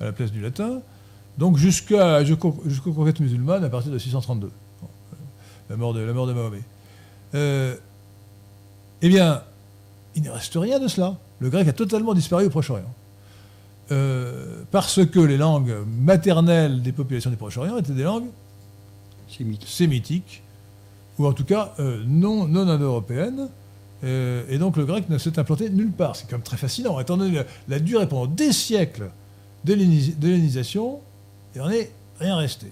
[0.00, 0.80] à la place du latin,
[1.36, 2.24] donc jusqu'aux
[2.66, 4.50] jusqu conquêtes musulmanes à partir de 632,
[5.70, 6.62] la mort de, la Mahomet.
[7.34, 7.74] Euh,
[9.02, 9.42] eh bien,
[10.14, 11.16] il ne reste rien de cela.
[11.40, 12.92] Le grec a totalement disparu au Proche-Orient.
[13.90, 18.28] Euh, parce que les langues maternelles des populations du Proche-Orient étaient des langues
[19.28, 19.64] Sémite.
[19.64, 20.42] sémitiques,
[21.18, 23.48] ou en tout cas euh, non, non indo-européennes.
[24.04, 26.16] Euh, et donc le grec ne s'est implanté nulle part.
[26.16, 27.00] C'est quand même très fascinant.
[27.00, 29.10] Étant donné la, la durée pendant des siècles
[29.64, 31.00] d'hellénisation,
[31.54, 31.90] il n'en est
[32.20, 32.66] rien resté.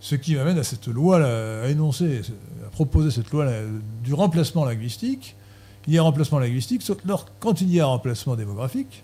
[0.00, 2.22] Ce qui m'amène à cette loi, là, à énoncer,
[2.66, 3.52] à proposer cette loi là,
[4.02, 5.36] du remplacement linguistique.
[5.86, 6.98] Il y a un remplacement linguistique, sauf
[7.40, 9.02] quand il y a un remplacement démographique,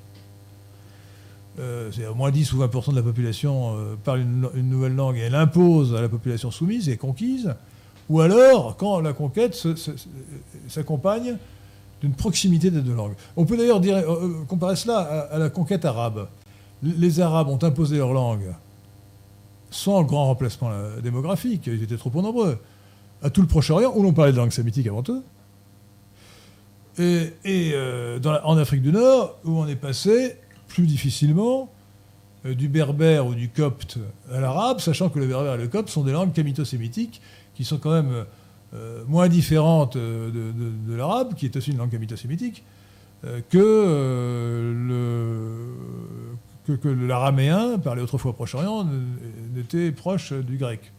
[1.58, 5.16] euh, c'est au moins 10 ou 20% de la population euh, parle une, nouvelle langue
[5.16, 7.54] et elle impose à la population soumise et conquise,
[8.08, 9.56] ou alors quand la conquête
[10.68, 11.36] s'accompagne
[12.00, 13.14] d'une proximité des deux langues.
[13.36, 16.28] On peut d'ailleurs euh, comparer cela à, la conquête arabe.
[16.82, 18.54] Les Arabes ont imposé leur langue
[19.70, 20.70] sans grand remplacement
[21.02, 22.58] démographique, ils étaient trop nombreux,
[23.22, 25.22] à tout le Proche-Orient, où l'on parlait de langue sémitique avant eux.
[26.98, 27.32] Et,
[27.74, 30.36] euh, en Afrique du Nord, où on est passé
[30.68, 31.70] plus difficilement
[32.46, 33.98] euh, du berbère ou du copte
[34.32, 37.20] à l'arabe, sachant que le berbère et le copte sont des langues camito-sémitiques
[37.54, 38.24] qui sont quand même
[38.74, 42.62] euh, moins différentes de, l'arabe, qui est aussi une langue camito-sémitique,
[43.50, 44.72] que
[46.84, 48.86] l'araméen, parlé autrefois au Proche-Orient,
[49.56, 50.92] n'était proche du grec.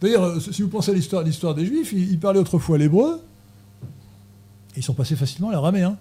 [0.00, 3.20] D'ailleurs, si vous pensez à l'histoire, des Juifs, ils parlaient autrefois l'hébreu,
[4.76, 5.98] ils sont passés facilement à l'araméen.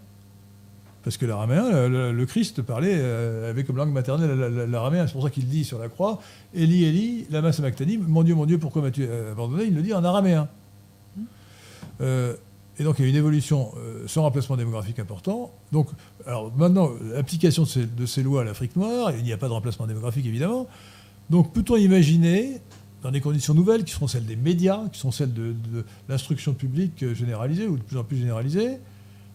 [1.03, 5.07] Parce que l'araméen, le, Christ parlait euh, avec comme langue maternelle l'araméen.
[5.07, 6.19] C'est pour ça qu'il dit sur la croix
[6.53, 9.65] Eli, Eli, lama sabachthani, mon Dieu, mon Dieu, pourquoi m'as-tu abandonné?
[9.65, 10.49] Il le dit en araméen.
[12.01, 12.35] Euh,
[12.79, 15.51] et donc il y a une évolution euh, sans remplacement démographique important.
[15.71, 15.89] Donc,
[16.25, 19.85] alors maintenant, l'application de ces, lois à l'Afrique noire, il n'y a pas de remplacement
[19.85, 20.67] démographique évidemment.
[21.29, 22.61] Donc peut-on imaginer
[23.03, 25.53] dans des conditions nouvelles qui seront celles des médias, qui sont celles de,
[26.07, 28.79] l'instruction publique généralisée ou de plus en plus généralisée,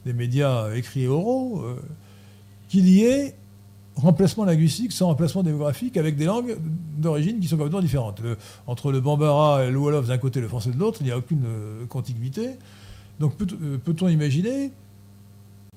[0.05, 1.77] des médias écrits et oraux, euh,
[2.69, 3.35] qu'il y ait
[3.97, 6.57] remplacement linguistique sans remplacement démographique avec des langues
[6.99, 8.21] d'origine qui sont complètement différentes.
[8.67, 11.13] entre le bambara et le wolof d'un côté et le français de l'autre, il n'y
[11.13, 12.57] a aucune euh, contiguïté.
[13.21, 14.73] Donc euh, peut-on imaginer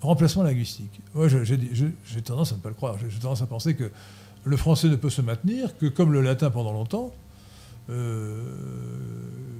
[0.01, 1.01] remplacement linguistique?
[1.13, 2.97] Moi, j'ai tendance à ne pas le croire.
[3.09, 3.91] J'ai tendance à penser que
[4.43, 7.11] le français ne peut se maintenir que comme le latin pendant longtemps,
[7.89, 8.43] euh,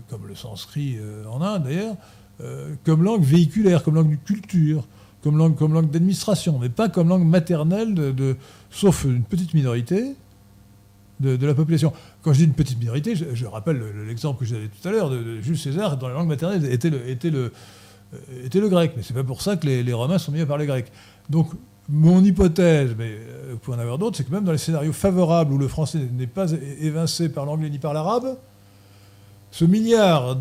[0.09, 1.95] comme le sanskrit euh, en Inde d'ailleurs,
[2.41, 4.87] euh, comme langue véhiculaire, comme langue de culture,
[5.23, 8.35] comme langue, comme langue d'administration, mais pas comme langue maternelle, de,
[8.69, 10.15] sauf une petite minorité
[11.19, 11.93] de, la population.
[12.21, 15.41] Quand je dis une petite minorité, je, rappelle l'exemple que j'ai tout à l'heure de,
[15.41, 17.51] Jules César, dont la langue maternelle était le, était le,
[18.43, 18.93] était le grec.
[18.95, 20.91] Mais c'est pas pour ça que les, les Romains sont mis à parler grec.
[21.29, 21.49] Donc
[21.89, 24.93] mon hypothèse, mais euh, vous pouvez en avoir d'autres, c'est que même dans les scénarios
[24.93, 26.51] favorables où le français n'est pas
[26.81, 28.37] évincé par l'anglais ni par l'arabe,
[29.51, 30.35] ce milliard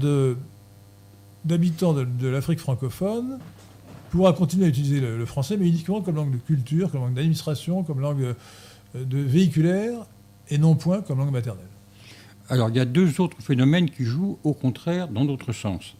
[1.46, 3.38] d'habitants de, l'Afrique francophone
[4.10, 7.82] pourra continuer à utiliser le, français, mais uniquement comme langue de culture, comme langue d'administration,
[7.82, 8.34] comme langue euh,
[9.04, 10.06] de véhiculaire,
[10.48, 11.66] et non point comme langue maternelle.
[12.48, 15.96] Alors il y a deux autres phénomènes qui jouent au contraire dans d'autres sens.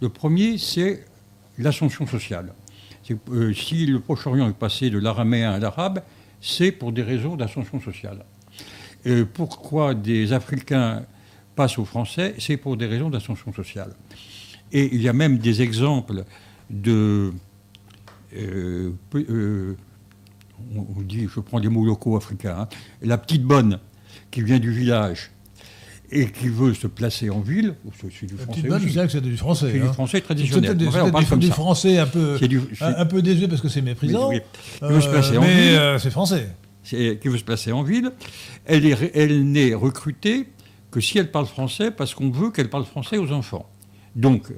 [0.00, 1.04] Le premier, c'est
[1.58, 2.52] l'ascension sociale.
[3.30, 6.02] Euh, si le Proche-Orient est passé de l'araméen à l'arabe,
[6.40, 8.24] c'est pour des raisons d'ascension sociale.
[9.34, 11.02] pourquoi des Africains
[11.56, 13.94] passent au français C'est pour des raisons d'ascension sociale.
[14.72, 16.24] Et il y a même des exemples
[16.68, 17.32] de...
[18.36, 19.76] Euh, euh,
[20.76, 22.68] on dit, je prends des mots locaux africains, hein,
[23.02, 23.78] la petite bonne
[24.30, 25.30] qui vient du village
[26.12, 27.74] et qui veut se placer en ville,
[28.10, 28.62] c'est du français.
[28.62, 29.70] que c'est du français.
[29.72, 29.92] C'est du hein.
[29.92, 30.70] français traditionnel.
[30.70, 32.38] C'est du, français un peu,
[32.80, 34.30] un, peu désuet parce que c'est méprisant.
[34.30, 34.40] Qui
[34.82, 36.48] veut se placer en mais euh, c'est français.
[36.84, 38.10] Qui veut se placer en ville.
[38.66, 40.48] Elle, est, elle n'est recrutée
[40.90, 43.69] que si elle parle français parce qu'on veut qu'elle parle français aux enfants.
[44.16, 44.52] Donc,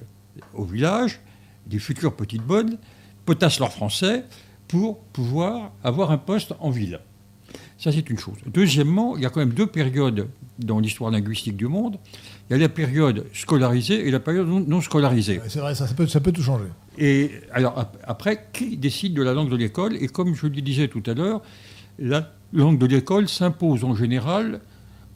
[0.55, 1.20] au village,
[1.66, 2.79] des futures petites bonnes
[3.24, 4.24] potassent leur français
[4.69, 7.01] pour pouvoir avoir un poste en ville.
[7.79, 8.39] Ça, c'est une chose.
[8.47, 11.99] Deuxièmement, il y a quand même deux périodes dans l'histoire linguistique du monde.
[12.49, 15.41] Il y a la période scolarisée et la période non, scolarisée.
[15.49, 16.66] c'est vrai, ça, peut, ça, peut, tout changer.
[16.97, 19.97] Et alors, après, qui décide de la langue de l'école?
[19.97, 21.43] Et comme je le disais tout à l'heure,
[21.99, 24.61] la langue de l'école s'impose en général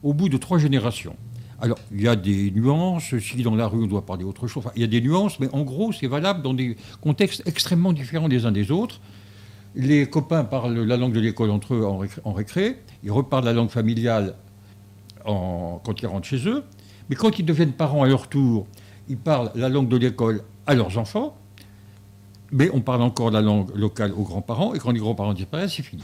[0.03, 1.15] au bout de trois générations.
[1.59, 4.63] Alors, il y a des nuances, si dans la rue on doit parler autre chose,
[4.75, 8.27] il y a des nuances, mais en gros, c'est valable dans des contextes extrêmement différents
[8.27, 8.99] les uns des autres.
[9.75, 13.69] Les copains parlent la langue de l'école entre eux en, récré, ils reparlent la langue
[13.69, 14.35] familiale
[15.25, 16.63] quand ils rentrent chez eux,
[17.09, 18.67] mais quand ils deviennent parents à leur tour,
[19.09, 21.37] ils parlent la langue de l'école à leurs enfants,
[22.51, 25.83] mais on parle encore la langue locale aux grands-parents, et quand les grands-parents disparaissent, c'est
[25.83, 26.03] fini.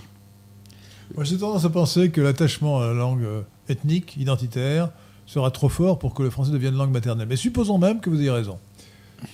[1.15, 3.25] Moi, j'ai tendance à penser que l'attachement à la langue
[3.69, 4.89] ethnique, identitaire,
[5.25, 7.27] sera trop fort pour que le français devienne langue maternelle.
[7.27, 8.59] Mais supposons même que vous ayez raison.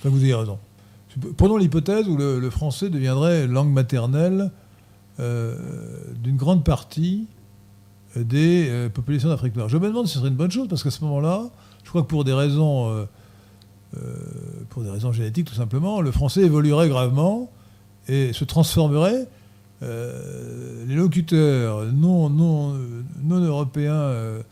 [0.02, 0.58] que vous ayez raison.
[1.36, 4.50] Prenons l'hypothèse où le, français deviendrait langue maternelle
[5.18, 5.56] euh,
[6.22, 7.26] d'une grande partie
[8.16, 9.68] des euh, populations d'Afrique noire.
[9.68, 11.50] Je me demande si ce serait une bonne chose, parce qu'à ce moment-là,
[11.84, 13.04] je crois que pour des raisons, euh,
[14.68, 17.50] pour des raisons génétiques tout simplement, le français évoluerait gravement
[18.06, 19.26] et se transformerait.
[19.80, 22.76] les locuteurs non, non,
[23.22, 24.42] non européens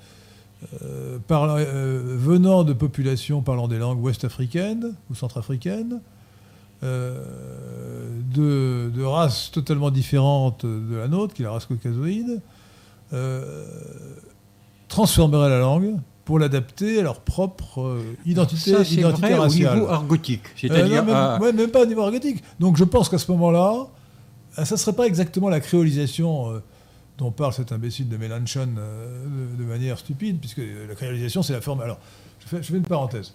[0.82, 6.00] venant de populations parlant des langues ouest-africaines ou centrafricaines
[6.84, 7.18] euh,
[8.32, 12.40] de, de, races totalement différentes de la nôtre, qui est la race caucasoïde,
[13.12, 13.66] euh,
[14.86, 19.72] transformeraient la langue pour l'adapter à leur propre euh, identité, Ça, identité vrai raciale.
[19.72, 22.44] au niveau argotique, c'est-à-dire même, même, pas au niveau argotique.
[22.60, 23.88] Donc je pense qu'à ce moment-là,
[24.52, 26.62] ça ne serait pas exactement la créolisation
[27.18, 28.68] dont parle cet imbécile de Mélenchon
[29.58, 31.80] de, manière stupide, puisque la créolisation, c'est la forme.
[31.80, 31.98] Alors,
[32.40, 33.34] je fais, une parenthèse.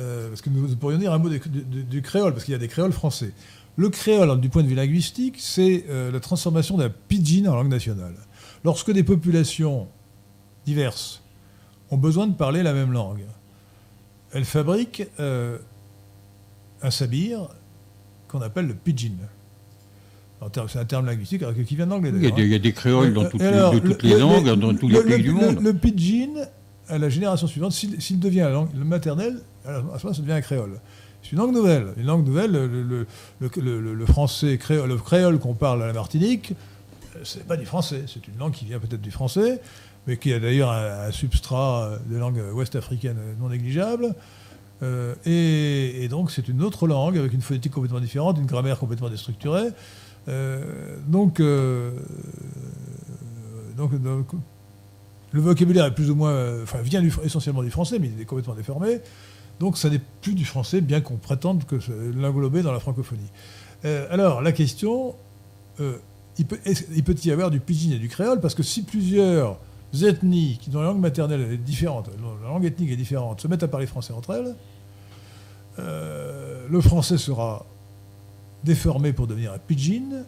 [0.00, 2.68] euh, parce que nous pourrions dire un mot du, créole, parce qu'il y a des
[2.68, 3.32] créoles français.
[3.76, 7.68] Le créole, du point de vue linguistique, c'est euh, la transformation d'un pidgin en langue
[7.68, 8.14] nationale.
[8.64, 9.88] Lorsque des populations
[10.64, 11.22] diverses
[11.90, 13.24] ont besoin de parler la même langue,
[14.32, 15.58] elles fabriquent euh,
[16.82, 17.48] un sabir
[18.28, 19.16] qu'on appelle le pidgin.
[20.68, 22.10] C'est un terme linguistique qui vient d'anglais.
[22.14, 23.72] Il y, a d'ailleurs, des, il y a des créoles dans Euh, toutes, les, alors,
[23.74, 25.60] de toutes le- les le- langues, le- dans tous le- les pays du monde.
[25.60, 26.46] Le, pidgin,
[26.88, 30.32] à la génération suivante, s'il devient la langue le maternelle, à ce moment ça devient
[30.32, 30.80] un créole.
[31.22, 31.86] C'est une langue nouvelle.
[31.96, 36.52] Une langue nouvelle, le, français, créole, le créole qu'on parle à la Martinique,
[37.16, 38.02] euh, c'est pas du français.
[38.06, 39.60] C'est une langue qui vient peut-être du français,
[40.06, 44.14] mais qui a d'ailleurs un, un substrat euh, de langue ouest-africaine non négligeable.
[44.82, 48.78] Euh, et, et donc c'est une autre langue avec une phonétique complètement différente, une grammaire
[48.78, 49.68] complètement déstructurée.
[50.28, 51.92] Euh, donc, euh,
[53.76, 53.92] donc,
[55.32, 58.54] le vocabulaire est plus ou moins, euh, vient essentiellement du français, mais il est complètement
[58.54, 59.00] déformé.
[59.60, 61.76] Donc ça n'est plus du français, bien qu'on prétende que
[62.16, 63.30] l'englober dans la francophonie.
[63.84, 65.14] Euh, alors la question,
[65.80, 65.96] euh,
[66.38, 69.58] il, peut, y avoir du pidgin et du créole, parce que si plusieurs
[70.02, 72.10] ethnies dont la langue maternelle est différente,
[72.42, 74.54] la langue ethnique est différente, se mettent à parler français entre elles,
[75.78, 77.66] euh, le français sera
[78.64, 80.24] déformé pour devenir un pidgin,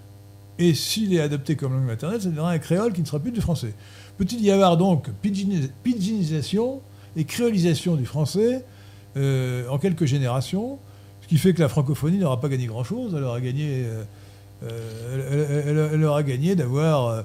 [0.59, 3.33] et s'il est adopté comme langue maternelle, ça deviendra un créole qui ne sera plus
[3.33, 3.75] du français.
[4.19, 6.81] Peut-il y avoir donc pidginis- pidginisation
[7.17, 8.65] et créolisation du français
[9.17, 10.79] euh, en quelques générations,
[11.23, 14.05] ce qui fait que la francophonie n'aura pas gagné grand-chose, elle aura gagné, euh,
[14.65, 17.25] euh, elle, aura gagné d'avoir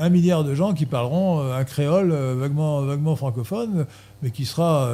[0.00, 3.86] un milliard de gens qui parleront un créole vaguement, francophone,
[4.22, 4.90] mais qui sera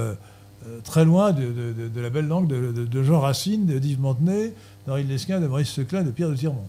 [0.84, 4.52] très loin de, de- de- de la belle langue de, Jean Racine, de Yves Montenay,
[4.86, 6.66] d'Henri Lesquin, de Maurice Seclin, de Pierre de Tirmont.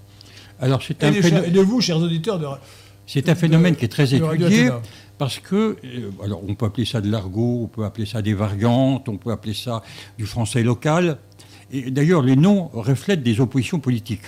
[0.60, 2.45] Alors c'est un, et de vous, chers auditeurs de,
[3.07, 4.70] c'est un phénomène qui est très étudié
[5.18, 8.34] parce que, euh, alors on peut appeler ça de l'argot, on peut appeler ça des
[8.34, 9.84] variantes, on peut appeler ça
[10.18, 11.18] du français local.
[11.72, 14.22] Et d'ailleurs, les noms reflètent des oppositions politiques.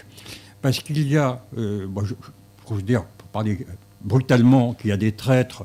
[0.62, 3.66] Parce qu'il y a, euh, moi, je, je considère, pour parler
[4.04, 5.64] brutalement, qu'il y a des traîtres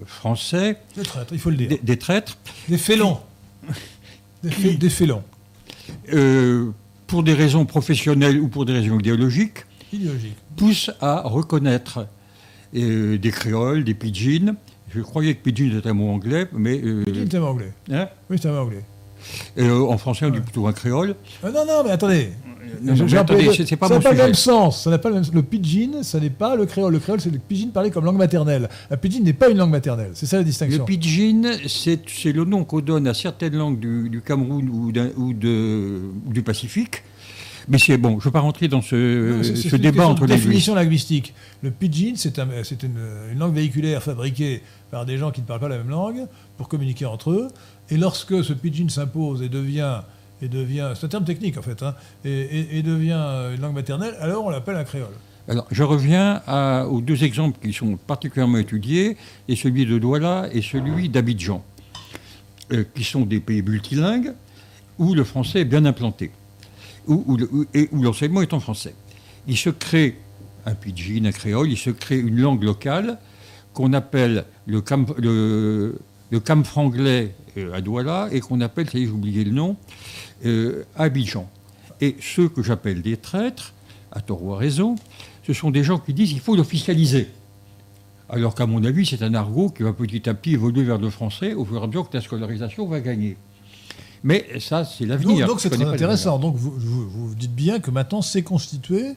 [0.00, 1.68] euh, français, Des traîtres, il faut le dire.
[1.68, 2.36] des, des traîtres
[2.68, 3.18] Des félons.
[4.44, 5.22] Des, fé- des félons.
[6.12, 6.70] euh,
[7.06, 10.36] pour des raisons professionnelles ou pour des raisons idéologiques, Idéologiques.
[10.56, 12.06] poussent à reconnaître
[12.76, 14.54] euh, des créoles, des pidgins.
[14.94, 17.72] Je croyais que pidgin était un mot anglais, mais euh, Pidgin, c'est un mot anglais.
[17.92, 18.84] hein, Oui, c'est un mot anglais.
[19.58, 21.14] en français on dit plutôt un créole.
[21.42, 22.30] Ah non, non, mais attendez.
[22.82, 24.84] Non, mais peu- c'est- pas ça n'a pas le même sens.
[24.84, 26.92] Ça n'a pas le, même- le pidgin, ça n'est pas le créole.
[26.92, 28.68] Le créole, c'est le pidgin parlé comme langue maternelle.
[28.90, 30.10] Un pidgin n'est pas une langue maternelle.
[30.14, 30.84] C'est ça la Le distinction.
[30.84, 35.10] pidgin, c'est c'est le nom qu'on donne à certaines langues du, du Cameroun ou, d'un-
[35.16, 37.02] ou de- ou du Pacifique.
[37.66, 40.24] Mais c'est bon, je ne veux pas rentrer dans ce, Non, c'est- ce débat entre
[40.24, 40.46] les linguistes.
[40.48, 41.32] définition linguistique.
[41.62, 42.98] Le pidgin, c'est un- c'est une,
[43.32, 44.60] une langue véhiculaire fabriquée
[44.90, 46.26] par des gens qui ne parlent pas la même langue
[46.58, 47.48] pour communiquer entre eux.
[47.90, 50.00] Et lorsque ce pidgin s'impose et devient,
[50.42, 51.94] et devient c'est un terme technique en fait, hein,
[52.24, 55.14] et, devient une langue maternelle, alors on l'appelle un créole.
[55.46, 59.16] Alors, je reviens à- aux deux exemples qui sont particulièrement étudiés,
[59.46, 61.62] et celui de Douala et celui d'Abidjan,
[62.72, 64.32] euh, qui sont des pays multilingues
[64.98, 66.30] où le français est bien implanté,
[67.06, 67.36] où,
[67.74, 68.94] et où l'enseignement est en français.
[69.46, 70.16] Il se crée
[70.64, 73.18] un pidgin, un créole, il se crée une langue locale
[73.74, 75.98] qu'on appelle le, cam, le,
[76.42, 79.76] camfranglais euh, à Douala et qu'on appelle, ça y est, j'ai oublié le nom,
[80.44, 81.48] euh, Abidjan.
[82.00, 83.72] Et ceux que j'appelle des traîtres,
[84.12, 84.96] à tort ou à raison,
[85.46, 87.28] ce sont des gens qui disent qu'il faut l'officialiser.
[88.28, 91.10] Alors qu'à mon avis, c'est un argot qui va petit à petit évoluer vers le
[91.10, 93.36] français au fur et à mesure que la scolarisation va gagner.
[94.22, 95.46] Mais ça, c'est l'avenir.
[95.46, 96.38] donc c'est très intéressant.
[96.38, 99.10] Donc vous, vous- vous dites bien que maintenant c'est constitué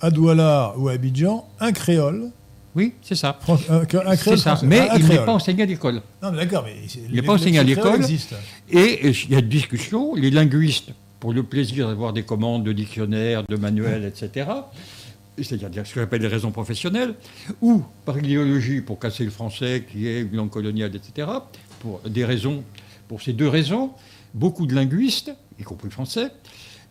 [0.00, 2.30] à Douala ou à Abidjan un créole.
[2.76, 3.38] Oui, c'est ça.
[3.40, 4.50] Fran- Un, un créole ça.
[4.56, 4.66] français.
[4.66, 6.02] Mais Un- un il n'est pas enseigné à l'école.
[6.22, 6.76] Non, mais d'accord, mais
[7.08, 8.00] Il n'est pas enseigné à l'école.
[8.70, 12.64] Et euh, il y a une discussion, les linguistes, pour le plaisir d'avoir des commandes
[12.64, 14.46] de dictionnaires, de manuels, etc.,
[15.42, 17.14] c'est-à-dire ce qu'on appelle les raisons professionnelles,
[17.60, 21.28] ou par idéologie pour casser le français, qui est une langue coloniale, etc.,
[21.80, 22.62] pour des raisons,
[23.08, 23.90] pour ces deux raisons,
[24.34, 26.28] beaucoup de linguistes, y compris français,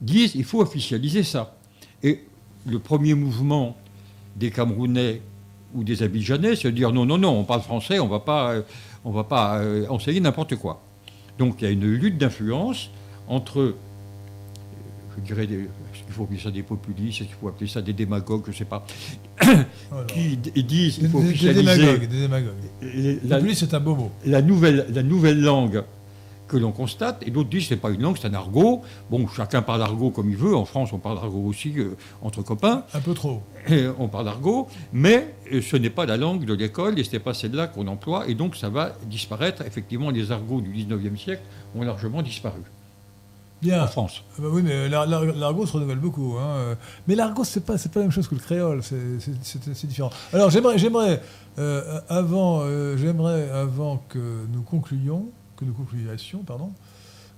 [0.02, 1.56] disent qu'il faut officialiser ça.
[2.04, 2.22] Et
[2.68, 3.78] le premier mouvement
[4.36, 5.22] des Camerounais
[5.76, 8.52] ou des Abidjanais, de dire non, non, non, on parle français, on ne va pas,
[8.54, 8.62] euh,
[9.04, 10.82] on va pas euh, enseigner n'importe quoi.
[11.38, 12.90] Donc il y a une lutte d'influence
[13.28, 13.76] entre, euh,
[15.18, 17.82] je dirais, des- est-ce qu'il faut appeler ça des populistes, est-ce qu'il faut appeler ça
[17.82, 18.86] des démagogues, je ne sais pas,
[20.08, 23.20] qui disent qu'il Des, faut des- des officialiser démagogues, des démagogues.
[23.26, 24.12] la, Populiste, c'est un beau mot.
[24.26, 25.84] la nouvelle, la nouvelle langue
[26.56, 28.82] que l'on constate, et d'autres disent que ce n'est pas une langue, c'est un argot.
[29.10, 30.56] Bon, chacun parle argot comme il veut.
[30.56, 32.84] En France, on parle argot aussi euh, entre copains.
[32.94, 33.42] Un peu trop.
[33.68, 37.12] Et on parle argot, mais euh, ce n'est pas la langue de l'école et ce
[37.12, 39.64] n'est pas celle-là qu'on emploie, et donc ça va disparaître.
[39.66, 41.42] Effectivement, les argots du 19e siècle
[41.76, 42.62] ont largement disparu.
[43.62, 43.84] Bien.
[43.84, 44.24] En France.
[44.38, 46.36] Ah bah oui, mais l'ar- l'ar- l'argot se renouvelle beaucoup.
[46.40, 46.76] hein.
[47.08, 48.82] Mais l'argot, c'est pas, c'est pas la même chose que le créole.
[48.84, 50.12] C'est, c'est- c'est- c'est différent.
[50.34, 51.22] Alors, j'aimerais, j'aimerais,
[51.58, 54.20] euh, avant, euh, j'aimerais, avant que
[54.54, 55.26] nous concluions,
[55.56, 56.72] que nous concluions, pardon,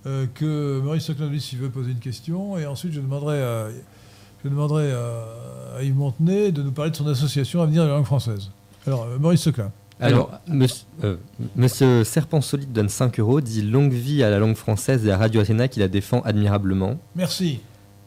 [0.06, 3.68] euh, que Maurice Soclin s'il veut poser une question, et ensuite je demanderai à,
[4.44, 7.96] je demanderai à, à Yves Montenay de nous parler de son association Avenir de la
[7.96, 8.52] langue française.
[8.86, 9.72] Alors, euh, Maurice Soclin.
[10.00, 11.18] Alors, monsieur, euh,
[11.56, 15.18] monsieur Serpent Solide donne 5 euros, dit longue vie à la langue française et à
[15.18, 17.00] Radio Athéna qui la défend admirablement.
[17.16, 17.62] Merci.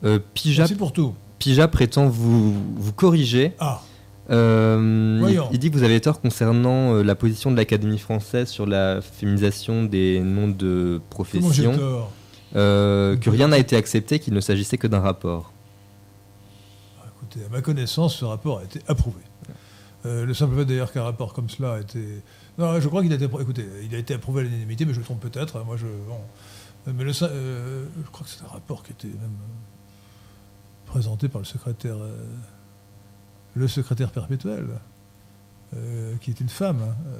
[0.04, 1.14] Euh, Pija, Merci pour tout.
[1.40, 3.54] Pija prétend vous, vous corriger.
[3.58, 3.82] Ah,
[4.30, 8.64] Euh, il, dit que vous avez tort concernant euh, la position de l'Académie française sur
[8.64, 12.12] la féminisation des noms de comment j'ai profession, tort
[12.54, 15.52] euh, que rien n'a été accepté, qu'il ne s'agissait que d'un rapport.
[17.00, 19.20] Ah, Écoutez, à ma connaissance, ce rapport a été approuvé.
[20.04, 22.22] Le simple fait d'ailleurs qu'un rapport comme cela a été.
[22.58, 23.26] Non, je crois qu'il a été.
[23.26, 23.42] approuvé.
[23.42, 25.58] Écoutez, il a été approuvé à l'unanimité, mais je me trompe peut-être.
[25.58, 25.84] hein, Moi, je.
[25.84, 26.16] bon.
[26.86, 29.36] Mais le, je crois que c'est un rapport qui était même
[30.86, 31.96] présenté par le secrétaire.
[33.54, 34.66] Le secrétaire perpétuel,
[35.76, 37.18] euh, qui est une femme, hein, euh,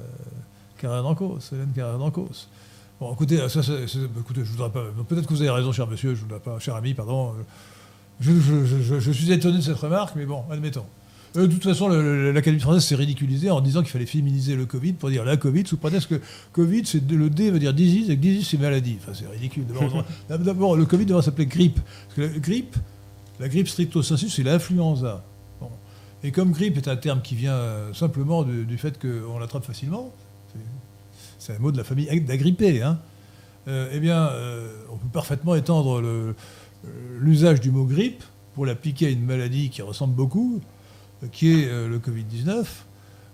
[0.77, 2.47] Carrère d'Ancos, Hélène Carrère d'Ancos.
[2.99, 3.85] Bon, écoutez, ça, c'est-
[4.19, 4.83] écoutez, je voudrais pas.
[5.07, 7.29] Peut-être que vous avez raison, cher monsieur, je voudrais pas, cher ami, pardon.
[7.29, 7.43] euh,
[8.19, 10.85] je, je- je- je- je suis étonné de cette remarque, mais bon, admettons.
[11.37, 14.93] Euh, de toute façon, l'Académie française s'est ridiculisée en disant qu'il fallait féminiser le Covid
[14.93, 16.21] pour dire la Covid, sous prétexte que
[16.51, 18.97] Covid, c'est le D veut dire disease et que disease, c'est maladie.
[19.01, 19.63] Enfin, c'est ridicule.
[20.29, 21.79] D'abord, le Covid devrait s'appeler grippe.
[21.79, 22.75] Parce que la grippe,
[23.39, 25.23] la grippe stricto sensu, c'est l'influenza.
[26.23, 30.13] Et comme grippe est un terme qui vient euh, simplement du, fait qu'on l'attrape facilement,
[31.39, 32.99] c'est- un mot de la famille ag- d'agripper, hein,
[33.67, 36.01] euh, eh bien, euh, on peut parfaitement étendre
[37.19, 38.23] l'usage du mot grippe
[38.55, 40.61] pour l'appliquer à une maladie qui ressemble beaucoup,
[41.31, 42.65] qui est le Covid-19.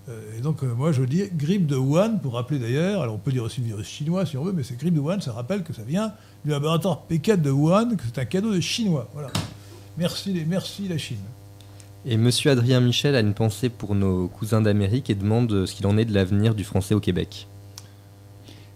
[0.10, 3.32] Euh, et donc, moi, je dis grippe de Wuhan, pour rappeler d'ailleurs, alors on peut
[3.34, 5.74] dire aussi virus chinois si on veut, mais c'est grippe de Wuhan, ça rappelle que
[5.74, 6.14] ça vient
[6.46, 9.10] du laboratoire P4 de Wuhan, que c'est un cadeau de Chinois.
[9.14, 9.30] Voilà.
[9.98, 11.18] Merci, merci la Chine.
[12.10, 15.86] Et monsieur Adrien Michel a une pensée pour nos cousins d'Amérique et demande ce qu'il
[15.88, 17.48] en est de l'avenir du français au Québec.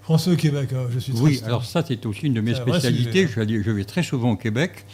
[0.02, 1.46] Français au Québec, hein, je suis Oui, triste.
[1.46, 3.24] alors ça, c'est aussi une de mes spécialités.
[3.24, 3.28] hein.
[3.28, 4.86] Je, suis allé- je vais très souvent au Québec.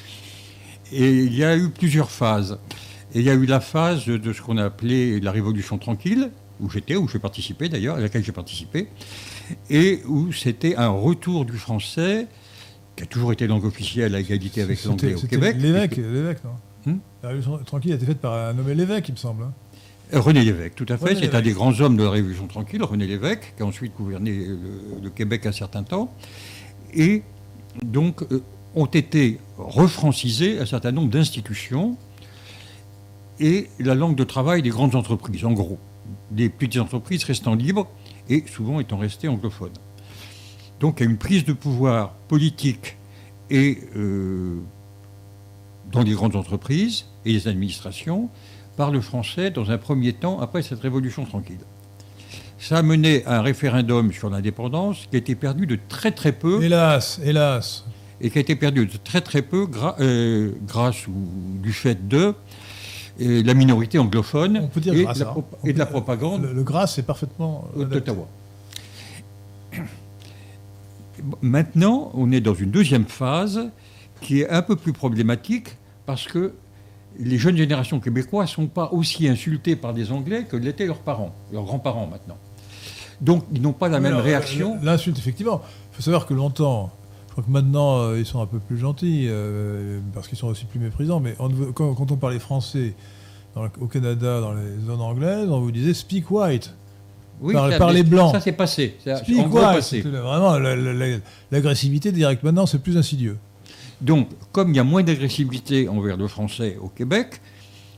[0.92, 2.60] Et il y a eu plusieurs phases.
[3.16, 6.30] Et il y a eu la phase de ce qu'on a appelé la Révolution tranquille,
[6.60, 8.88] où j'étais, où j'ai participé d'ailleurs, à laquelle j'ai participé,
[9.70, 12.28] et où c'était un retour du français,
[12.96, 15.56] qui a toujours été langue officielle à égalité avec l'anglais au Québec.
[15.60, 16.52] L'évêque, l'évêque, non?
[17.28, 19.44] La Révolution tranquille a été faite par un nommé l'évêque, il me semble.
[19.44, 19.54] hein.
[20.14, 21.08] René Lévesque, tout à fait.
[21.08, 21.44] C'est un Lévesque.
[21.44, 24.58] des grands hommes de la Révolution tranquille, René Lévesque, qui a ensuite gouverné le,
[25.04, 26.14] le Québec un certain temps.
[26.94, 27.24] Et
[27.84, 28.42] donc euh,
[28.76, 31.98] ont été refrancisés un certain nombre d'institutions
[33.42, 35.80] et la langue de travail des grandes entreprises, en gros.
[36.32, 37.90] Des petites entreprises restant libres
[38.30, 39.74] et souvent étant restées anglophones.
[40.80, 42.96] Donc il y a une prise de pouvoir politique
[43.50, 44.60] et euh,
[45.92, 48.30] dans les grandes entreprises et les administrations
[48.78, 51.60] par le français dans un premier temps après cette révolution tranquille.
[52.60, 56.32] Ça a mené à un référendum sur l'indépendance qui a été perdu de très très
[56.32, 57.86] peu Hélas, hélas.
[58.22, 59.68] et qui a été perdu de très très peu
[60.00, 61.14] euh, grâce ou
[61.62, 62.34] du fait de
[63.22, 65.44] euh, la minorité anglophone On peut dire et, grâce, de la hein.
[65.66, 67.68] et de la propagande Le, le grâce, c'est parfaitement.
[67.78, 68.28] euh, d'Ottawa.
[71.42, 73.70] Maintenant, on est dans une deuxième phase
[74.22, 76.54] qui est un peu plus problématique parce que
[77.20, 81.00] les jeunes générations québécoises ne sont pas aussi insultées par des Anglais que l'étaient leurs
[81.00, 82.38] parents, leurs grands-parents maintenant.
[83.22, 84.78] Donc, ils n'ont pas la Oui, même alors, réaction.
[84.84, 85.62] L'insulte, effectivement.
[85.92, 86.92] Il faut savoir que longtemps,
[87.28, 90.48] je crois que maintenant, euh, ils sont un peu plus gentils, euh, parce qu'ils sont
[90.48, 92.94] aussi plus méprisants, mais on quand, quand on parlait français
[93.56, 96.76] dans le- au Canada, dans les zones anglaises, on vous disait speak white.
[97.42, 98.32] Oui, par- ça- par les Blancs.
[98.32, 98.98] Ça, c'est passé.
[99.24, 99.64] Speak white.
[99.64, 100.02] passé.
[100.02, 101.18] Vraiment, la- la- la-
[101.52, 102.44] l'agressivité directe.
[102.44, 103.38] Maintenant, c'est plus insidieux.
[104.02, 107.42] Donc, comme il y a moins d'agressivité envers le français au Québec,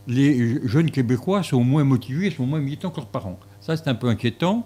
[0.07, 3.39] les jeunes Québécois sont moins motivés, sont moins militants que leurs parents.
[3.61, 4.65] Ça, c'est un peu inquiétant.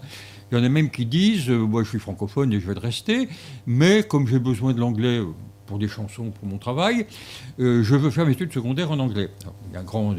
[0.51, 2.79] Il y en a même qui disent euh, Moi, je suis francophone et je vais
[2.79, 3.27] rester,
[3.65, 5.21] mais comme j'ai besoin de l'anglais
[5.65, 7.07] pour des chansons, pour mon travail,
[7.59, 9.29] euh, je veux faire mes études secondaires en anglais.
[9.69, 10.13] Il y a un grand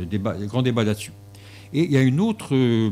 [0.62, 1.12] débat, là-dessus.
[1.72, 2.90] Et il y a euh,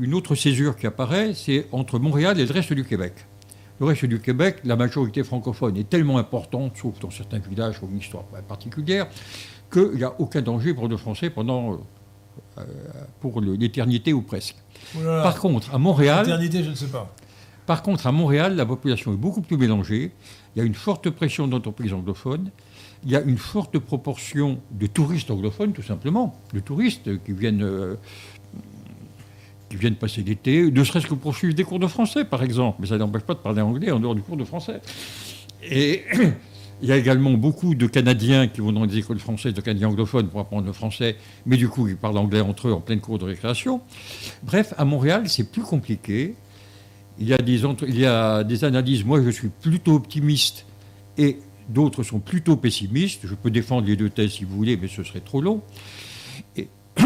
[0.00, 3.12] une autre césure qui apparaît c'est entre Montréal et le reste du Québec.
[3.78, 7.88] Le reste du Québec, la majorité francophone est tellement importante, sauf dans certains villages ou
[7.90, 9.06] une histoire particulière,
[9.70, 11.76] qu'il n'y a aucun danger pour le français pendant euh,
[12.58, 12.64] euh,
[13.20, 14.56] pour l'éternité ou presque.
[14.96, 15.22] Oh là là.
[15.22, 17.12] Par contre, à Montréal, Éternité, je ne sais pas.
[17.66, 20.12] Par contre, à Montréal, la population est beaucoup plus mélangée.
[20.54, 22.50] Il y a une forte pression d'entreprises anglophones.
[23.04, 27.64] Il y a une forte proportion de touristes anglophones, tout simplement, de touristes qui viennent,
[27.64, 27.96] euh,
[29.68, 32.78] qui viennent passer l'été, ne serait-ce que pour suivre des cours de français, par exemple.
[32.80, 34.80] Mais ça n'empêche pas de parler anglais en dehors du cours de français.
[35.68, 36.04] Et
[36.82, 39.88] il y a également beaucoup de Canadiens qui vont dans des écoles françaises, de Canadiens
[39.88, 41.16] anglophones pour apprendre le français,
[41.46, 43.80] mais du coup, ils parlent anglais entre eux en pleine cours de récréation.
[44.42, 46.34] Bref, à Montréal, c'est plus compliqué.
[47.18, 50.66] Il y, a des il y a des analyses, moi je suis plutôt optimiste
[51.16, 51.38] et
[51.68, 53.22] d'autres sont plutôt pessimistes.
[53.24, 55.62] Je peux défendre les deux thèses si vous voulez, mais ce serait trop long.
[56.56, 56.68] Et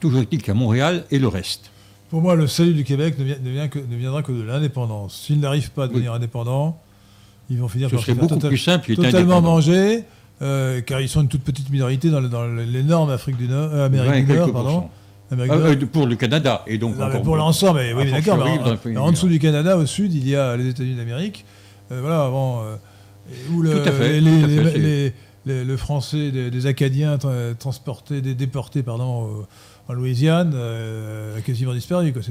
[0.00, 1.70] toujours est-il qu'à Montréal et le reste.
[2.10, 5.24] Pour moi, le salut du Québec ne, vient, que, ne viendra que de l'indépendance.
[5.26, 6.78] S'il n'arrive pas à devenir indépendant,
[7.50, 10.04] ils vont finir ce par serait beaucoup plus simple, totalement manger,
[10.42, 14.26] euh, car ils sont une toute petite minorité dans, l'énorme Afrique du Nord, euh, Amérique
[14.26, 14.88] du Nord, pardon.
[15.32, 16.94] Ah, euh, pour le Canada et donc
[17.24, 18.38] pour l'ensemble, oui, d'accord.
[18.38, 21.44] En, en, dessous du Canada, au sud, il y a les États-Unis d'Amérique.
[21.90, 22.62] voilà, avant
[23.52, 25.12] où le, tout à fait, les,
[25.46, 27.18] le français des, Acadiens
[27.58, 29.46] transportés, des, déportés pardon,
[29.88, 32.12] en Louisiane a quasiment disparu.
[32.12, 32.22] Quoi.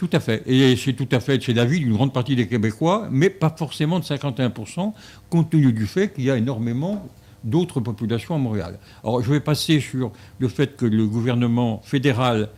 [0.00, 0.42] Tout à fait.
[0.46, 3.98] Et c'est tout à fait, c'est l'avis d'une grande partie des Québécois, mais pas forcément
[3.98, 4.94] de 51%,
[5.28, 7.06] compte tenu du fait qu'il y a énormément
[7.44, 8.78] d'autres populations à Montréal.
[9.04, 12.48] Alors je vais passer sur le fait que le gouvernement fédéral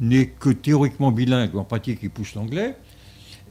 [0.00, 2.76] n'est que théoriquement bilingue, en pratique il pousse l'anglais.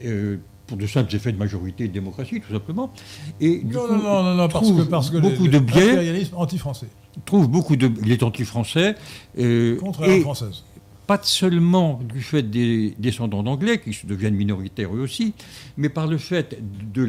[0.05, 2.93] Euh, pour de simples effets de majorité et de démocratie, tout simplement.
[3.41, 6.25] Et non, non, non, non, parce que, parce que beaucoup de biais.
[6.33, 6.87] anti-français.
[7.25, 7.91] Trouve beaucoup de.
[8.03, 8.95] Il est anti-français.
[9.37, 10.63] Euh, Contre la française
[11.07, 15.33] pas seulement du fait des descendants d'anglais, qui deviennent minoritaires eux aussi,
[15.77, 16.57] mais par le fait
[16.93, 17.03] de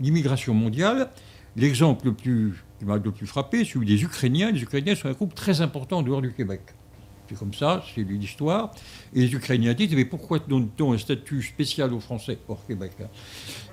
[0.00, 1.10] l'immigration mondiale.
[1.56, 4.52] L'exemple le plus, qui m'a le plus frappé, celui des Ukrainiens.
[4.52, 6.60] Les Ukrainiens sont un groupe très important en dehors du Québec.
[7.28, 8.72] C'est comme ça, c'est l'histoire.
[9.14, 13.06] Et les Ukrainiens disent, mais pourquoi donne-t-on un statut spécial aux Français hors Québec hein?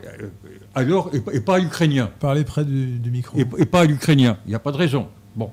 [0.06, 0.30] Euh,
[0.76, 2.12] Alors, et, pas à l'Ukrainien.
[2.20, 3.38] Parlez près du, micro.
[3.38, 5.08] Et, pas à l'Ukrainien, il n'y a pas de raison.
[5.38, 5.52] Bon.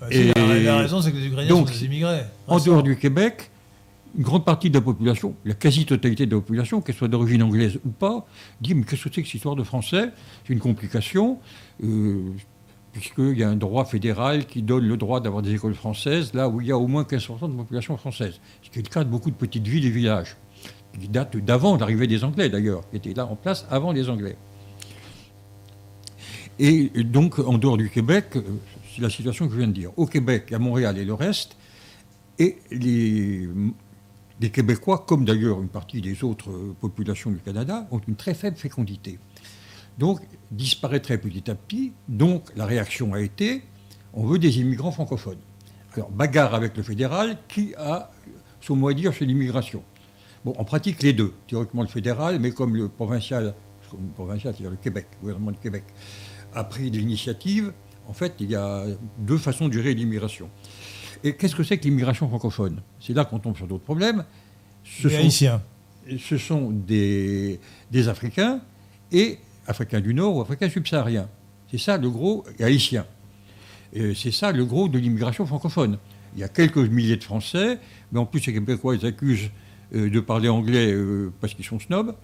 [0.00, 2.24] Bah, et, la, raison, c'est que les Ukrainiens sont des immigrés.
[2.46, 3.50] En dehors du Québec,
[4.16, 7.80] une grande partie de la population, la quasi-totalité de la population, qu'elle soit d'origine anglaise
[7.86, 8.26] ou pas,
[8.60, 10.10] dit Mais qu'est-ce que c'est que cette histoire de français?
[10.46, 11.38] C'est une complication,
[11.82, 12.20] euh,
[12.92, 16.50] puisqu'il y a un droit fédéral qui donne le droit d'avoir des écoles françaises, là
[16.50, 18.40] où il y a au moins 15% de population française.
[18.62, 20.36] Ce qui est le cas de beaucoup de petites villes et villages,
[21.00, 24.36] qui datent d'avant l'arrivée des Anglais d'ailleurs, qui étaient là en place avant les Anglais.
[26.58, 28.42] Et donc, en dehors du Québec, euh,
[28.94, 29.90] c'est la situation que je viens de dire.
[29.96, 31.56] Au Québec, à Montréal et le reste,
[32.38, 33.48] et les,
[34.52, 36.50] Québécois, comme d'ailleurs une partie des autres
[36.80, 39.18] populations du Canada, ont une très faible fécondité.
[39.98, 41.92] Donc, disparaîtrait petit à petit.
[42.08, 43.62] Donc, la réaction a été
[44.14, 45.38] on veut des immigrants francophones.
[45.94, 48.10] Alors, bagarre avec le fédéral, qui a
[48.60, 49.82] son mot à dire sur l'immigration.
[50.44, 51.32] Bon, on pratique les deux.
[51.48, 53.54] Théoriquement le fédéral, mais comme le provincial,
[53.92, 55.84] le provincial c'est-à-dire le Québec, le gouvernement du Québec,
[56.54, 57.72] a pris l'initiative,
[58.08, 58.84] en fait, il y a
[59.18, 60.50] deux façons de gérer l'immigration.
[61.22, 62.82] Et qu'est-ce que c'est que l'immigration francophone?
[63.00, 64.24] C'est là qu'on tombe sur d'autres problèmes.
[64.84, 65.62] Ce sont, haïtiens.
[66.18, 67.58] Ce sont des,
[68.06, 68.60] Africains
[69.10, 71.28] et Africains du Nord ou Africains subsahariens.
[71.70, 73.06] C'est ça le gros, et haïtiens.
[73.94, 75.98] C'est ça le gros de l'immigration francophone.
[76.34, 77.78] Il y a quelques milliers de Français,
[78.12, 79.50] mais en plus les Québécois ils accusent
[79.94, 82.14] euh, de parler anglais euh, parce qu'ils sont snobs.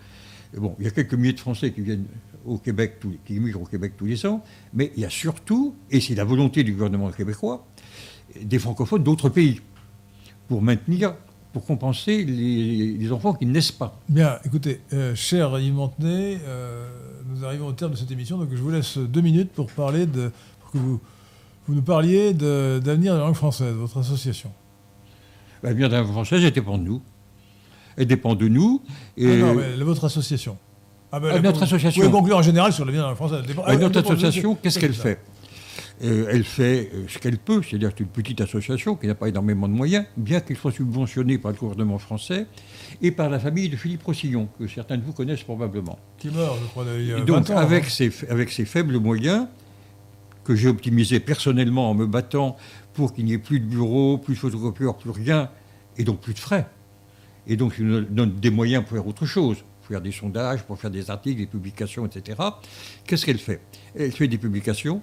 [0.56, 2.06] bon, il y a quelques milliers de Français qui viennent
[2.44, 4.42] au Québec, qui immigrent au Québec tous les ans,
[4.72, 7.66] mais il y a surtout, et c'est la volonté du gouvernement québécois,
[8.40, 9.60] des francophones d'autres pays
[10.48, 11.14] pour maintenir,
[11.52, 13.98] pour compenser les, enfants qui ne naissent pas.
[14.08, 16.88] Bien, écoutez, euh, cher Yves Montenay, euh,
[17.28, 20.06] nous arrivons au terme de cette émission, donc je vous laisse deux minutes pour parler
[20.06, 20.30] de,
[20.60, 21.00] pour que vous,
[21.66, 24.52] vous nous parliez d'avenir de, la langue française, votre association.
[25.62, 27.02] L'avenir de la langue française, elle dépend de nous.
[27.96, 28.82] Elle dépend de nous.
[29.16, 29.26] Et...
[29.26, 30.56] Ah non, mais votre association.
[31.12, 32.02] Ah ben, notre association.
[32.02, 33.32] Vous pouvez conclure en général sur le bien de la France.
[33.32, 35.18] notre association, qu'est-ce qu'elle fait?
[36.02, 39.68] Euh, Elle fait euh, ce qu'elle peut, c'est-à-dire une petite association qui n'a pas énormément
[39.68, 42.46] de moyens, bien qu'elle soit subventionnée par le gouvernement français
[43.02, 45.98] et par la famille de Philippe Rossillon, que certains de vous connaissent probablement.
[46.16, 48.08] Qui meurt, je crois, il y a donc, avec, hein.
[48.30, 49.46] avec ces faibles moyens,
[50.42, 52.56] que j'ai optimisés personnellement en me battant
[52.94, 55.50] pour qu'il n'y ait plus de bureaux, plus de photocopieurs, plus rien,
[55.98, 56.66] et donc plus de frais.
[57.46, 59.58] Et donc, je nous donne des moyens pour faire autre chose
[59.90, 62.38] faire des sondages, pour faire des articles, des publications, etc.
[63.06, 63.60] Qu'est-ce qu'elle fait?
[63.96, 65.02] Elle fait des publications,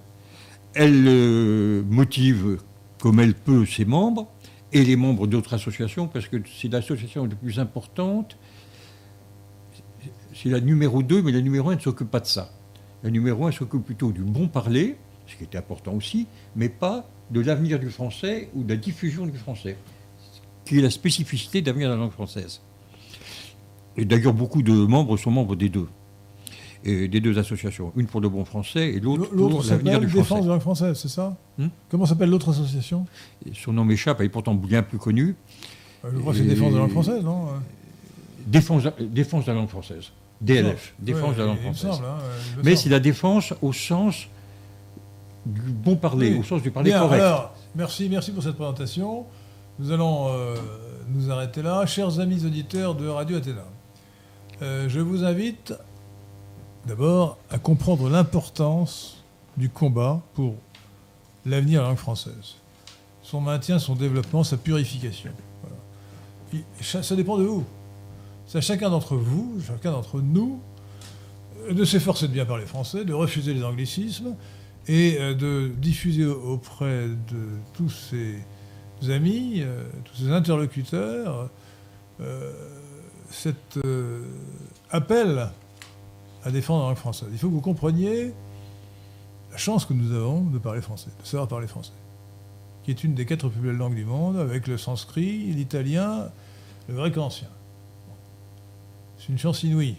[0.74, 2.58] elle euh, motive
[2.98, 4.28] comme elle peut ses membres
[4.72, 8.38] et les membres d'autres associations, parce que c'est l'association la plus importante.
[10.34, 12.50] C'est la numéro 2, mais la numéro 1 ne s'occupe pas de ça.
[13.02, 14.96] La numéro 1 s'occupe plutôt du bon parler,
[15.26, 19.26] ce qui était important aussi, mais pas de l'avenir du français ou de la diffusion
[19.26, 19.76] du français,
[20.64, 22.62] qui est la spécificité d'avenir de la langue française.
[23.98, 25.88] Et d'ailleurs, beaucoup de membres sont membres des deux.
[26.84, 27.92] Et des deux associations.
[27.96, 30.18] Une pour le bon français et l'autre pour l'avenir du français.
[30.20, 33.04] Défense de la langue française, c'est ça Hmm Comment s'appelle l'autre association
[33.44, 35.34] Et son nom m'échappe, elle est pourtant bien plus connue.
[36.04, 37.46] Euh, Je crois que c'est Défense de la langue française, non
[38.46, 40.12] Défense, défense de la langue française.
[40.40, 41.90] DLF, Défense Ouais, de la langue française.
[41.90, 42.18] semble, hein,
[42.62, 44.28] Mais c'est la défense au sens
[45.44, 46.38] du bon parler, Oui.
[46.38, 47.20] au sens du parler Bien, correct.
[47.20, 49.24] alors, merci, merci pour cette présentation.
[49.80, 50.54] Nous allons euh,
[51.08, 51.84] nous arrêter là.
[51.86, 53.64] Chers amis auditeurs de Radio Athéna,
[54.60, 55.72] euh, je vous invite
[56.86, 59.22] d'abord à comprendre l'importance
[59.56, 60.54] du combat pour
[61.46, 62.56] l'avenir de la langue française.
[63.22, 65.30] Son maintien, son développement, sa purification.
[66.80, 67.64] Ça dépend de vous.
[68.46, 70.60] C'est à chacun d'entre vous, chacun d'entre nous,
[71.68, 74.34] euh, de s'efforcer de bien parler français, de refuser les anglicismes,
[74.88, 79.62] et euh, de diffuser auprès de tous ses amis,
[80.04, 81.48] tous ses interlocuteurs,
[83.30, 84.22] cet euh,
[84.90, 85.48] appel
[86.44, 87.28] à défendre la langue française.
[87.32, 88.32] Il faut que vous compreniez
[89.50, 91.92] la chance que nous avons de parler français, de savoir parler français,
[92.84, 96.28] qui est une des quatre plus belles langues du monde, avec le sanskrit, l'italien,
[96.88, 97.48] le grec ancien.
[99.18, 99.96] C'est une chance inouïe.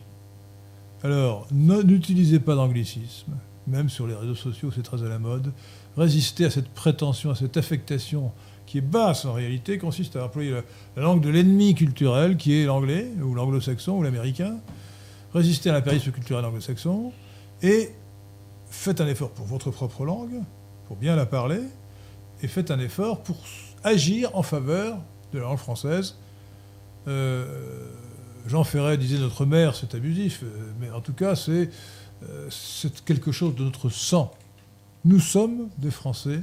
[1.03, 3.34] Alors, n'utilisez pas d'anglicisme,
[3.68, 5.53] même sur les réseaux sociaux, c'est très à la mode.
[5.97, 8.31] Résistez à cette prétention, à cette affectation
[8.70, 10.62] qui est basse en réalité, consiste à employer la,
[10.96, 14.60] la langue de l'ennemi culturel, qui est l'anglais, ou l'anglo-saxon, ou l'américain.
[15.34, 17.12] Résistez à l'impérialisme culturel anglo-saxon,
[17.64, 17.90] et
[18.70, 20.44] faites un effort pour votre propre langue,
[20.88, 21.62] pour bien la parler,
[22.44, 23.38] et faites un effort pour
[23.84, 25.00] agir en faveur
[25.34, 26.20] de la langue française.
[27.08, 27.88] Euh,
[28.46, 31.66] Jean Ferret disait notre mère, c'est abusif, euh, mais en tout cas, euh,
[32.52, 34.30] c'est quelque chose de notre sang.
[35.06, 36.41] Nous sommes des Français,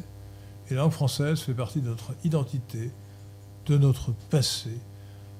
[0.70, 2.90] et la langue française fait partie de notre identité,
[3.66, 4.70] de notre passé,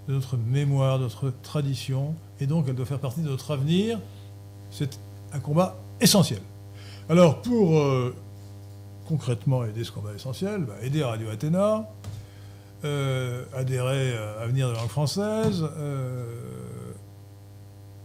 [0.09, 3.99] de notre mémoire, de notre tradition, et donc elle doit faire partie de notre avenir.
[4.71, 4.99] C'est
[5.33, 6.41] un combat essentiel.
[7.09, 8.15] Alors, pour euh,
[9.09, 11.89] concrètement aider ce combat essentiel, bah, aider Radio Athéna,
[12.85, 16.93] euh, adhérer à Avenir de la langue française, euh,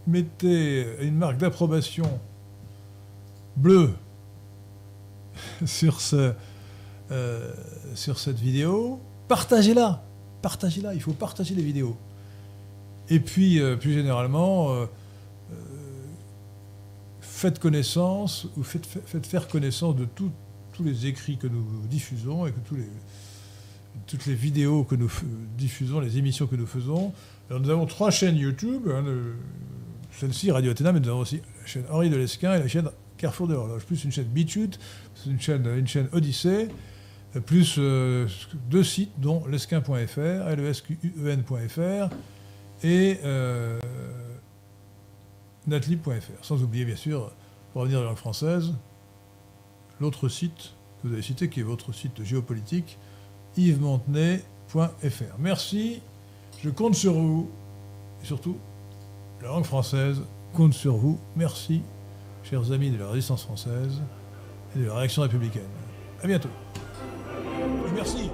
[0.06, 2.08] mettez une marque d'approbation
[3.56, 3.90] bleue
[5.66, 6.32] sur, ce,
[7.12, 7.52] euh,
[7.94, 10.02] sur cette vidéo, partagez-la,
[10.42, 11.96] partagez-la, il faut partager les vidéos.
[13.08, 14.86] Et puis, euh, plus généralement, euh,
[17.20, 20.30] faites connaissance, ou faites, faites faire connaissance de tous
[20.82, 22.88] les écrits que nous diffusons et que tous les,
[24.06, 25.10] toutes les vidéos que nous
[25.56, 27.12] diffusons, les émissions que nous faisons.
[27.50, 29.34] Alors, nous avons trois chaînes YouTube, hein, le-
[30.18, 32.88] celle-ci, Radio Athéna, mais nous avons aussi la chaîne Henri de Lesquin et la chaîne
[33.16, 34.80] Carrefour de l'Horloge, plus une chaîne BitChute,
[35.14, 36.68] plus une chaîne, une chaîne Odyssée,
[37.40, 38.28] plus euh,
[38.68, 42.14] deux sites, dont lesquin.fr, lesquen.fr
[42.84, 43.78] et euh,
[45.66, 46.44] natlib.fr.
[46.44, 47.32] Sans oublier, bien sûr,
[47.72, 48.74] pour revenir à la langue française,
[50.00, 52.98] l'autre site que vous avez cité, qui est votre site géopolitique,
[53.56, 55.38] yvesmontenay.fr.
[55.38, 56.00] Merci,
[56.62, 57.50] je compte sur vous,
[58.22, 58.56] et surtout,
[59.40, 60.22] la langue française
[60.52, 61.18] compte sur vous.
[61.34, 61.82] Merci,
[62.42, 64.00] chers amis de la résistance française
[64.76, 65.62] et de la réaction républicaine.
[66.22, 66.50] À bientôt.
[67.94, 68.30] Merci.